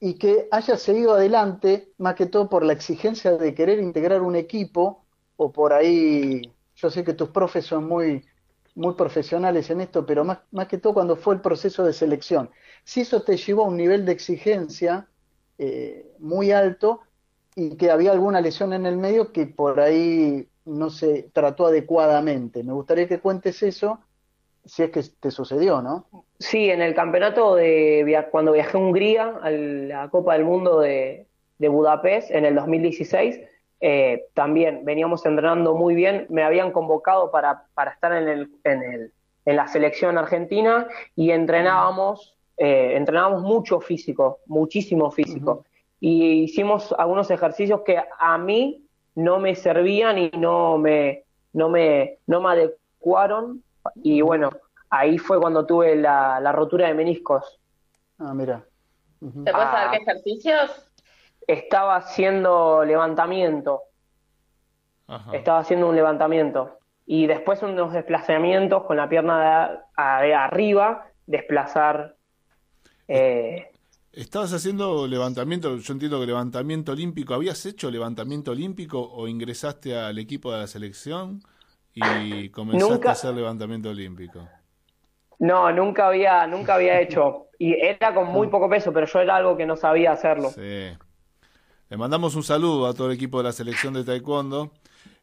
y 0.00 0.14
que 0.14 0.48
hayas 0.50 0.80
seguido 0.80 1.14
adelante, 1.14 1.92
más 1.98 2.14
que 2.14 2.26
todo 2.26 2.48
por 2.48 2.64
la 2.64 2.72
exigencia 2.72 3.32
de 3.32 3.54
querer 3.54 3.80
integrar 3.80 4.22
un 4.22 4.36
equipo, 4.36 5.04
o 5.36 5.52
por 5.52 5.72
ahí, 5.72 6.42
yo 6.76 6.90
sé 6.90 7.04
que 7.04 7.12
tus 7.12 7.28
profes 7.30 7.66
son 7.66 7.86
muy, 7.86 8.24
muy 8.78 8.94
profesionales 8.94 9.70
en 9.70 9.80
esto, 9.80 10.06
pero 10.06 10.24
más, 10.24 10.38
más 10.52 10.68
que 10.68 10.78
todo 10.78 10.94
cuando 10.94 11.16
fue 11.16 11.34
el 11.34 11.40
proceso 11.40 11.84
de 11.84 11.92
selección. 11.92 12.48
Si 12.84 13.00
eso 13.00 13.22
te 13.22 13.36
llevó 13.36 13.64
a 13.64 13.68
un 13.68 13.76
nivel 13.76 14.06
de 14.06 14.12
exigencia 14.12 15.08
eh, 15.58 16.06
muy 16.20 16.52
alto 16.52 17.00
y 17.56 17.76
que 17.76 17.90
había 17.90 18.12
alguna 18.12 18.40
lesión 18.40 18.72
en 18.72 18.86
el 18.86 18.96
medio 18.96 19.32
que 19.32 19.46
por 19.46 19.80
ahí 19.80 20.46
no 20.64 20.90
se 20.90 21.28
trató 21.32 21.66
adecuadamente. 21.66 22.62
Me 22.62 22.72
gustaría 22.72 23.08
que 23.08 23.18
cuentes 23.18 23.64
eso, 23.64 23.98
si 24.64 24.84
es 24.84 24.90
que 24.90 25.02
te 25.18 25.32
sucedió, 25.32 25.82
¿no? 25.82 26.06
Sí, 26.38 26.70
en 26.70 26.80
el 26.80 26.94
campeonato 26.94 27.56
de 27.56 28.28
cuando 28.30 28.52
viajé 28.52 28.76
a 28.76 28.80
Hungría, 28.80 29.40
a 29.42 29.50
la 29.50 30.08
Copa 30.08 30.34
del 30.34 30.44
Mundo 30.44 30.78
de 30.78 31.26
Budapest 31.58 32.30
en 32.30 32.44
el 32.44 32.54
2016, 32.54 33.40
eh, 33.80 34.26
también 34.34 34.84
veníamos 34.84 35.24
entrenando 35.26 35.74
muy 35.74 35.94
bien. 35.94 36.26
Me 36.30 36.42
habían 36.42 36.72
convocado 36.72 37.30
para, 37.30 37.64
para 37.74 37.92
estar 37.92 38.12
en, 38.12 38.28
el, 38.28 38.50
en, 38.64 38.82
el, 38.82 39.12
en 39.44 39.56
la 39.56 39.68
selección 39.68 40.18
argentina 40.18 40.86
y 41.14 41.30
entrenábamos, 41.30 42.34
eh, 42.56 42.94
entrenábamos 42.96 43.42
mucho 43.42 43.80
físico, 43.80 44.40
muchísimo 44.46 45.10
físico. 45.10 45.64
Y 46.00 46.42
hicimos 46.44 46.94
algunos 46.98 47.30
ejercicios 47.30 47.80
que 47.84 48.00
a 48.18 48.38
mí 48.38 48.84
no 49.14 49.38
me 49.38 49.54
servían 49.54 50.18
y 50.18 50.30
no 50.30 50.78
me, 50.78 51.24
no 51.52 51.68
me, 51.68 52.18
no 52.26 52.40
me 52.40 52.48
adecuaron. 52.50 53.62
Y 54.02 54.20
bueno, 54.20 54.50
ahí 54.90 55.18
fue 55.18 55.40
cuando 55.40 55.66
tuve 55.66 55.96
la, 55.96 56.38
la 56.40 56.52
rotura 56.52 56.86
de 56.88 56.94
meniscos. 56.94 57.58
Ah, 58.18 58.32
mira. 58.34 58.64
¿Te 59.20 59.26
puedes 59.28 59.44
saber 59.70 59.88
Ah. 59.88 59.90
qué 59.90 59.96
ejercicios? 59.96 60.87
Estaba 61.48 61.96
haciendo 61.96 62.84
levantamiento, 62.84 63.82
Ajá. 65.06 65.34
estaba 65.34 65.60
haciendo 65.60 65.88
un 65.88 65.96
levantamiento. 65.96 66.78
Y 67.06 67.26
después 67.26 67.62
unos 67.62 67.92
desplazamientos 67.92 68.84
con 68.84 68.96
la 68.98 69.08
pierna 69.08 69.40
de, 69.70 69.78
a- 69.96 70.20
de 70.22 70.34
arriba, 70.34 71.06
desplazar. 71.26 72.16
eh, 73.08 73.70
Estabas 74.12 74.52
haciendo 74.52 75.06
levantamiento, 75.06 75.76
yo 75.78 75.92
entiendo 75.92 76.20
que 76.20 76.26
levantamiento 76.26 76.92
olímpico. 76.92 77.34
¿Habías 77.34 77.64
hecho 77.66 77.90
levantamiento 77.90 78.50
olímpico 78.50 79.00
o 79.00 79.28
ingresaste 79.28 79.96
al 79.96 80.18
equipo 80.18 80.52
de 80.52 80.58
la 80.58 80.66
selección 80.66 81.40
y 81.94 82.50
comenzaste 82.50 82.94
Nunca. 82.94 83.08
a 83.10 83.12
hacer 83.12 83.34
levantamiento 83.34 83.90
olímpico? 83.90 84.48
no, 85.38 85.70
nunca 85.72 86.08
había, 86.08 86.46
nunca 86.46 86.74
había 86.74 87.00
hecho. 87.00 87.46
Y 87.58 87.74
era 87.74 88.14
con 88.14 88.26
muy 88.28 88.48
poco 88.48 88.68
peso, 88.68 88.92
pero 88.92 89.06
yo 89.06 89.20
era 89.20 89.36
algo 89.36 89.56
que 89.56 89.66
no 89.66 89.76
sabía 89.76 90.12
hacerlo. 90.12 90.50
Sí. 90.50 90.96
Le 91.90 91.96
mandamos 91.96 92.34
un 92.34 92.42
saludo 92.42 92.86
a 92.86 92.94
todo 92.94 93.08
el 93.08 93.14
equipo 93.14 93.38
de 93.38 93.44
la 93.44 93.52
selección 93.52 93.94
de 93.94 94.04
taekwondo. 94.04 94.72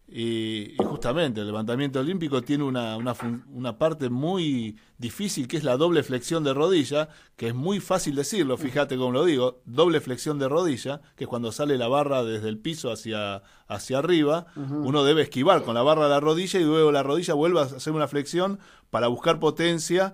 Y, 0.08 0.74
y 0.74 0.84
justamente 0.86 1.42
el 1.42 1.48
levantamiento 1.48 2.00
olímpico 2.00 2.44
tiene 2.44 2.64
una, 2.64 2.96
una 2.96 3.78
parte 3.80 4.10
muy 4.10 4.78
difícil 5.00 5.48
que 5.48 5.58
es 5.58 5.64
la 5.64 5.78
doble 5.78 6.04
flexión 6.04 6.44
de 6.44 6.54
rodilla, 6.54 7.10
que 7.36 7.48
es 7.48 7.56
muy 7.56 7.80
fácil 7.80 8.16
decirlo, 8.16 8.56
fíjate 8.56 8.98
cómo 8.98 9.12
lo 9.12 9.26
digo, 9.26 9.62
doble 9.66 10.00
flexión 10.02 10.38
de 10.38 10.48
rodilla, 10.48 11.02
que 11.16 11.24
es 11.24 11.28
cuando 11.28 11.52
sale 11.52 11.78
la 11.80 11.88
barra 11.88 12.24
desde 12.24 12.50
el 12.50 12.60
piso 12.60 12.92
hacia, 12.92 13.42
hacia 13.68 13.98
arriba, 13.98 14.46
uno 14.56 15.04
debe 15.04 15.24
esquivar 15.24 15.64
con 15.64 15.74
la 15.74 15.82
barra 15.82 16.04
de 16.04 16.10
la 16.12 16.20
rodilla 16.20 16.60
y 16.60 16.64
luego 16.64 16.92
la 16.92 17.02
rodilla 17.02 17.34
vuelve 17.34 17.62
a 17.62 17.64
hacer 17.64 17.92
una 17.92 18.08
flexión 18.08 18.60
para 18.92 19.08
buscar 19.08 19.40
potencia 19.40 20.14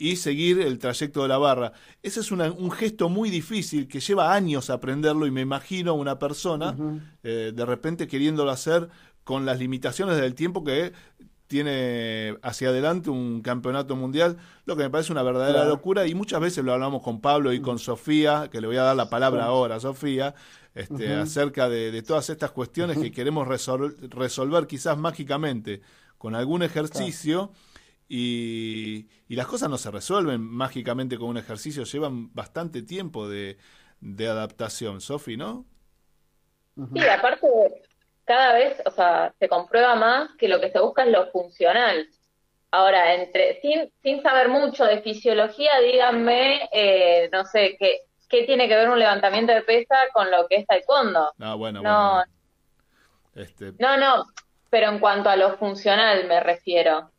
y 0.00 0.16
seguir 0.16 0.58
el 0.62 0.78
trayecto 0.78 1.20
de 1.22 1.28
la 1.28 1.36
barra. 1.36 1.72
Ese 2.02 2.20
es 2.20 2.32
una- 2.32 2.50
un 2.50 2.70
gesto 2.70 3.10
muy 3.10 3.28
difícil 3.28 3.86
que 3.86 4.00
lleva 4.00 4.32
años 4.34 4.70
aprenderlo 4.70 5.26
y 5.26 5.30
me 5.30 5.42
imagino 5.42 5.92
una 5.94 6.18
persona 6.18 6.74
eh, 7.22 7.52
de 7.54 7.66
repente 7.66 8.08
queriéndolo 8.08 8.50
hacer 8.50 8.88
con 9.24 9.44
las 9.44 9.58
limitaciones 9.58 10.16
del 10.18 10.34
tiempo 10.34 10.64
que 10.64 10.92
tiene 11.46 12.36
hacia 12.42 12.68
adelante 12.70 13.10
un 13.10 13.42
campeonato 13.42 13.94
mundial, 13.96 14.38
lo 14.64 14.76
que 14.76 14.84
me 14.84 14.90
parece 14.90 15.12
una 15.12 15.22
verdadera 15.22 15.58
Claro. 15.60 15.70
locura 15.70 16.06
y 16.06 16.14
muchas 16.14 16.40
veces 16.40 16.64
lo 16.64 16.72
hablamos 16.72 17.02
con 17.02 17.20
Pablo 17.20 17.52
y 17.52 17.60
con 17.60 17.78
Sofía, 17.78 18.48
que 18.50 18.60
le 18.60 18.68
voy 18.68 18.76
a 18.76 18.82
dar 18.84 18.96
la 18.96 19.10
palabra 19.10 19.44
ahora 19.44 19.74
a 19.76 19.80
Sofía, 19.80 20.34
este, 20.74 21.12
acerca 21.14 21.68
de, 21.68 21.90
de 21.90 22.02
todas 22.02 22.30
estas 22.30 22.52
cuestiones 22.52 22.96
que 22.98 23.10
queremos 23.12 23.46
resol- 23.48 23.96
resolver 24.10 24.66
quizás 24.66 24.96
mágicamente 24.96 25.82
con 26.16 26.34
algún 26.36 26.62
ejercicio 26.62 27.50
y, 28.10 29.08
y 29.28 29.36
las 29.36 29.46
cosas 29.48 29.70
no 29.70 29.78
se 29.78 29.90
resuelven 29.92 30.42
mágicamente 30.42 31.18
con 31.18 31.28
un 31.30 31.38
ejercicio, 31.38 31.84
llevan 31.84 32.34
bastante 32.34 32.82
tiempo 32.82 33.28
de, 33.28 33.58
de 34.00 34.28
adaptación, 34.28 35.00
Sofi, 35.00 35.36
¿no? 35.38 35.66
Sí, 36.92 37.06
aparte, 37.06 37.46
cada 38.24 38.52
vez, 38.54 38.82
o 38.86 38.90
sea, 38.90 39.32
se 39.38 39.48
comprueba 39.48 39.94
más 39.96 40.30
que 40.38 40.48
lo 40.48 40.60
que 40.60 40.70
se 40.70 40.80
busca 40.80 41.04
es 41.04 41.10
lo 41.12 41.30
funcional. 41.30 42.08
Ahora, 42.72 43.14
entre, 43.14 43.60
sin, 43.60 43.92
sin 44.02 44.22
saber 44.22 44.48
mucho 44.48 44.84
de 44.84 45.02
fisiología, 45.02 45.80
díganme, 45.80 46.68
eh, 46.72 47.28
no 47.32 47.44
sé, 47.44 47.76
¿qué, 47.78 48.02
qué 48.28 48.44
tiene 48.44 48.68
que 48.68 48.76
ver 48.76 48.90
un 48.90 48.98
levantamiento 48.98 49.52
de 49.52 49.62
pesa 49.62 49.96
con 50.12 50.30
lo 50.30 50.48
que 50.48 50.56
es 50.56 50.66
taekwondo? 50.66 51.32
Ah, 51.40 51.54
bueno, 51.56 51.82
No. 51.82 51.84
bueno. 51.84 52.24
Este, 53.34 53.74
No, 53.78 53.96
no, 53.96 54.26
pero 54.70 54.88
en 54.90 55.00
cuanto 55.00 55.28
a 55.30 55.36
lo 55.36 55.56
funcional 55.58 56.26
me 56.28 56.40
refiero. 56.40 57.10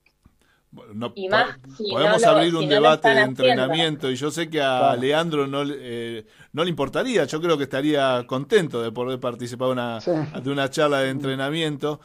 Bueno, 0.72 0.94
no- 0.94 1.14
Y 1.16 1.28
más 1.28 1.58
po- 1.58 1.76
si 1.76 1.92
podemos 1.92 2.22
no 2.22 2.32
lo- 2.32 2.38
abrir 2.38 2.56
un 2.56 2.62
si 2.62 2.68
no 2.68 2.70
lo 2.76 2.82
debate 2.82 3.08
de 3.10 3.14
haciendo. 3.16 3.44
entrenamiento 3.44 4.10
y 4.10 4.16
yo 4.16 4.32
sé 4.32 4.50
que 4.50 4.62
a 4.62 4.80
Claro. 4.80 5.02
Leandro 5.02 5.48
no, 5.48 5.64
le- 5.66 5.76
eh, 5.80 6.26
no 6.54 6.64
le 6.64 6.70
importaría, 6.70 7.26
yo 7.26 7.42
creo 7.42 7.58
que 7.58 7.64
estaría 7.66 8.24
contento 8.26 8.82
de 8.82 8.92
poder 8.92 9.20
participar 9.20 9.68
una, 9.70 10.00
Sí. 10.00 10.12
de 10.42 10.50
una 10.50 10.70
charla 10.70 11.00
de 11.02 11.10
entrenamiento, 11.10 12.00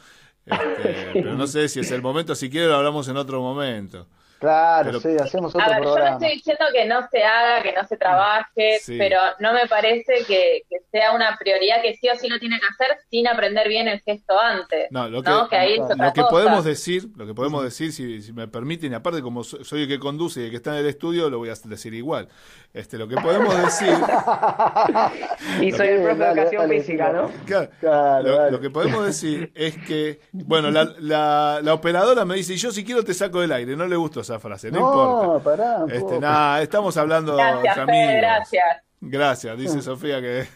este, 0.45 0.55
pero 1.13 1.35
no 1.35 1.47
sé 1.47 1.69
si 1.69 1.79
es 1.79 1.91
el 1.91 2.01
momento, 2.01 2.35
si 2.35 2.49
quiere 2.49 2.67
lo 2.67 2.75
hablamos 2.75 3.07
en 3.07 3.15
otro 3.17 3.41
momento. 3.41 4.07
Claro, 4.39 4.85
Pero- 4.85 4.99
sí, 4.99 5.09
hacemos 5.23 5.55
A 5.55 5.57
otro 5.57 5.69
ver, 5.69 5.77
yo 5.79 5.83
no 5.89 5.93
programa. 5.93 6.17
estoy 6.17 6.35
diciendo 6.37 6.65
que 6.71 6.85
no 6.85 7.07
se 7.09 7.23
haga, 7.23 7.63
que 7.63 7.73
no 7.73 7.83
se 7.87 7.97
trabaje, 7.97 8.79
Sí. 8.81 8.95
pero 8.97 9.19
no 9.39 9.53
me 9.53 9.67
parece 9.67 10.23
que, 10.27 10.61
que 10.69 10.77
sea 10.91 11.13
una 11.13 11.35
prioridad 11.37 11.81
que 11.81 11.95
sí 11.95 12.07
o 12.09 12.15
sí 12.15 12.27
lo 12.27 12.37
tiene 12.39 12.59
que 12.59 12.65
hacer 12.67 12.97
sin 13.09 13.27
aprender 13.27 13.67
bien 13.67 13.87
el 13.87 13.99
gesto 14.01 14.39
antes. 14.39 14.87
No, 14.91 15.09
lo 15.09 15.23
que, 15.23 15.29
¿no? 15.29 15.49
Que 15.49 15.55
ahí 15.57 15.79
otra 15.79 15.95
lo 16.07 16.13
que 16.13 16.21
podemos 16.21 16.63
decir, 16.65 17.07
lo 17.15 17.25
que 17.25 17.33
podemos 17.33 17.63
decir, 17.63 17.91
si, 17.91 18.21
si 18.21 18.31
me 18.33 18.47
permiten, 18.47 18.91
y 18.91 18.95
aparte 18.95 19.21
como 19.21 19.43
so- 19.43 19.63
soy 19.63 19.83
el 19.83 19.87
que 19.87 19.99
conduce 19.99 20.41
y 20.41 20.43
el 20.45 20.49
que 20.51 20.57
está 20.57 20.71
en 20.73 20.77
el 20.77 20.87
estudio, 20.87 21.29
lo 21.29 21.39
voy 21.39 21.49
a 21.49 21.53
decir 21.65 21.93
igual. 21.93 22.27
Este, 22.73 22.97
lo 22.97 23.07
que 23.07 23.15
podemos 23.15 23.59
decir, 23.59 23.89
Y 25.61 25.71
soy 25.71 25.87
el 25.87 26.01
profe 26.03 26.23
de 26.23 26.29
educación 26.29 26.61
dale, 26.61 26.79
física, 26.81 27.11
¿no? 27.11 27.31
Claro, 27.45 27.69
Claro, 27.79 28.51
lo 28.51 28.59
que 28.59 28.69
podemos 28.69 29.05
decir 29.05 29.51
es 29.55 29.75
que, 29.77 30.19
bueno, 30.31 30.69
la, 30.71 30.93
la, 30.99 31.59
la 31.63 31.73
operadora 31.73 32.25
me 32.25 32.35
dice, 32.35 32.55
yo 32.55 32.71
si 32.71 32.83
quiero 32.83 33.03
te 33.03 33.13
saco 33.13 33.41
del 33.41 33.51
aire, 33.51 33.75
no 33.75 33.87
le 33.87 33.95
gustó 33.95 34.23
esa 34.29 34.39
frase, 34.39 34.71
no, 34.71 34.79
No, 34.79 35.37
importa. 35.37 35.43
pará 35.57 35.85
Este, 35.89 36.19
nada, 36.19 36.61
estamos 36.61 36.95
hablando 36.97 37.35
Gracias, 37.35 37.77
entre 37.77 37.85
Fede, 37.85 38.03
amigos. 38.07 38.21
gracias. 38.21 38.86
Gracias, 38.99 39.55
dice 39.59 39.83
Sofía 39.83 40.19
que, 40.19 40.47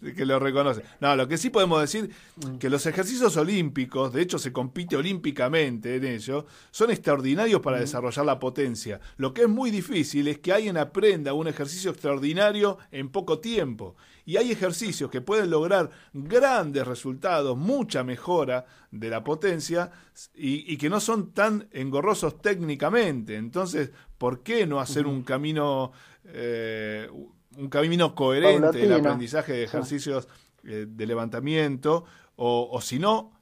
que 0.16 0.24
lo 0.24 0.38
reconoce. 0.38 0.82
No, 1.00 1.14
lo 1.14 1.28
que 1.28 1.36
sí 1.36 1.50
podemos 1.50 1.82
decir 1.82 2.10
que 2.58 2.70
los 2.70 2.86
ejercicios 2.86 3.36
olímpicos, 3.36 4.10
de 4.14 4.22
hecho 4.22 4.38
se 4.38 4.54
compite 4.54 4.96
olímpicamente 4.96 5.96
en 5.96 6.04
ello, 6.04 6.46
son 6.70 6.90
extraordinarios 6.90 7.60
para 7.60 7.78
desarrollar 7.78 8.24
la 8.24 8.38
potencia. 8.38 9.00
Lo 9.18 9.34
que 9.34 9.42
es 9.42 9.48
muy 9.48 9.70
difícil 9.70 10.28
es 10.28 10.38
que 10.38 10.54
alguien 10.54 10.78
aprenda 10.78 11.34
un 11.34 11.46
ejercicio 11.46 11.90
extraordinario 11.90 12.78
en 12.90 13.10
poco 13.10 13.38
tiempo. 13.38 13.96
Y 14.24 14.38
hay 14.38 14.50
ejercicios 14.50 15.10
que 15.10 15.20
pueden 15.20 15.50
lograr 15.50 15.90
grandes 16.14 16.86
resultados, 16.86 17.54
mucha 17.54 18.02
mejora 18.02 18.64
de 18.90 19.10
la 19.10 19.22
potencia 19.22 19.90
y, 20.34 20.72
y 20.72 20.78
que 20.78 20.88
no 20.88 21.00
son 21.00 21.32
tan 21.32 21.68
engorrosos 21.70 22.40
técnicamente. 22.40 23.36
Entonces, 23.36 23.90
¿por 24.16 24.42
qué 24.42 24.66
no 24.66 24.80
hacer 24.80 25.06
un 25.06 25.22
camino... 25.22 25.92
Eh, 26.24 27.10
un 27.56 27.68
camino 27.68 28.14
coherente 28.14 28.84
el 28.84 28.92
Paulatino. 28.92 28.94
aprendizaje 28.94 29.52
de 29.52 29.64
ejercicios 29.64 30.28
eh, 30.64 30.86
de 30.88 31.06
levantamiento, 31.06 32.04
o, 32.36 32.68
o 32.70 32.80
si 32.80 32.98
no, 32.98 33.32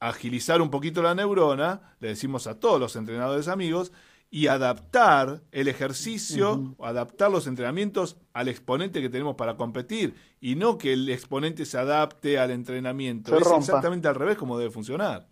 agilizar 0.00 0.60
un 0.62 0.70
poquito 0.70 1.02
la 1.02 1.14
neurona, 1.14 1.96
le 2.00 2.08
decimos 2.08 2.46
a 2.46 2.58
todos 2.60 2.80
los 2.80 2.96
entrenadores 2.96 3.48
amigos, 3.48 3.92
y 4.30 4.46
adaptar 4.48 5.42
el 5.52 5.68
ejercicio, 5.68 6.76
adaptar 6.80 7.30
los 7.30 7.46
entrenamientos 7.46 8.18
al 8.34 8.48
exponente 8.48 9.00
que 9.00 9.08
tenemos 9.08 9.36
para 9.36 9.56
competir, 9.56 10.14
y 10.40 10.54
no 10.54 10.76
que 10.78 10.92
el 10.92 11.08
exponente 11.08 11.64
se 11.64 11.78
adapte 11.78 12.38
al 12.38 12.50
entrenamiento. 12.50 13.32
Se 13.32 13.38
es 13.38 13.42
rompa. 13.42 13.58
exactamente 13.58 14.06
al 14.08 14.14
revés 14.16 14.36
como 14.36 14.58
debe 14.58 14.70
funcionar. 14.70 15.28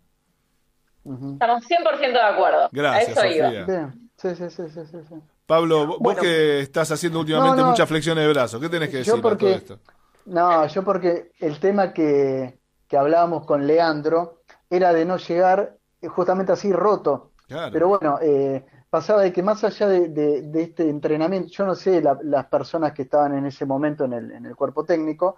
Ujú. 1.05 1.33
Estamos 1.35 1.64
100% 1.64 2.12
de 2.12 2.20
acuerdo. 2.20 2.68
Gracias, 2.72 3.16
a 3.18 3.27
eso 3.27 3.37
iba. 3.37 3.51
Bien, 3.64 4.11
sí, 4.16 4.29
sí, 4.35 4.51
sí, 4.51 4.68
sí. 5.09 5.14
Pablo, 5.47 5.86
vos 5.86 5.99
Bueno. 6.01 6.20
que 6.20 6.61
estás 6.61 6.90
haciendo 6.90 7.20
últimamente 7.20 7.57
No, 7.59 7.62
no. 7.64 7.70
muchas 7.70 7.88
flexiones 7.88 8.24
de 8.24 8.32
brazos, 8.32 8.61
¿qué 8.61 8.68
tenés 8.68 8.88
que 8.90 8.99
decir 8.99 9.14
a 9.14 9.20
todo 9.22 9.49
esto? 9.49 9.78
No, 10.26 10.66
yo 10.66 10.82
porque 10.82 11.30
el 11.38 11.61
tema 11.61 11.92
que, 11.92 12.59
que 12.88 12.97
hablábamos 12.97 13.44
con 13.47 13.66
Leandro 13.66 14.42
era 14.68 14.92
de 14.92 15.05
no 15.05 15.18
llegar 15.18 15.76
eh, 16.03 16.09
justamente 16.09 16.53
así 16.53 16.72
roto. 16.72 17.30
Claro. 17.47 17.72
Pero 17.72 17.88
bueno, 17.88 18.18
eh, 18.20 18.64
pasaba 18.90 19.22
de 19.22 19.32
que 19.32 19.42
más 19.42 19.62
allá 19.62 19.86
de, 19.86 20.09
de- 20.09 20.42
de 20.42 20.62
este 20.62 20.88
entrenamiento, 20.90 21.49
yo 21.53 21.64
no 21.64 21.76
sé 21.76 22.03
la- 22.03 22.18
las 22.22 22.47
personas 22.47 22.92
que 22.92 23.03
estaban 23.03 23.36
en 23.38 23.47
ese 23.47 23.64
momento 23.66 24.05
en 24.05 24.14
el, 24.14 24.32
en 24.32 24.47
el 24.47 24.57
cuerpo 24.57 24.84
técnico, 24.84 25.36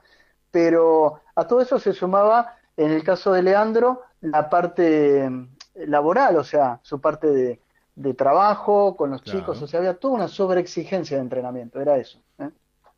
pero 0.51 1.21
a 1.35 1.47
todo 1.47 1.61
eso 1.61 1.79
se 1.79 1.93
sumaba, 1.93 2.55
en 2.77 2.91
el 2.93 3.05
caso 3.05 3.33
de 3.33 3.43
Leandro, 3.43 4.03
la 4.23 4.49
parte 4.49 5.27
eh, 5.27 5.31
laboral, 5.87 6.37
o 6.39 6.45
sea, 6.45 6.81
su 6.83 6.99
parte 6.99 7.27
de, 7.27 7.61
de 7.99 8.15
trabajo 8.15 8.97
con 8.97 9.11
los 9.11 9.23
Claro. 9.23 9.41
chicos, 9.41 9.61
o 9.61 9.67
sea, 9.67 9.81
había 9.81 9.95
toda 9.95 10.15
una 10.15 10.29
sobreexigencia 10.29 11.17
de 11.17 11.23
entrenamiento, 11.25 11.81
era 11.81 11.97
eso. 11.97 12.21
¿eh? 12.39 12.49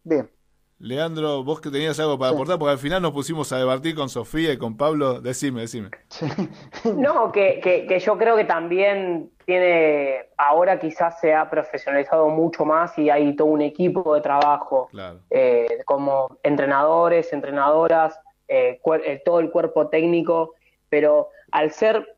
Bien. 0.04 0.30
Leandro, 0.78 1.44
vos 1.44 1.60
que 1.60 1.70
tenías 1.70 1.98
algo 2.00 2.18
para 2.18 2.30
Sí. 2.30 2.34
aportar, 2.36 2.58
porque 2.58 2.72
al 2.72 2.78
final 2.78 3.02
nos 3.02 3.12
pusimos 3.12 3.52
a 3.52 3.58
debatir 3.58 3.94
con 3.94 4.08
Sofía 4.08 4.52
y 4.52 4.56
con 4.58 4.76
Pablo. 4.78 5.20
Decime, 5.20 5.60
decime. 5.62 5.90
Sí. 6.08 6.26
No, 6.96 7.32
que, 7.32 7.60
que, 7.62 7.86
que 7.86 7.98
yo 7.98 8.16
creo 8.16 8.34
que 8.36 8.44
también 8.44 9.30
tiene, 9.44 10.26
ahora 10.38 10.78
quizás 10.78 11.20
se 11.20 11.34
ha 11.34 11.48
profesionalizado 11.50 12.28
mucho 12.28 12.64
más 12.64 12.98
y 12.98 13.10
hay 13.10 13.36
todo 13.36 13.48
un 13.48 13.60
equipo 13.60 14.14
de 14.14 14.20
trabajo, 14.22 14.88
Claro. 14.90 15.20
eh, 15.30 15.66
como 15.84 16.38
entrenadores, 16.42 17.30
entrenadoras, 17.32 18.18
eh, 18.48 18.80
cuer- 18.82 19.02
eh, 19.04 19.22
todo 19.24 19.40
el 19.40 19.50
cuerpo 19.50 19.88
técnico, 19.88 20.54
pero 20.88 21.28
al 21.52 21.70
ser 21.72 22.16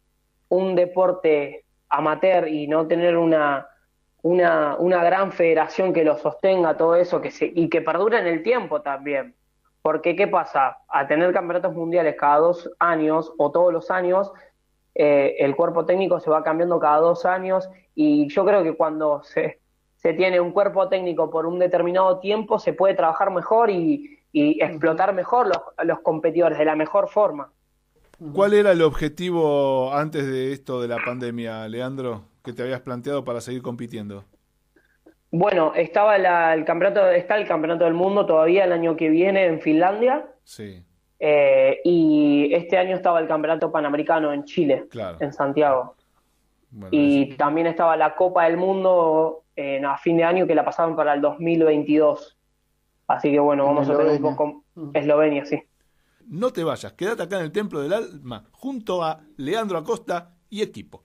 un 0.48 0.74
deporte 0.76 1.61
amateur 1.92 2.48
y 2.48 2.66
no 2.66 2.86
tener 2.86 3.16
una, 3.16 3.68
una, 4.22 4.76
una 4.78 5.04
gran 5.04 5.30
federación 5.30 5.92
que 5.92 6.04
lo 6.04 6.16
sostenga, 6.16 6.76
todo 6.76 6.96
eso, 6.96 7.20
que 7.20 7.30
se, 7.30 7.52
y 7.54 7.68
que 7.68 7.82
perdure 7.82 8.18
en 8.18 8.26
el 8.26 8.42
tiempo 8.42 8.80
también. 8.82 9.34
Porque, 9.82 10.16
¿qué 10.16 10.26
pasa? 10.26 10.78
A 10.88 11.06
tener 11.06 11.32
campeonatos 11.32 11.74
mundiales 11.74 12.16
cada 12.16 12.38
dos 12.38 12.70
años 12.78 13.32
o 13.36 13.50
todos 13.50 13.72
los 13.72 13.90
años, 13.90 14.32
eh, 14.94 15.36
el 15.38 15.54
cuerpo 15.56 15.84
técnico 15.84 16.20
se 16.20 16.30
va 16.30 16.42
cambiando 16.42 16.78
cada 16.78 16.98
dos 16.98 17.24
años 17.24 17.68
y 17.94 18.28
yo 18.28 18.44
creo 18.44 18.62
que 18.62 18.74
cuando 18.74 19.22
se, 19.22 19.60
se 19.96 20.12
tiene 20.12 20.40
un 20.40 20.52
cuerpo 20.52 20.88
técnico 20.88 21.30
por 21.30 21.46
un 21.46 21.58
determinado 21.58 22.18
tiempo 22.20 22.58
se 22.58 22.74
puede 22.74 22.94
trabajar 22.94 23.30
mejor 23.30 23.70
y, 23.70 24.20
y 24.32 24.62
explotar 24.62 25.14
mejor 25.14 25.46
los, 25.46 25.60
los 25.84 26.00
competidores 26.00 26.58
de 26.58 26.64
la 26.64 26.76
mejor 26.76 27.08
forma. 27.08 27.50
¿Cuál 28.32 28.54
era 28.54 28.72
el 28.72 28.82
objetivo 28.82 29.92
antes 29.92 30.26
de 30.26 30.52
esto 30.52 30.80
de 30.80 30.88
la 30.88 30.98
pandemia, 31.04 31.66
Leandro, 31.68 32.22
que 32.44 32.52
te 32.52 32.62
habías 32.62 32.80
planteado 32.80 33.24
para 33.24 33.40
seguir 33.40 33.62
compitiendo? 33.62 34.24
Bueno, 35.30 35.72
estaba 35.74 36.18
la- 36.18 36.54
el 36.54 36.64
campeonato, 36.64 37.08
está 37.10 37.36
el 37.36 37.48
campeonato 37.48 37.84
del 37.84 37.94
mundo 37.94 38.26
todavía 38.26 38.64
el 38.64 38.72
año 38.72 38.96
que 38.96 39.08
viene 39.08 39.46
en 39.46 39.60
Finlandia 39.60 40.26
Sí, 40.44 40.82
eh, 41.18 41.80
y 41.84 42.52
este 42.52 42.76
año 42.76 42.96
estaba 42.96 43.18
el 43.20 43.28
campeonato 43.28 43.70
panamericano 43.72 44.32
en 44.32 44.44
Chile, 44.44 44.86
claro. 44.90 45.16
en 45.20 45.32
Santiago. 45.32 45.94
Bueno, 46.70 46.88
Y 46.92 47.34
también 47.36 47.66
estaba 47.66 47.96
la 47.96 48.14
Copa 48.14 48.44
del 48.44 48.56
Mundo 48.56 49.42
en- 49.56 49.84
a 49.84 49.96
fin 49.98 50.16
de 50.16 50.24
año 50.24 50.46
que 50.46 50.54
la 50.54 50.64
pasaban 50.64 50.96
para 50.96 51.14
el 51.14 51.20
2022. 51.20 52.36
Así 53.06 53.30
que 53.30 53.38
bueno, 53.38 53.64
En 53.64 53.68
vamos 53.74 53.88
a 53.90 53.96
tener 53.96 54.12
un 54.12 54.22
poco. 54.22 54.62
Eslovenia, 54.94 55.44
sí. 55.44 55.62
No 56.28 56.52
te 56.52 56.64
vayas, 56.64 56.92
quédate 56.94 57.22
acá 57.22 57.38
en 57.38 57.44
el 57.44 57.52
Templo 57.52 57.80
del 57.80 57.92
Alma 57.92 58.44
junto 58.52 59.02
a 59.02 59.24
Leandro 59.36 59.78
Acosta 59.78 60.36
y 60.50 60.62
equipo. 60.62 61.04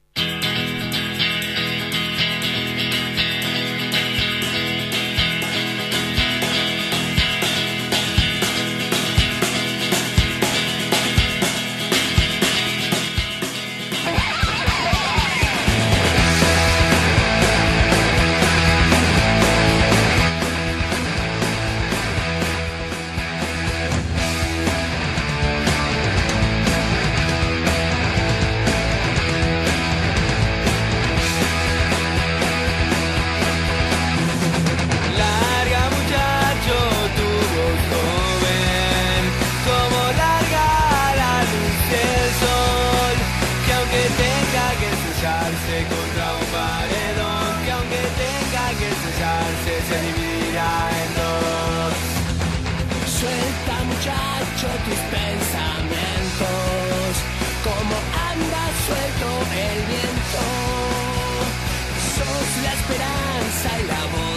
Muchacho 53.87 54.67
tus 54.85 55.01
pensamientos, 55.15 57.11
como 57.63 57.95
anda 58.31 58.63
suelto 58.85 59.27
el 59.67 59.79
viento. 59.91 60.43
Sos 62.15 62.49
la 62.65 62.71
esperanza 62.79 63.67
y 63.79 63.83
la 63.93 64.03
voz 64.13 64.36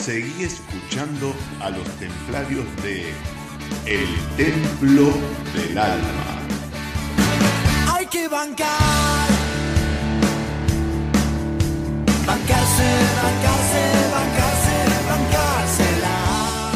Seguí 0.00 0.44
escuchando 0.44 1.34
a 1.60 1.68
los 1.68 1.84
templarios 1.98 2.64
de 2.82 3.12
El 3.84 4.08
Templo 4.38 5.12
del 5.54 5.76
Alma. 5.76 6.40
Hay 7.94 8.06
que 8.06 8.26
bancar. 8.26 9.28
Bancarse, 12.26 12.88
bancarse, 13.22 13.82
bancarse, 14.10 14.74
bancársela. 15.06 16.70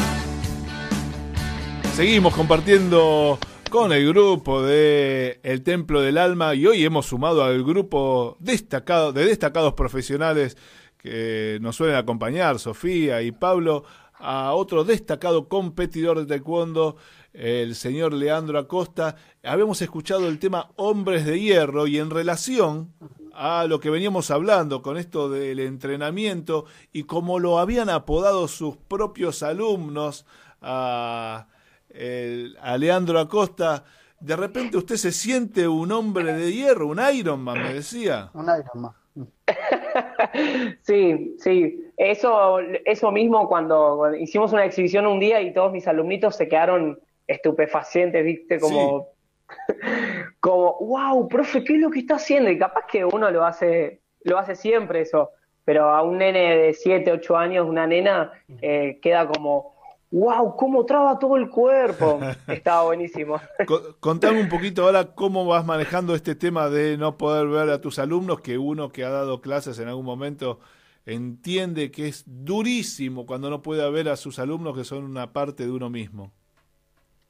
Seguimos 1.95 2.35
compartiendo 2.35 3.39
con 3.71 3.91
el 3.91 4.07
grupo 4.07 4.61
de 4.61 5.39
El 5.41 5.63
Templo 5.63 6.01
del 6.01 6.19
Alma 6.19 6.53
y 6.53 6.67
hoy 6.67 6.85
hemos 6.85 7.07
sumado 7.07 7.43
al 7.43 7.63
grupo 7.63 8.37
destacado, 8.39 9.13
de 9.13 9.25
destacados 9.25 9.73
profesionales 9.73 10.57
que 11.05 11.59
nos 11.61 11.75
suelen 11.75 11.95
acompañar, 11.97 12.57
Sofía 12.57 13.21
y 13.21 13.31
Pablo, 13.31 13.83
a 14.15 14.53
otro 14.53 14.83
destacado 14.83 15.47
competidor 15.47 16.17
de 16.19 16.25
taekwondo, 16.25 16.95
el 17.33 17.75
señor 17.75 18.11
Leandro 18.13 18.57
Acosta. 18.57 19.15
Habíamos 19.43 19.81
escuchado 19.83 20.27
el 20.27 20.39
tema 20.39 20.71
Hombres 20.77 21.25
de 21.25 21.39
Hierro 21.39 21.85
y 21.85 21.99
en 21.99 22.09
relación 22.09 22.91
a 23.35 23.65
lo 23.67 23.79
que 23.79 23.91
veníamos 23.91 24.31
hablando 24.31 24.81
con 24.81 24.97
esto 24.97 25.29
del 25.29 25.59
entrenamiento 25.59 26.65
y 26.91 27.03
como 27.03 27.37
lo 27.37 27.59
habían 27.59 27.89
apodado 27.89 28.47
sus 28.47 28.75
propios 28.77 29.43
alumnos 29.43 30.25
a, 30.61 31.47
el- 31.89 32.57
a 32.61 32.77
Leandro 32.79 33.19
Acosta, 33.19 33.83
de 34.21 34.35
repente 34.37 34.77
usted 34.77 34.95
se 34.95 35.11
siente 35.11 35.67
un 35.67 35.91
hombre 35.91 36.33
de 36.33 36.51
hierro, 36.51 36.87
un 36.87 36.99
Ironman, 37.13 37.61
me 37.61 37.73
decía. 37.75 38.31
Un 38.33 38.45
Iron 38.45 38.81
Man. 38.81 38.91
Sí, 40.81 41.35
sí. 41.39 41.81
Eso, 41.97 42.59
eso 42.83 43.11
mismo 43.11 43.47
cuando, 43.47 43.95
cuando 43.97 44.17
hicimos 44.17 44.51
una 44.51 44.65
exhibición 44.65 45.07
un 45.07 45.19
día 45.19 45.41
y 45.41 45.53
todos 45.53 45.71
mis 45.71 45.87
alumnitos 45.87 46.35
se 46.35 46.47
quedaron 46.47 46.99
estupefacientes, 47.27 48.23
¿viste? 48.23 48.59
Como, 48.59 49.09
como, 50.39 50.77
wow, 50.79 51.27
profe, 51.27 51.63
¿qué 51.63 51.75
es 51.75 51.79
lo 51.79 51.89
que 51.89 51.99
está 51.99 52.15
haciendo? 52.15 52.49
Y 52.49 52.57
capaz 52.57 52.85
que 52.87 53.05
uno 53.05 53.31
lo 53.31 53.45
hace, 53.45 54.01
lo 54.23 54.37
hace 54.37 54.55
siempre 54.55 55.01
eso, 55.01 55.31
pero 55.63 55.89
a 55.89 56.01
un 56.03 56.17
nene 56.17 56.57
de 56.57 56.73
7, 56.73 57.11
8 57.11 57.37
años, 57.37 57.67
una 57.67 57.87
nena, 57.87 58.31
eh, 58.61 58.99
queda 59.01 59.27
como, 59.27 59.74
wow, 60.11 60.55
cómo 60.55 60.85
traba 60.85 61.17
todo 61.19 61.35
el 61.37 61.49
cuerpo. 61.49 62.19
Estaba 62.47 62.83
buenísimo. 62.85 63.39
Co- 63.65 63.95
Contame 63.99 64.39
un 64.39 64.47
poquito 64.49 64.83
ahora 64.83 65.13
cómo 65.15 65.45
vas 65.45 65.65
manejando 65.65 66.15
este 66.15 66.35
tema 66.35 66.69
de 66.69 66.97
no 66.97 67.17
poder 67.17 67.47
ver 67.47 67.69
a 67.69 67.81
tus 67.81 67.99
alumnos, 67.99 68.41
que 68.41 68.57
uno 68.57 68.89
que 68.89 69.03
ha 69.03 69.09
dado 69.09 69.41
clases 69.41 69.79
en 69.79 69.87
algún 69.87 70.05
momento 70.05 70.59
entiende 71.05 71.91
que 71.91 72.07
es 72.07 72.23
durísimo 72.25 73.25
cuando 73.25 73.49
no 73.49 73.61
puede 73.61 73.89
ver 73.91 74.09
a 74.09 74.15
sus 74.15 74.39
alumnos 74.39 74.75
que 74.75 74.83
son 74.83 75.03
una 75.03 75.33
parte 75.33 75.63
de 75.65 75.71
uno 75.71 75.89
mismo. 75.89 76.31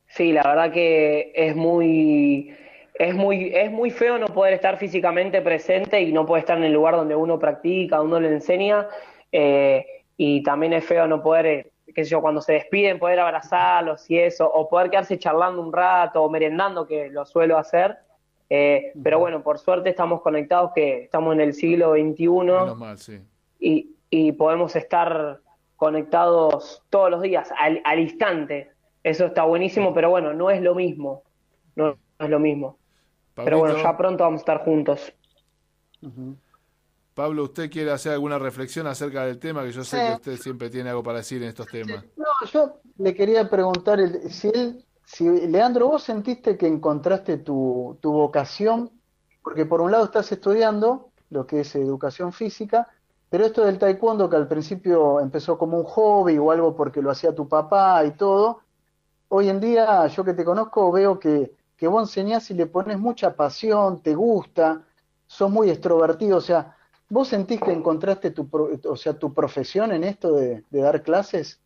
Sí, 0.07 0.31
la 0.31 0.43
verdad 0.43 0.71
que 0.71 1.33
es 1.35 1.55
muy, 1.55 2.55
es 2.93 3.13
muy, 3.15 3.51
es 3.53 3.69
muy 3.71 3.89
feo 3.91 4.17
no 4.17 4.27
poder 4.27 4.53
estar 4.53 4.77
físicamente 4.77 5.41
presente 5.41 6.01
y 6.01 6.13
no 6.13 6.25
poder 6.25 6.41
estar 6.43 6.57
en 6.57 6.63
el 6.63 6.73
lugar 6.73 6.95
donde 6.95 7.15
uno 7.15 7.37
practica, 7.37 8.01
uno 8.01 8.19
le 8.19 8.29
enseña, 8.29 8.87
eh, 9.31 9.85
y 10.15 10.41
también 10.43 10.71
es 10.73 10.85
feo 10.85 11.05
no 11.07 11.21
poder, 11.21 11.45
eh, 11.45 11.71
qué 11.95 12.03
sé 12.03 12.11
yo, 12.11 12.21
cuando 12.21 12.41
se 12.41 12.53
despiden, 12.53 12.99
poder 12.99 13.19
abrazarlos 13.19 14.09
y 14.11 14.19
eso, 14.19 14.51
o 14.51 14.67
poder 14.67 14.89
quedarse 14.89 15.17
charlando 15.17 15.61
un 15.61 15.71
rato 15.71 16.21
o 16.21 16.29
merendando, 16.29 16.85
que 16.85 17.09
lo 17.09 17.25
suelo 17.25 17.57
hacer. 17.57 17.97
Eh, 18.49 18.91
pero 19.01 19.17
bueno, 19.17 19.41
por 19.41 19.57
suerte 19.57 19.89
estamos 19.89 20.21
conectados, 20.21 20.71
que 20.75 21.03
estamos 21.03 21.33
en 21.33 21.41
el 21.41 21.53
siglo 21.53 21.93
XXI 21.93 22.75
mal, 22.75 22.97
sí. 22.97 23.19
y, 23.59 23.95
y 24.09 24.33
podemos 24.33 24.75
estar 24.75 25.39
conectados 25.77 26.83
todos 26.89 27.09
los 27.09 27.21
días, 27.21 27.51
al, 27.57 27.81
al 27.85 27.99
instante. 27.99 28.71
Eso 29.01 29.27
está 29.27 29.43
buenísimo, 29.43 29.93
pero 29.93 30.09
bueno, 30.09 30.33
no 30.33 30.51
es 30.51 30.61
lo 30.61 30.75
mismo. 30.75 31.23
No, 31.75 31.97
no 32.19 32.25
es 32.25 32.29
lo 32.29 32.39
mismo. 32.39 32.77
Pero 33.35 33.59
bueno, 33.59 33.77
ya 33.81 33.97
pronto 33.97 34.23
vamos 34.23 34.39
a 34.39 34.41
estar 34.41 34.63
juntos. 34.63 35.13
Pablo, 37.15 37.45
¿usted 37.45 37.71
quiere 37.71 37.91
hacer 37.91 38.11
alguna 38.11 38.37
reflexión 38.37 38.87
acerca 38.87 39.25
del 39.25 39.39
tema? 39.39 39.63
Que 39.63 39.71
yo 39.71 39.85
sé 39.85 39.97
que 40.05 40.13
usted 40.15 40.37
siempre 40.37 40.69
tiene 40.69 40.89
algo 40.89 41.01
para 41.01 41.19
decir 41.19 41.41
en 41.41 41.47
estos 41.47 41.65
temas. 41.67 42.03
No, 42.17 42.25
yo 42.51 42.81
le 42.97 43.15
quería 43.15 43.49
preguntar 43.49 43.99
si 44.29 44.49
él, 44.49 44.85
si 45.05 45.23
Leandro, 45.47 45.87
vos 45.87 46.03
sentiste 46.03 46.57
que 46.57 46.67
encontraste 46.67 47.37
tu, 47.37 47.97
tu 48.01 48.11
vocación, 48.11 48.91
porque 49.41 49.65
por 49.65 49.79
un 49.79 49.91
lado 49.91 50.03
estás 50.03 50.29
estudiando 50.33 51.09
lo 51.29 51.47
que 51.47 51.61
es 51.61 51.73
educación 51.75 52.33
física, 52.33 52.89
pero 53.29 53.45
esto 53.45 53.63
del 53.63 53.79
taekwondo 53.79 54.29
que 54.29 54.35
al 54.35 54.49
principio 54.49 55.21
empezó 55.21 55.57
como 55.57 55.77
un 55.79 55.85
hobby 55.85 56.37
o 56.37 56.51
algo 56.51 56.75
porque 56.75 57.01
lo 57.01 57.11
hacía 57.11 57.33
tu 57.33 57.47
papá 57.47 58.03
y 58.03 58.11
todo, 58.11 58.59
hoy 59.29 59.47
en 59.47 59.61
día 59.61 60.05
yo 60.07 60.25
que 60.25 60.33
te 60.33 60.43
conozco 60.43 60.91
veo 60.91 61.17
que, 61.17 61.55
que 61.77 61.87
vos 61.87 62.09
enseñás 62.09 62.51
y 62.51 62.55
le 62.55 62.65
pones 62.65 62.99
mucha 62.99 63.37
pasión, 63.37 64.01
te 64.01 64.13
gusta, 64.15 64.83
sos 65.27 65.49
muy 65.49 65.69
extrovertido, 65.69 66.37
o 66.37 66.41
sea, 66.41 66.74
¿vos 67.09 67.27
sentís 67.27 67.61
que 67.61 67.71
encontraste 67.71 68.31
tu, 68.31 68.49
o 68.51 68.95
sea, 68.95 69.17
tu 69.17 69.33
profesión 69.33 69.91
en 69.91 70.03
esto 70.03 70.33
de, 70.33 70.63
dar 70.71 71.01
clases? 71.03 71.61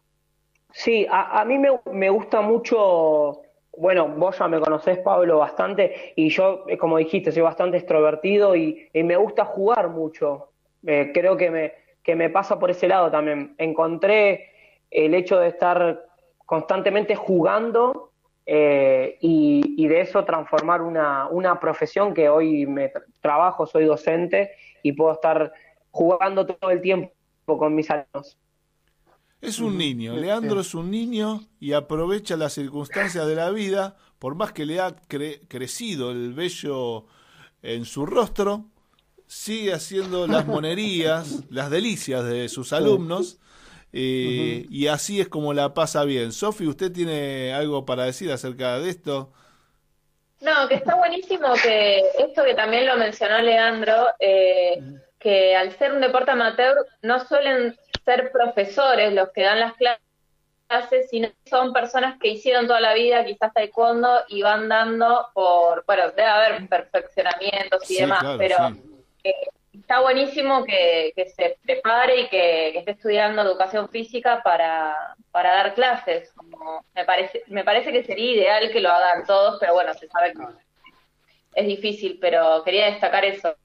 Sí, 0.72 1.08
a, 1.10 1.42
a 1.42 1.46
mí 1.46 1.58
me, 1.58 2.10
gusta 2.10 2.42
mucho, 2.42 3.42
bueno, 3.78 4.08
vos 4.08 4.38
ya 4.38 4.48
me 4.48 4.60
conocés, 4.60 5.00
Pablo, 5.00 5.40
bastante, 5.40 6.14
y 6.16 6.30
yo, 6.30 6.66
eh, 6.68 6.78
como 6.78 6.98
dijiste, 6.98 7.32
soy 7.32 7.42
bastante 7.42 7.78
extrovertido 7.78 8.56
y, 8.56 8.90
me 8.94 9.16
gusta 9.16 9.46
jugar 9.46 9.90
mucho. 9.90 10.50
Eh, 10.86 11.12
creo 11.14 11.36
que 11.36 11.50
me, 11.50 11.74
que 12.04 12.16
me 12.16 12.30
pasa 12.30 12.60
por 12.60 12.72
ese 12.72 12.88
lado 12.88 13.10
también. 13.10 13.56
Encontré 13.58 14.52
el 14.92 15.14
hecho 15.14 15.40
de 15.40 15.50
estar 15.50 16.06
constantemente 16.46 17.16
jugando 17.16 18.12
eh, 18.46 19.18
y, 19.22 19.88
de 19.88 20.02
eso 20.02 20.24
transformar 20.26 20.82
una, 20.82 21.28
una 21.28 21.60
profesión 21.60 22.14
que 22.14 22.30
hoy 22.30 22.66
me 22.66 22.92
tra- 22.92 23.04
trabajo, 23.22 23.66
soy 23.66 23.86
docente 23.86 24.52
y 24.84 24.94
puedo 24.94 25.14
estar 25.14 25.52
jugando 25.92 26.46
todo 26.46 26.72
el 26.72 26.82
tiempo 26.82 27.14
con 27.46 27.76
mis 27.76 27.90
alumnos. 27.90 28.38
Es 29.42 29.62
un 29.62 29.78
niño, 29.78 30.18
Leandro 30.18 30.60
es 30.60 30.74
un 30.76 30.92
niño 30.92 31.48
y 31.62 31.72
aprovecha 31.72 32.36
las 32.36 32.54
circunstancias 32.54 33.26
de 33.26 33.36
la 33.36 33.52
vida, 33.52 33.96
por 34.20 34.36
más 34.36 34.52
que 34.52 34.66
le 34.66 34.82
ha 34.82 34.96
cre- 35.08 35.42
crecido 35.48 36.12
el 36.12 36.34
vello 36.34 37.06
en 37.62 37.86
su 37.86 38.06
rostro, 38.06 38.66
sigue 39.28 39.74
haciendo 39.74 40.28
las 40.28 40.48
monerías, 40.48 41.46
las 41.50 41.70
delicias 41.72 42.26
de 42.26 42.50
sus 42.50 42.74
alumnos, 42.74 43.40
eh, 43.94 44.68
y 44.70 44.88
así 44.88 45.22
es 45.22 45.30
como 45.30 45.54
la 45.54 45.74
pasa 45.74 46.04
bien. 46.06 46.34
Sofi, 46.34 46.68
¿usted 46.68 46.92
tiene 46.92 47.54
algo 47.54 47.86
para 47.86 48.06
decir 48.06 48.32
acerca 48.32 48.80
de 48.80 48.90
esto? 48.90 49.32
No, 50.42 50.68
que 50.70 50.76
está 50.76 50.96
buenísimo 50.96 51.54
que 51.62 52.00
esto 52.18 52.44
que 52.46 52.54
también 52.54 52.86
lo 52.86 52.96
mencionó 52.96 53.40
Leandro, 53.40 54.08
eh, 54.20 54.82
que 55.20 55.56
al 55.56 55.72
ser 55.78 55.92
un 55.92 56.02
deporte 56.02 56.32
amateur 56.32 56.78
no 57.02 57.20
suelen 57.26 57.78
ser 58.06 58.32
profesores 58.32 59.12
los 59.14 59.30
que 59.32 59.44
dan 59.44 59.60
las 59.60 59.74
clases, 59.74 61.10
sino 61.10 61.28
que 61.28 61.50
son 61.50 61.74
personas 61.74 62.18
que 62.20 62.30
hicieron 62.30 62.68
toda 62.68 62.80
la 62.80 62.94
vida 62.94 63.26
quizás 63.26 63.54
taekwondo 63.54 64.24
y 64.30 64.42
van 64.42 64.70
dando 64.70 65.28
por, 65.34 65.84
bueno, 65.86 66.10
debe 66.12 66.24
haber 66.30 66.70
perfeccionamientos 66.70 67.84
y 67.90 67.96
Sí, 67.96 68.02
demás, 68.02 68.20
claro, 68.20 68.38
pero 68.38 68.56
sí. 68.70 68.82
eh, 69.26 69.34
está 69.74 70.02
buenísimo 70.02 70.64
que, 70.64 71.14
que 71.16 71.30
se 71.30 71.58
prepare 71.64 72.22
y 72.22 72.30
que, 72.30 72.70
que 72.74 72.80
esté 72.80 72.92
estudiando 72.92 73.42
educación 73.42 73.90
física 73.90 74.42
para, 74.44 75.16
para 75.32 75.54
dar 75.54 75.74
clases. 75.76 76.32
Como 76.34 76.86
me 76.96 77.06
parece, 77.06 77.44
me 77.48 77.64
parece 77.64 77.92
que 77.92 78.04
sería 78.04 78.32
ideal 78.32 78.72
que 78.72 78.82
lo 78.82 78.90
hagan 78.90 79.26
todos, 79.26 79.58
pero 79.60 79.74
bueno, 79.74 79.94
se 79.94 80.08
sabe 80.08 80.34
que 80.34 80.44
es 81.56 81.68
difícil, 81.68 82.18
pero 82.20 82.64
quería 82.64 82.86
destacar 82.86 83.26
eso. 83.26 83.56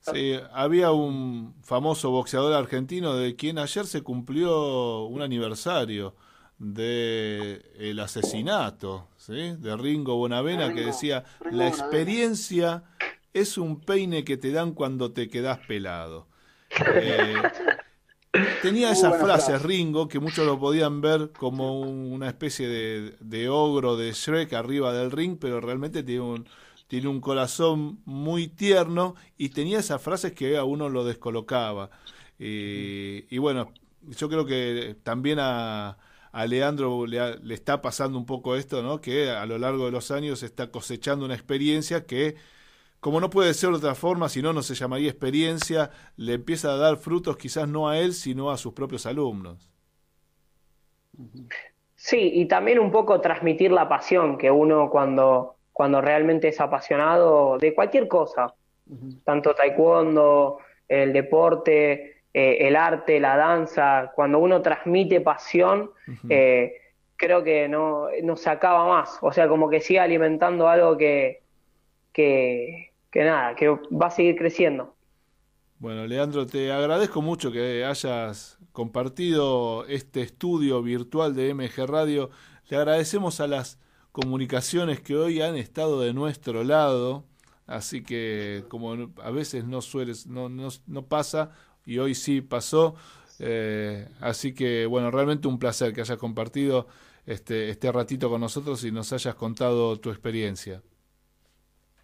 Sí, 0.00 0.38
había 0.52 0.92
un 0.92 1.54
famoso 1.64 2.10
boxeador 2.10 2.52
argentino 2.52 3.16
de 3.16 3.34
quien 3.34 3.58
ayer 3.58 3.86
se 3.86 4.02
cumplió 4.02 5.04
un 5.06 5.20
aniversario 5.20 6.14
de 6.58 7.60
el 7.78 7.98
asesinato, 7.98 9.08
¿sí? 9.16 9.56
De 9.58 9.76
Ringo 9.76 10.16
Bonavena 10.16 10.72
que 10.72 10.82
decía, 10.82 11.24
la 11.50 11.66
experiencia 11.66 12.84
es 13.40 13.58
un 13.58 13.80
peine 13.80 14.24
que 14.24 14.36
te 14.36 14.52
dan 14.52 14.72
cuando 14.72 15.12
te 15.12 15.28
quedas 15.30 15.60
pelado. 15.60 16.28
Eh, 16.92 17.50
tenía 18.60 18.90
esas 18.90 19.16
frases 19.18 19.58
frase. 19.58 19.58
Ringo 19.62 20.08
que 20.08 20.20
muchos 20.20 20.46
lo 20.46 20.58
podían 20.58 21.00
ver 21.00 21.32
como 21.32 21.80
un- 21.80 22.12
una 22.12 22.28
especie 22.28 22.68
de, 22.68 23.16
de 23.20 23.48
ogro 23.48 23.96
de 23.96 24.12
Shrek 24.12 24.52
arriba 24.54 24.92
del 24.92 25.10
ring, 25.10 25.38
pero 25.40 25.60
realmente 25.60 26.02
tiene 26.02 26.20
un, 26.22 26.48
tiene 26.88 27.08
un 27.08 27.20
corazón 27.20 28.00
muy 28.04 28.48
tierno 28.48 29.14
y 29.36 29.50
tenía 29.50 29.78
esas 29.80 30.02
frases 30.02 30.32
que 30.32 30.56
a 30.56 30.64
uno 30.64 30.88
lo 30.88 31.04
descolocaba. 31.04 31.90
Eh, 32.38 33.26
y 33.30 33.38
bueno, 33.38 33.72
yo 34.02 34.28
creo 34.28 34.46
que 34.46 34.96
también 35.02 35.38
a, 35.40 35.98
a 36.32 36.46
Leandro 36.46 37.06
le, 37.06 37.38
le 37.40 37.54
está 37.54 37.80
pasando 37.82 38.18
un 38.18 38.26
poco 38.26 38.56
esto, 38.56 38.82
¿no? 38.82 39.00
Que 39.00 39.30
a 39.30 39.46
lo 39.46 39.58
largo 39.58 39.86
de 39.86 39.92
los 39.92 40.10
años 40.10 40.42
está 40.42 40.70
cosechando 40.70 41.24
una 41.24 41.34
experiencia 41.34 42.06
que, 42.06 42.36
como 43.00 43.20
no 43.20 43.30
puede 43.30 43.54
ser 43.54 43.70
de 43.70 43.76
otra 43.76 43.94
forma, 43.94 44.28
si 44.28 44.42
no, 44.42 44.52
no 44.52 44.62
se 44.62 44.74
llamaría 44.74 45.10
experiencia, 45.10 45.90
le 46.16 46.34
empieza 46.34 46.72
a 46.72 46.76
dar 46.76 46.96
frutos 46.96 47.36
quizás 47.36 47.68
no 47.68 47.88
a 47.88 47.98
él, 47.98 48.14
sino 48.14 48.50
a 48.50 48.56
sus 48.56 48.72
propios 48.72 49.06
alumnos. 49.06 49.70
Sí, 51.94 52.30
y 52.34 52.46
también 52.46 52.78
un 52.78 52.90
poco 52.90 53.20
transmitir 53.20 53.72
la 53.72 53.88
pasión 53.88 54.38
que 54.38 54.50
uno 54.50 54.90
cuando, 54.90 55.56
cuando 55.72 56.00
realmente 56.00 56.48
es 56.48 56.60
apasionado 56.60 57.58
de 57.58 57.74
cualquier 57.74 58.08
cosa, 58.08 58.54
tanto 59.24 59.54
taekwondo, 59.54 60.58
el 60.88 61.12
deporte, 61.12 62.22
eh, 62.32 62.58
el 62.60 62.76
arte, 62.76 63.18
la 63.18 63.36
danza, 63.36 64.12
cuando 64.14 64.38
uno 64.38 64.60
transmite 64.62 65.20
pasión, 65.20 65.90
eh, 66.28 66.74
creo 67.16 67.42
que 67.42 67.66
no, 67.68 68.08
no 68.22 68.36
se 68.36 68.50
acaba 68.50 68.86
más, 68.86 69.18
o 69.22 69.32
sea, 69.32 69.48
como 69.48 69.70
que 69.70 69.80
sigue 69.80 70.00
alimentando 70.00 70.68
algo 70.68 70.96
que, 70.96 71.45
que, 72.16 72.92
nada, 73.14 73.54
que 73.54 73.68
va 73.68 74.06
a 74.06 74.10
seguir 74.10 74.36
creciendo. 74.36 74.94
Bueno, 75.78 76.06
Leandro, 76.06 76.46
te 76.46 76.72
agradezco 76.72 77.20
mucho 77.20 77.52
que 77.52 77.84
hayas 77.84 78.58
compartido 78.72 79.84
este 79.86 80.22
estudio 80.22 80.82
virtual 80.82 81.34
de 81.34 81.52
MG 81.52 81.86
Radio. 81.86 82.30
Le 82.68 82.78
agradecemos 82.78 83.40
a 83.40 83.46
las 83.46 83.78
comunicaciones 84.12 85.02
que 85.02 85.14
hoy 85.14 85.42
han 85.42 85.56
estado 85.56 86.00
de 86.00 86.14
nuestro 86.14 86.64
lado, 86.64 87.26
así 87.66 88.02
que 88.02 88.64
como 88.68 89.10
a 89.22 89.30
veces 89.30 89.66
no 89.66 89.82
suele, 89.82 90.14
no, 90.26 90.48
no, 90.48 90.68
no 90.86 91.02
pasa, 91.06 91.50
y 91.84 91.98
hoy 91.98 92.14
sí 92.14 92.40
pasó, 92.40 92.94
eh, 93.38 94.08
así 94.20 94.54
que 94.54 94.86
bueno, 94.86 95.10
realmente 95.10 95.48
un 95.48 95.58
placer 95.58 95.92
que 95.92 96.00
hayas 96.00 96.16
compartido 96.16 96.86
este, 97.26 97.68
este 97.68 97.92
ratito 97.92 98.30
con 98.30 98.40
nosotros 98.40 98.82
y 98.84 98.90
nos 98.90 99.12
hayas 99.12 99.34
contado 99.34 100.00
tu 100.00 100.08
experiencia. 100.08 100.80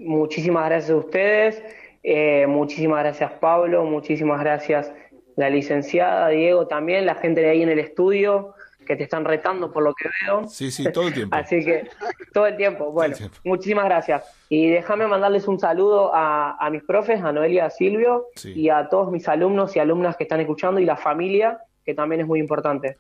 Muchísimas 0.05 0.67
gracias 0.67 0.91
a 0.91 0.97
ustedes, 0.97 1.63
eh, 2.03 2.47
muchísimas 2.49 3.01
gracias 3.05 3.33
Pablo, 3.41 3.85
muchísimas 3.85 4.41
gracias 4.41 4.93
la 5.37 5.49
licenciada, 5.49 6.29
Diego 6.29 6.67
también, 6.67 7.07
la 7.07 7.15
gente 7.15 7.41
de 7.41 7.51
ahí 7.51 7.63
en 7.63 7.71
el 7.71 7.79
estudio 7.79 8.55
que 8.87 8.97
te 8.97 9.05
están 9.05 9.25
retando 9.25 9.73
por 9.73 9.85
lo 9.85 9.95
que 9.95 10.09
veo. 10.27 10.49
Sí, 10.49 10.71
sí, 10.73 10.91
todo 10.93 11.07
el 11.07 11.15
tiempo. 11.15 11.37
Así 11.39 11.65
que 11.65 11.89
todo 12.35 12.47
el 12.49 12.57
tiempo. 12.57 12.91
Bueno, 12.91 13.13
el 13.13 13.19
tiempo. 13.19 13.37
muchísimas 13.45 13.85
gracias. 13.85 14.25
Y 14.49 14.69
déjame 14.71 15.07
mandarles 15.07 15.47
un 15.47 15.61
saludo 15.61 16.13
a, 16.13 16.57
a 16.59 16.69
mis 16.69 16.83
profes, 16.83 17.23
a 17.23 17.31
Noelia, 17.31 17.67
a 17.67 17.71
Silvio 17.71 18.27
Sí. 18.35 18.53
y 18.57 18.69
a 18.71 18.89
todos 18.89 19.11
mis 19.13 19.29
alumnos 19.29 19.77
y 19.77 19.79
alumnas 19.79 20.17
que 20.17 20.25
están 20.25 20.41
escuchando 20.41 20.81
y 20.81 20.85
la 20.85 20.97
familia, 20.97 21.61
que 21.85 21.95
también 21.95 22.23
es 22.23 22.27
muy 22.27 22.41
importante 22.41 22.97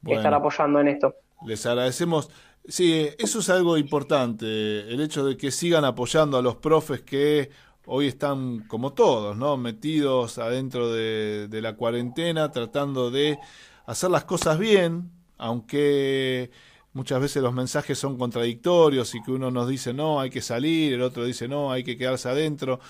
Bueno. 0.00 0.20
estar 0.20 0.32
apoyando 0.32 0.80
en 0.80 0.88
esto. 0.88 1.14
Les 1.46 1.64
agradecemos. 1.66 2.30
Sí, 2.68 3.08
eso 3.18 3.38
es 3.38 3.48
algo 3.48 3.78
importante, 3.78 4.44
el 4.92 5.00
hecho 5.00 5.24
de 5.24 5.36
que 5.36 5.52
sigan 5.52 5.84
apoyando 5.84 6.36
a 6.36 6.42
los 6.42 6.56
profes 6.56 7.00
que 7.02 7.50
hoy 7.86 8.08
están, 8.08 8.66
como 8.66 8.92
todos, 8.92 9.36
¿no? 9.36 9.56
Metidos 9.56 10.38
adentro 10.38 10.90
de, 10.92 11.46
de 11.48 11.62
la 11.62 11.76
cuarentena, 11.76 12.50
tratando 12.50 13.12
de 13.12 13.38
hacer 13.86 14.10
las 14.10 14.24
cosas 14.24 14.58
bien, 14.58 15.12
aunque 15.38 16.50
muchas 16.92 17.20
veces 17.20 17.40
los 17.40 17.54
mensajes 17.54 17.98
son 17.98 18.18
contradictorios 18.18 19.14
y 19.14 19.22
que 19.22 19.30
uno 19.30 19.52
nos 19.52 19.68
dice 19.68 19.94
no, 19.94 20.18
hay 20.18 20.30
que 20.30 20.42
salir, 20.42 20.94
el 20.94 21.02
otro 21.02 21.24
dice 21.24 21.46
no, 21.46 21.70
hay 21.70 21.84
que 21.84 21.96
quedarse 21.96 22.28
adentro. 22.28 22.80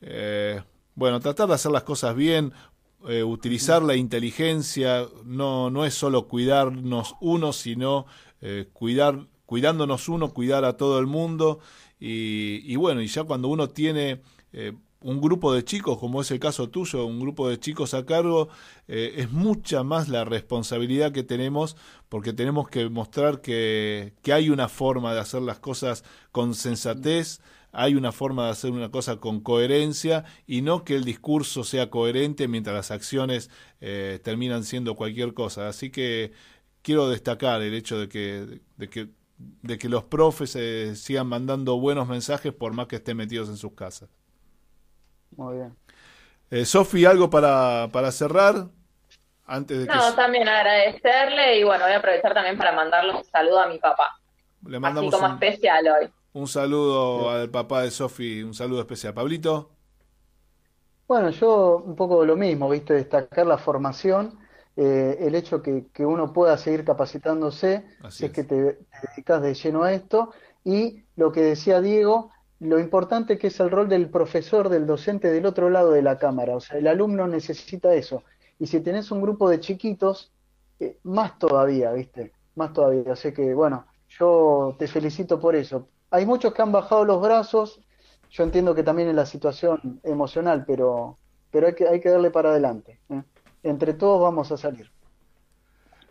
Eh, 0.00 0.62
bueno, 0.94 1.20
tratar 1.20 1.48
de 1.48 1.54
hacer 1.54 1.72
las 1.72 1.82
cosas 1.82 2.16
bien, 2.16 2.52
eh, 3.08 3.22
utilizar 3.22 3.82
la 3.82 3.94
inteligencia 3.94 5.06
no, 5.24 5.70
no 5.70 5.84
es 5.84 5.94
solo 5.94 6.28
cuidarnos 6.28 7.14
uno, 7.20 7.52
sino 7.52 8.06
eh, 8.40 8.68
cuidar, 8.72 9.26
cuidándonos 9.46 10.08
uno, 10.08 10.32
cuidar 10.32 10.64
a 10.64 10.76
todo 10.76 10.98
el 10.98 11.06
mundo. 11.06 11.60
Y, 12.00 12.62
y 12.64 12.76
bueno, 12.76 13.02
y 13.02 13.08
ya 13.08 13.24
cuando 13.24 13.48
uno 13.48 13.68
tiene 13.68 14.22
eh, 14.52 14.72
un 15.00 15.20
grupo 15.20 15.52
de 15.52 15.64
chicos, 15.64 15.98
como 15.98 16.20
es 16.20 16.30
el 16.30 16.40
caso 16.40 16.70
tuyo, 16.70 17.06
un 17.06 17.20
grupo 17.20 17.48
de 17.48 17.60
chicos 17.60 17.94
a 17.94 18.04
cargo, 18.04 18.48
eh, 18.88 19.14
es 19.18 19.30
mucha 19.30 19.84
más 19.84 20.08
la 20.08 20.24
responsabilidad 20.24 21.12
que 21.12 21.22
tenemos 21.22 21.76
porque 22.08 22.32
tenemos 22.32 22.68
que 22.68 22.88
mostrar 22.88 23.40
que, 23.40 24.14
que 24.22 24.32
hay 24.32 24.50
una 24.50 24.68
forma 24.68 25.14
de 25.14 25.20
hacer 25.20 25.42
las 25.42 25.60
cosas 25.60 26.04
con 26.32 26.54
sensatez, 26.54 27.40
hay 27.70 27.94
una 27.94 28.12
forma 28.12 28.46
de 28.46 28.50
hacer 28.50 28.72
una 28.72 28.90
cosa 28.90 29.18
con 29.18 29.40
coherencia 29.40 30.24
y 30.46 30.62
no 30.62 30.84
que 30.84 30.96
el 30.96 31.04
discurso 31.04 31.62
sea 31.64 31.90
coherente 31.90 32.48
mientras 32.48 32.74
las 32.74 32.90
acciones 32.90 33.50
eh, 33.80 34.18
terminan 34.24 34.64
siendo 34.64 34.96
cualquier 34.96 35.34
cosa. 35.34 35.68
Así 35.68 35.90
que 35.90 36.32
quiero 36.88 37.08
destacar 37.10 37.60
el 37.62 37.74
hecho 37.74 37.98
de 38.00 38.08
que, 38.08 38.60
de 38.76 38.88
que, 38.90 39.10
de 39.38 39.78
que 39.78 39.88
los 39.90 40.04
profes 40.04 40.56
eh, 40.56 40.96
sigan 40.96 41.26
mandando 41.28 41.78
buenos 41.78 42.08
mensajes 42.08 42.52
por 42.54 42.72
más 42.72 42.86
que 42.88 42.96
estén 42.96 43.18
metidos 43.18 43.48
en 43.50 43.58
sus 43.58 43.74
casas. 43.74 44.08
Muy 45.36 45.56
bien. 45.56 45.76
Eh, 46.50 46.64
Sofi, 46.64 47.04
¿algo 47.04 47.28
para, 47.30 47.88
para 47.92 48.10
cerrar? 48.12 48.70
Antes 49.46 49.80
de 49.80 49.88
que 49.90 49.98
No, 49.98 50.14
también 50.14 50.46
agradecerle 50.48 51.58
y 51.58 51.64
bueno, 51.64 51.84
voy 51.84 51.92
a 51.94 51.98
aprovechar 51.98 52.34
también 52.34 52.56
para 52.58 52.72
mandarle 52.72 53.14
un 53.14 53.24
saludo 53.24 53.60
a 53.60 53.66
mi 53.68 53.78
papá, 53.78 54.20
le 54.66 54.78
así 54.80 54.80
mandamos 54.80 55.10
como 55.10 55.26
un, 55.26 55.32
especial 55.34 55.86
hoy. 55.88 56.12
un 56.34 56.48
saludo 56.48 57.30
al 57.30 57.50
papá 57.50 57.82
de 57.82 57.90
Sofi, 57.92 58.42
un 58.42 58.54
saludo 58.54 58.80
especial. 58.80 59.14
Pablito, 59.14 59.70
Bueno, 61.08 61.30
yo 61.30 61.78
un 61.78 61.96
poco 61.96 62.24
lo 62.24 62.36
mismo, 62.36 62.68
¿viste? 62.68 62.94
Destacar 62.94 63.46
la 63.46 63.58
formación, 63.58 64.38
eh, 64.78 65.18
el 65.26 65.34
hecho 65.34 65.60
que, 65.62 65.86
que 65.92 66.06
uno 66.06 66.32
pueda 66.32 66.56
seguir 66.56 66.84
capacitándose 66.84 67.84
Así 68.00 68.26
es 68.26 68.30
es. 68.30 68.32
que 68.32 68.44
te, 68.44 68.56
te 68.74 69.08
dedicas 69.10 69.42
de 69.42 69.54
lleno 69.54 69.82
a 69.82 69.92
esto, 69.92 70.32
y 70.64 71.04
lo 71.16 71.32
que 71.32 71.42
decía 71.42 71.80
Diego, 71.80 72.30
lo 72.60 72.78
importante 72.78 73.38
que 73.38 73.48
es 73.48 73.60
el 73.60 73.70
rol 73.70 73.88
del 73.88 74.10
profesor, 74.10 74.68
del 74.68 74.86
docente 74.86 75.30
del 75.32 75.46
otro 75.46 75.70
lado 75.70 75.92
de 75.92 76.02
la 76.02 76.18
cámara, 76.18 76.56
o 76.56 76.60
sea, 76.60 76.78
el 76.78 76.86
alumno 76.86 77.26
necesita 77.28 77.94
eso, 77.94 78.22
y 78.58 78.66
si 78.68 78.80
tenés 78.80 79.10
un 79.10 79.20
grupo 79.22 79.48
de 79.50 79.60
chiquitos, 79.60 80.32
eh, 80.80 80.98
más 81.04 81.38
todavía, 81.38 81.92
¿viste? 81.92 82.32
Más 82.54 82.72
todavía, 82.72 83.12
así 83.12 83.32
que 83.32 83.54
bueno, 83.54 83.86
yo 84.08 84.76
te 84.78 84.88
felicito 84.88 85.38
por 85.40 85.54
eso. 85.56 85.88
Hay 86.10 86.26
muchos 86.26 86.52
que 86.54 86.62
han 86.62 86.72
bajado 86.72 87.04
los 87.04 87.20
brazos, 87.22 87.80
yo 88.30 88.44
entiendo 88.44 88.74
que 88.74 88.82
también 88.82 89.08
es 89.08 89.14
la 89.14 89.26
situación 89.26 90.00
emocional, 90.04 90.64
pero, 90.66 91.18
pero 91.50 91.66
hay 91.68 91.74
que, 91.74 91.88
hay 91.88 92.00
que 92.00 92.10
darle 92.10 92.30
para 92.30 92.50
adelante. 92.50 93.00
¿eh? 93.10 93.22
Entre 93.62 93.94
todos 93.94 94.22
vamos 94.22 94.52
a 94.52 94.56
salir. 94.56 94.90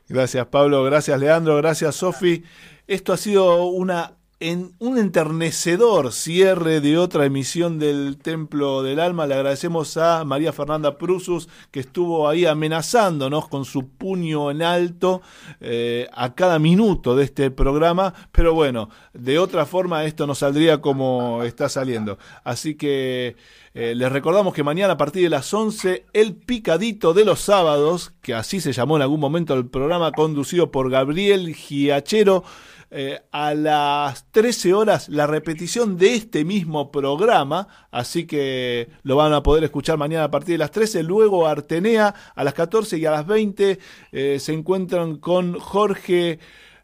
Gracias 0.10 0.45
Pablo, 0.48 0.84
gracias 0.84 1.20
Leandro, 1.20 1.58
gracias 1.58 1.95
Sofi. 1.95 2.43
Esto 2.88 3.14
ha 3.14 3.18
sido 3.18 3.66
una 3.66 4.16
en 4.40 4.74
un 4.78 5.00
enternecedor 5.00 6.12
cierre 6.12 6.80
de 6.80 7.00
otra 7.00 7.26
emisión 7.26 7.80
del 7.80 8.18
Templo 8.18 8.84
del 8.84 9.00
Alma. 9.00 9.26
Le 9.26 9.34
agradecemos 9.34 9.98
a 9.98 10.24
María 10.26 10.54
Fernanda 10.54 11.00
Prusus 11.00 11.50
que 11.72 11.80
estuvo 11.80 12.30
ahí 12.30 12.46
amenazándonos 12.46 13.48
con 13.48 13.66
su 13.66 13.90
puño 13.90 14.52
en 14.52 14.62
alto 14.62 15.24
eh, 15.60 16.08
a 16.14 16.36
cada 16.36 16.60
minuto 16.60 17.16
de 17.16 17.24
este 17.24 17.50
programa. 17.50 18.14
Pero 18.32 18.54
bueno, 18.54 18.90
de 19.14 19.40
otra 19.40 19.66
forma 19.66 20.06
esto 20.06 20.28
no 20.28 20.36
saldría 20.36 20.82
como 20.82 21.42
está 21.44 21.68
saliendo. 21.68 22.20
Así 22.44 22.76
que 22.76 23.36
eh, 23.74 23.96
les 23.96 24.12
recordamos 24.12 24.54
que 24.54 24.64
mañana 24.64 24.94
a 24.94 24.98
partir 24.98 25.24
de 25.24 25.30
las 25.30 25.52
11 25.52 26.06
el 26.14 26.36
picadito 26.36 27.16
de 27.16 27.26
los 27.26 27.40
sábados, 27.40 28.14
que 28.22 28.36
así 28.36 28.62
se 28.62 28.72
llamó 28.72 28.98
en 28.98 29.02
algún 29.02 29.20
momento 29.20 29.56
el 29.56 29.68
programa 29.68 30.12
conducido 30.12 30.70
por 30.70 30.92
Gabriel 30.92 31.56
Giachero. 31.56 32.44
Eh, 32.90 33.22
a 33.34 33.54
las 33.54 34.32
13 34.32 34.74
horas 34.74 35.10
la 35.10 35.28
repetición 35.28 35.98
de 35.98 36.16
este 36.16 36.46
mismo 36.46 36.90
programa, 36.90 37.68
así 37.92 38.26
que 38.26 38.90
lo 39.04 39.18
van 39.18 39.34
a 39.34 39.44
poder 39.44 39.66
escuchar 39.66 39.98
mañana 39.98 40.24
a 40.24 40.32
partir 40.32 40.54
de 40.54 40.60
las 40.60 40.72
13, 40.72 41.04
luego 41.04 41.48
Artenea 41.48 42.16
a 42.34 42.44
las 42.46 42.54
14 42.54 42.98
y 42.98 43.06
a 43.06 43.12
las 43.12 43.28
20 43.28 43.80
eh, 44.14 44.40
se 44.40 44.54
encuentran 44.54 45.18
con 45.18 45.60
Jorge 45.60 46.40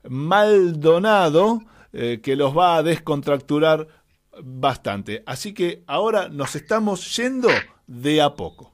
Maldonado, 0.09 1.61
eh, 1.93 2.19
que 2.21 2.35
los 2.35 2.57
va 2.57 2.75
a 2.75 2.83
descontracturar 2.83 3.87
bastante. 4.41 5.23
Así 5.25 5.53
que 5.53 5.83
ahora 5.87 6.27
nos 6.27 6.57
estamos 6.57 7.15
yendo 7.15 7.47
de 7.87 8.21
a 8.21 8.35
poco. 8.35 8.73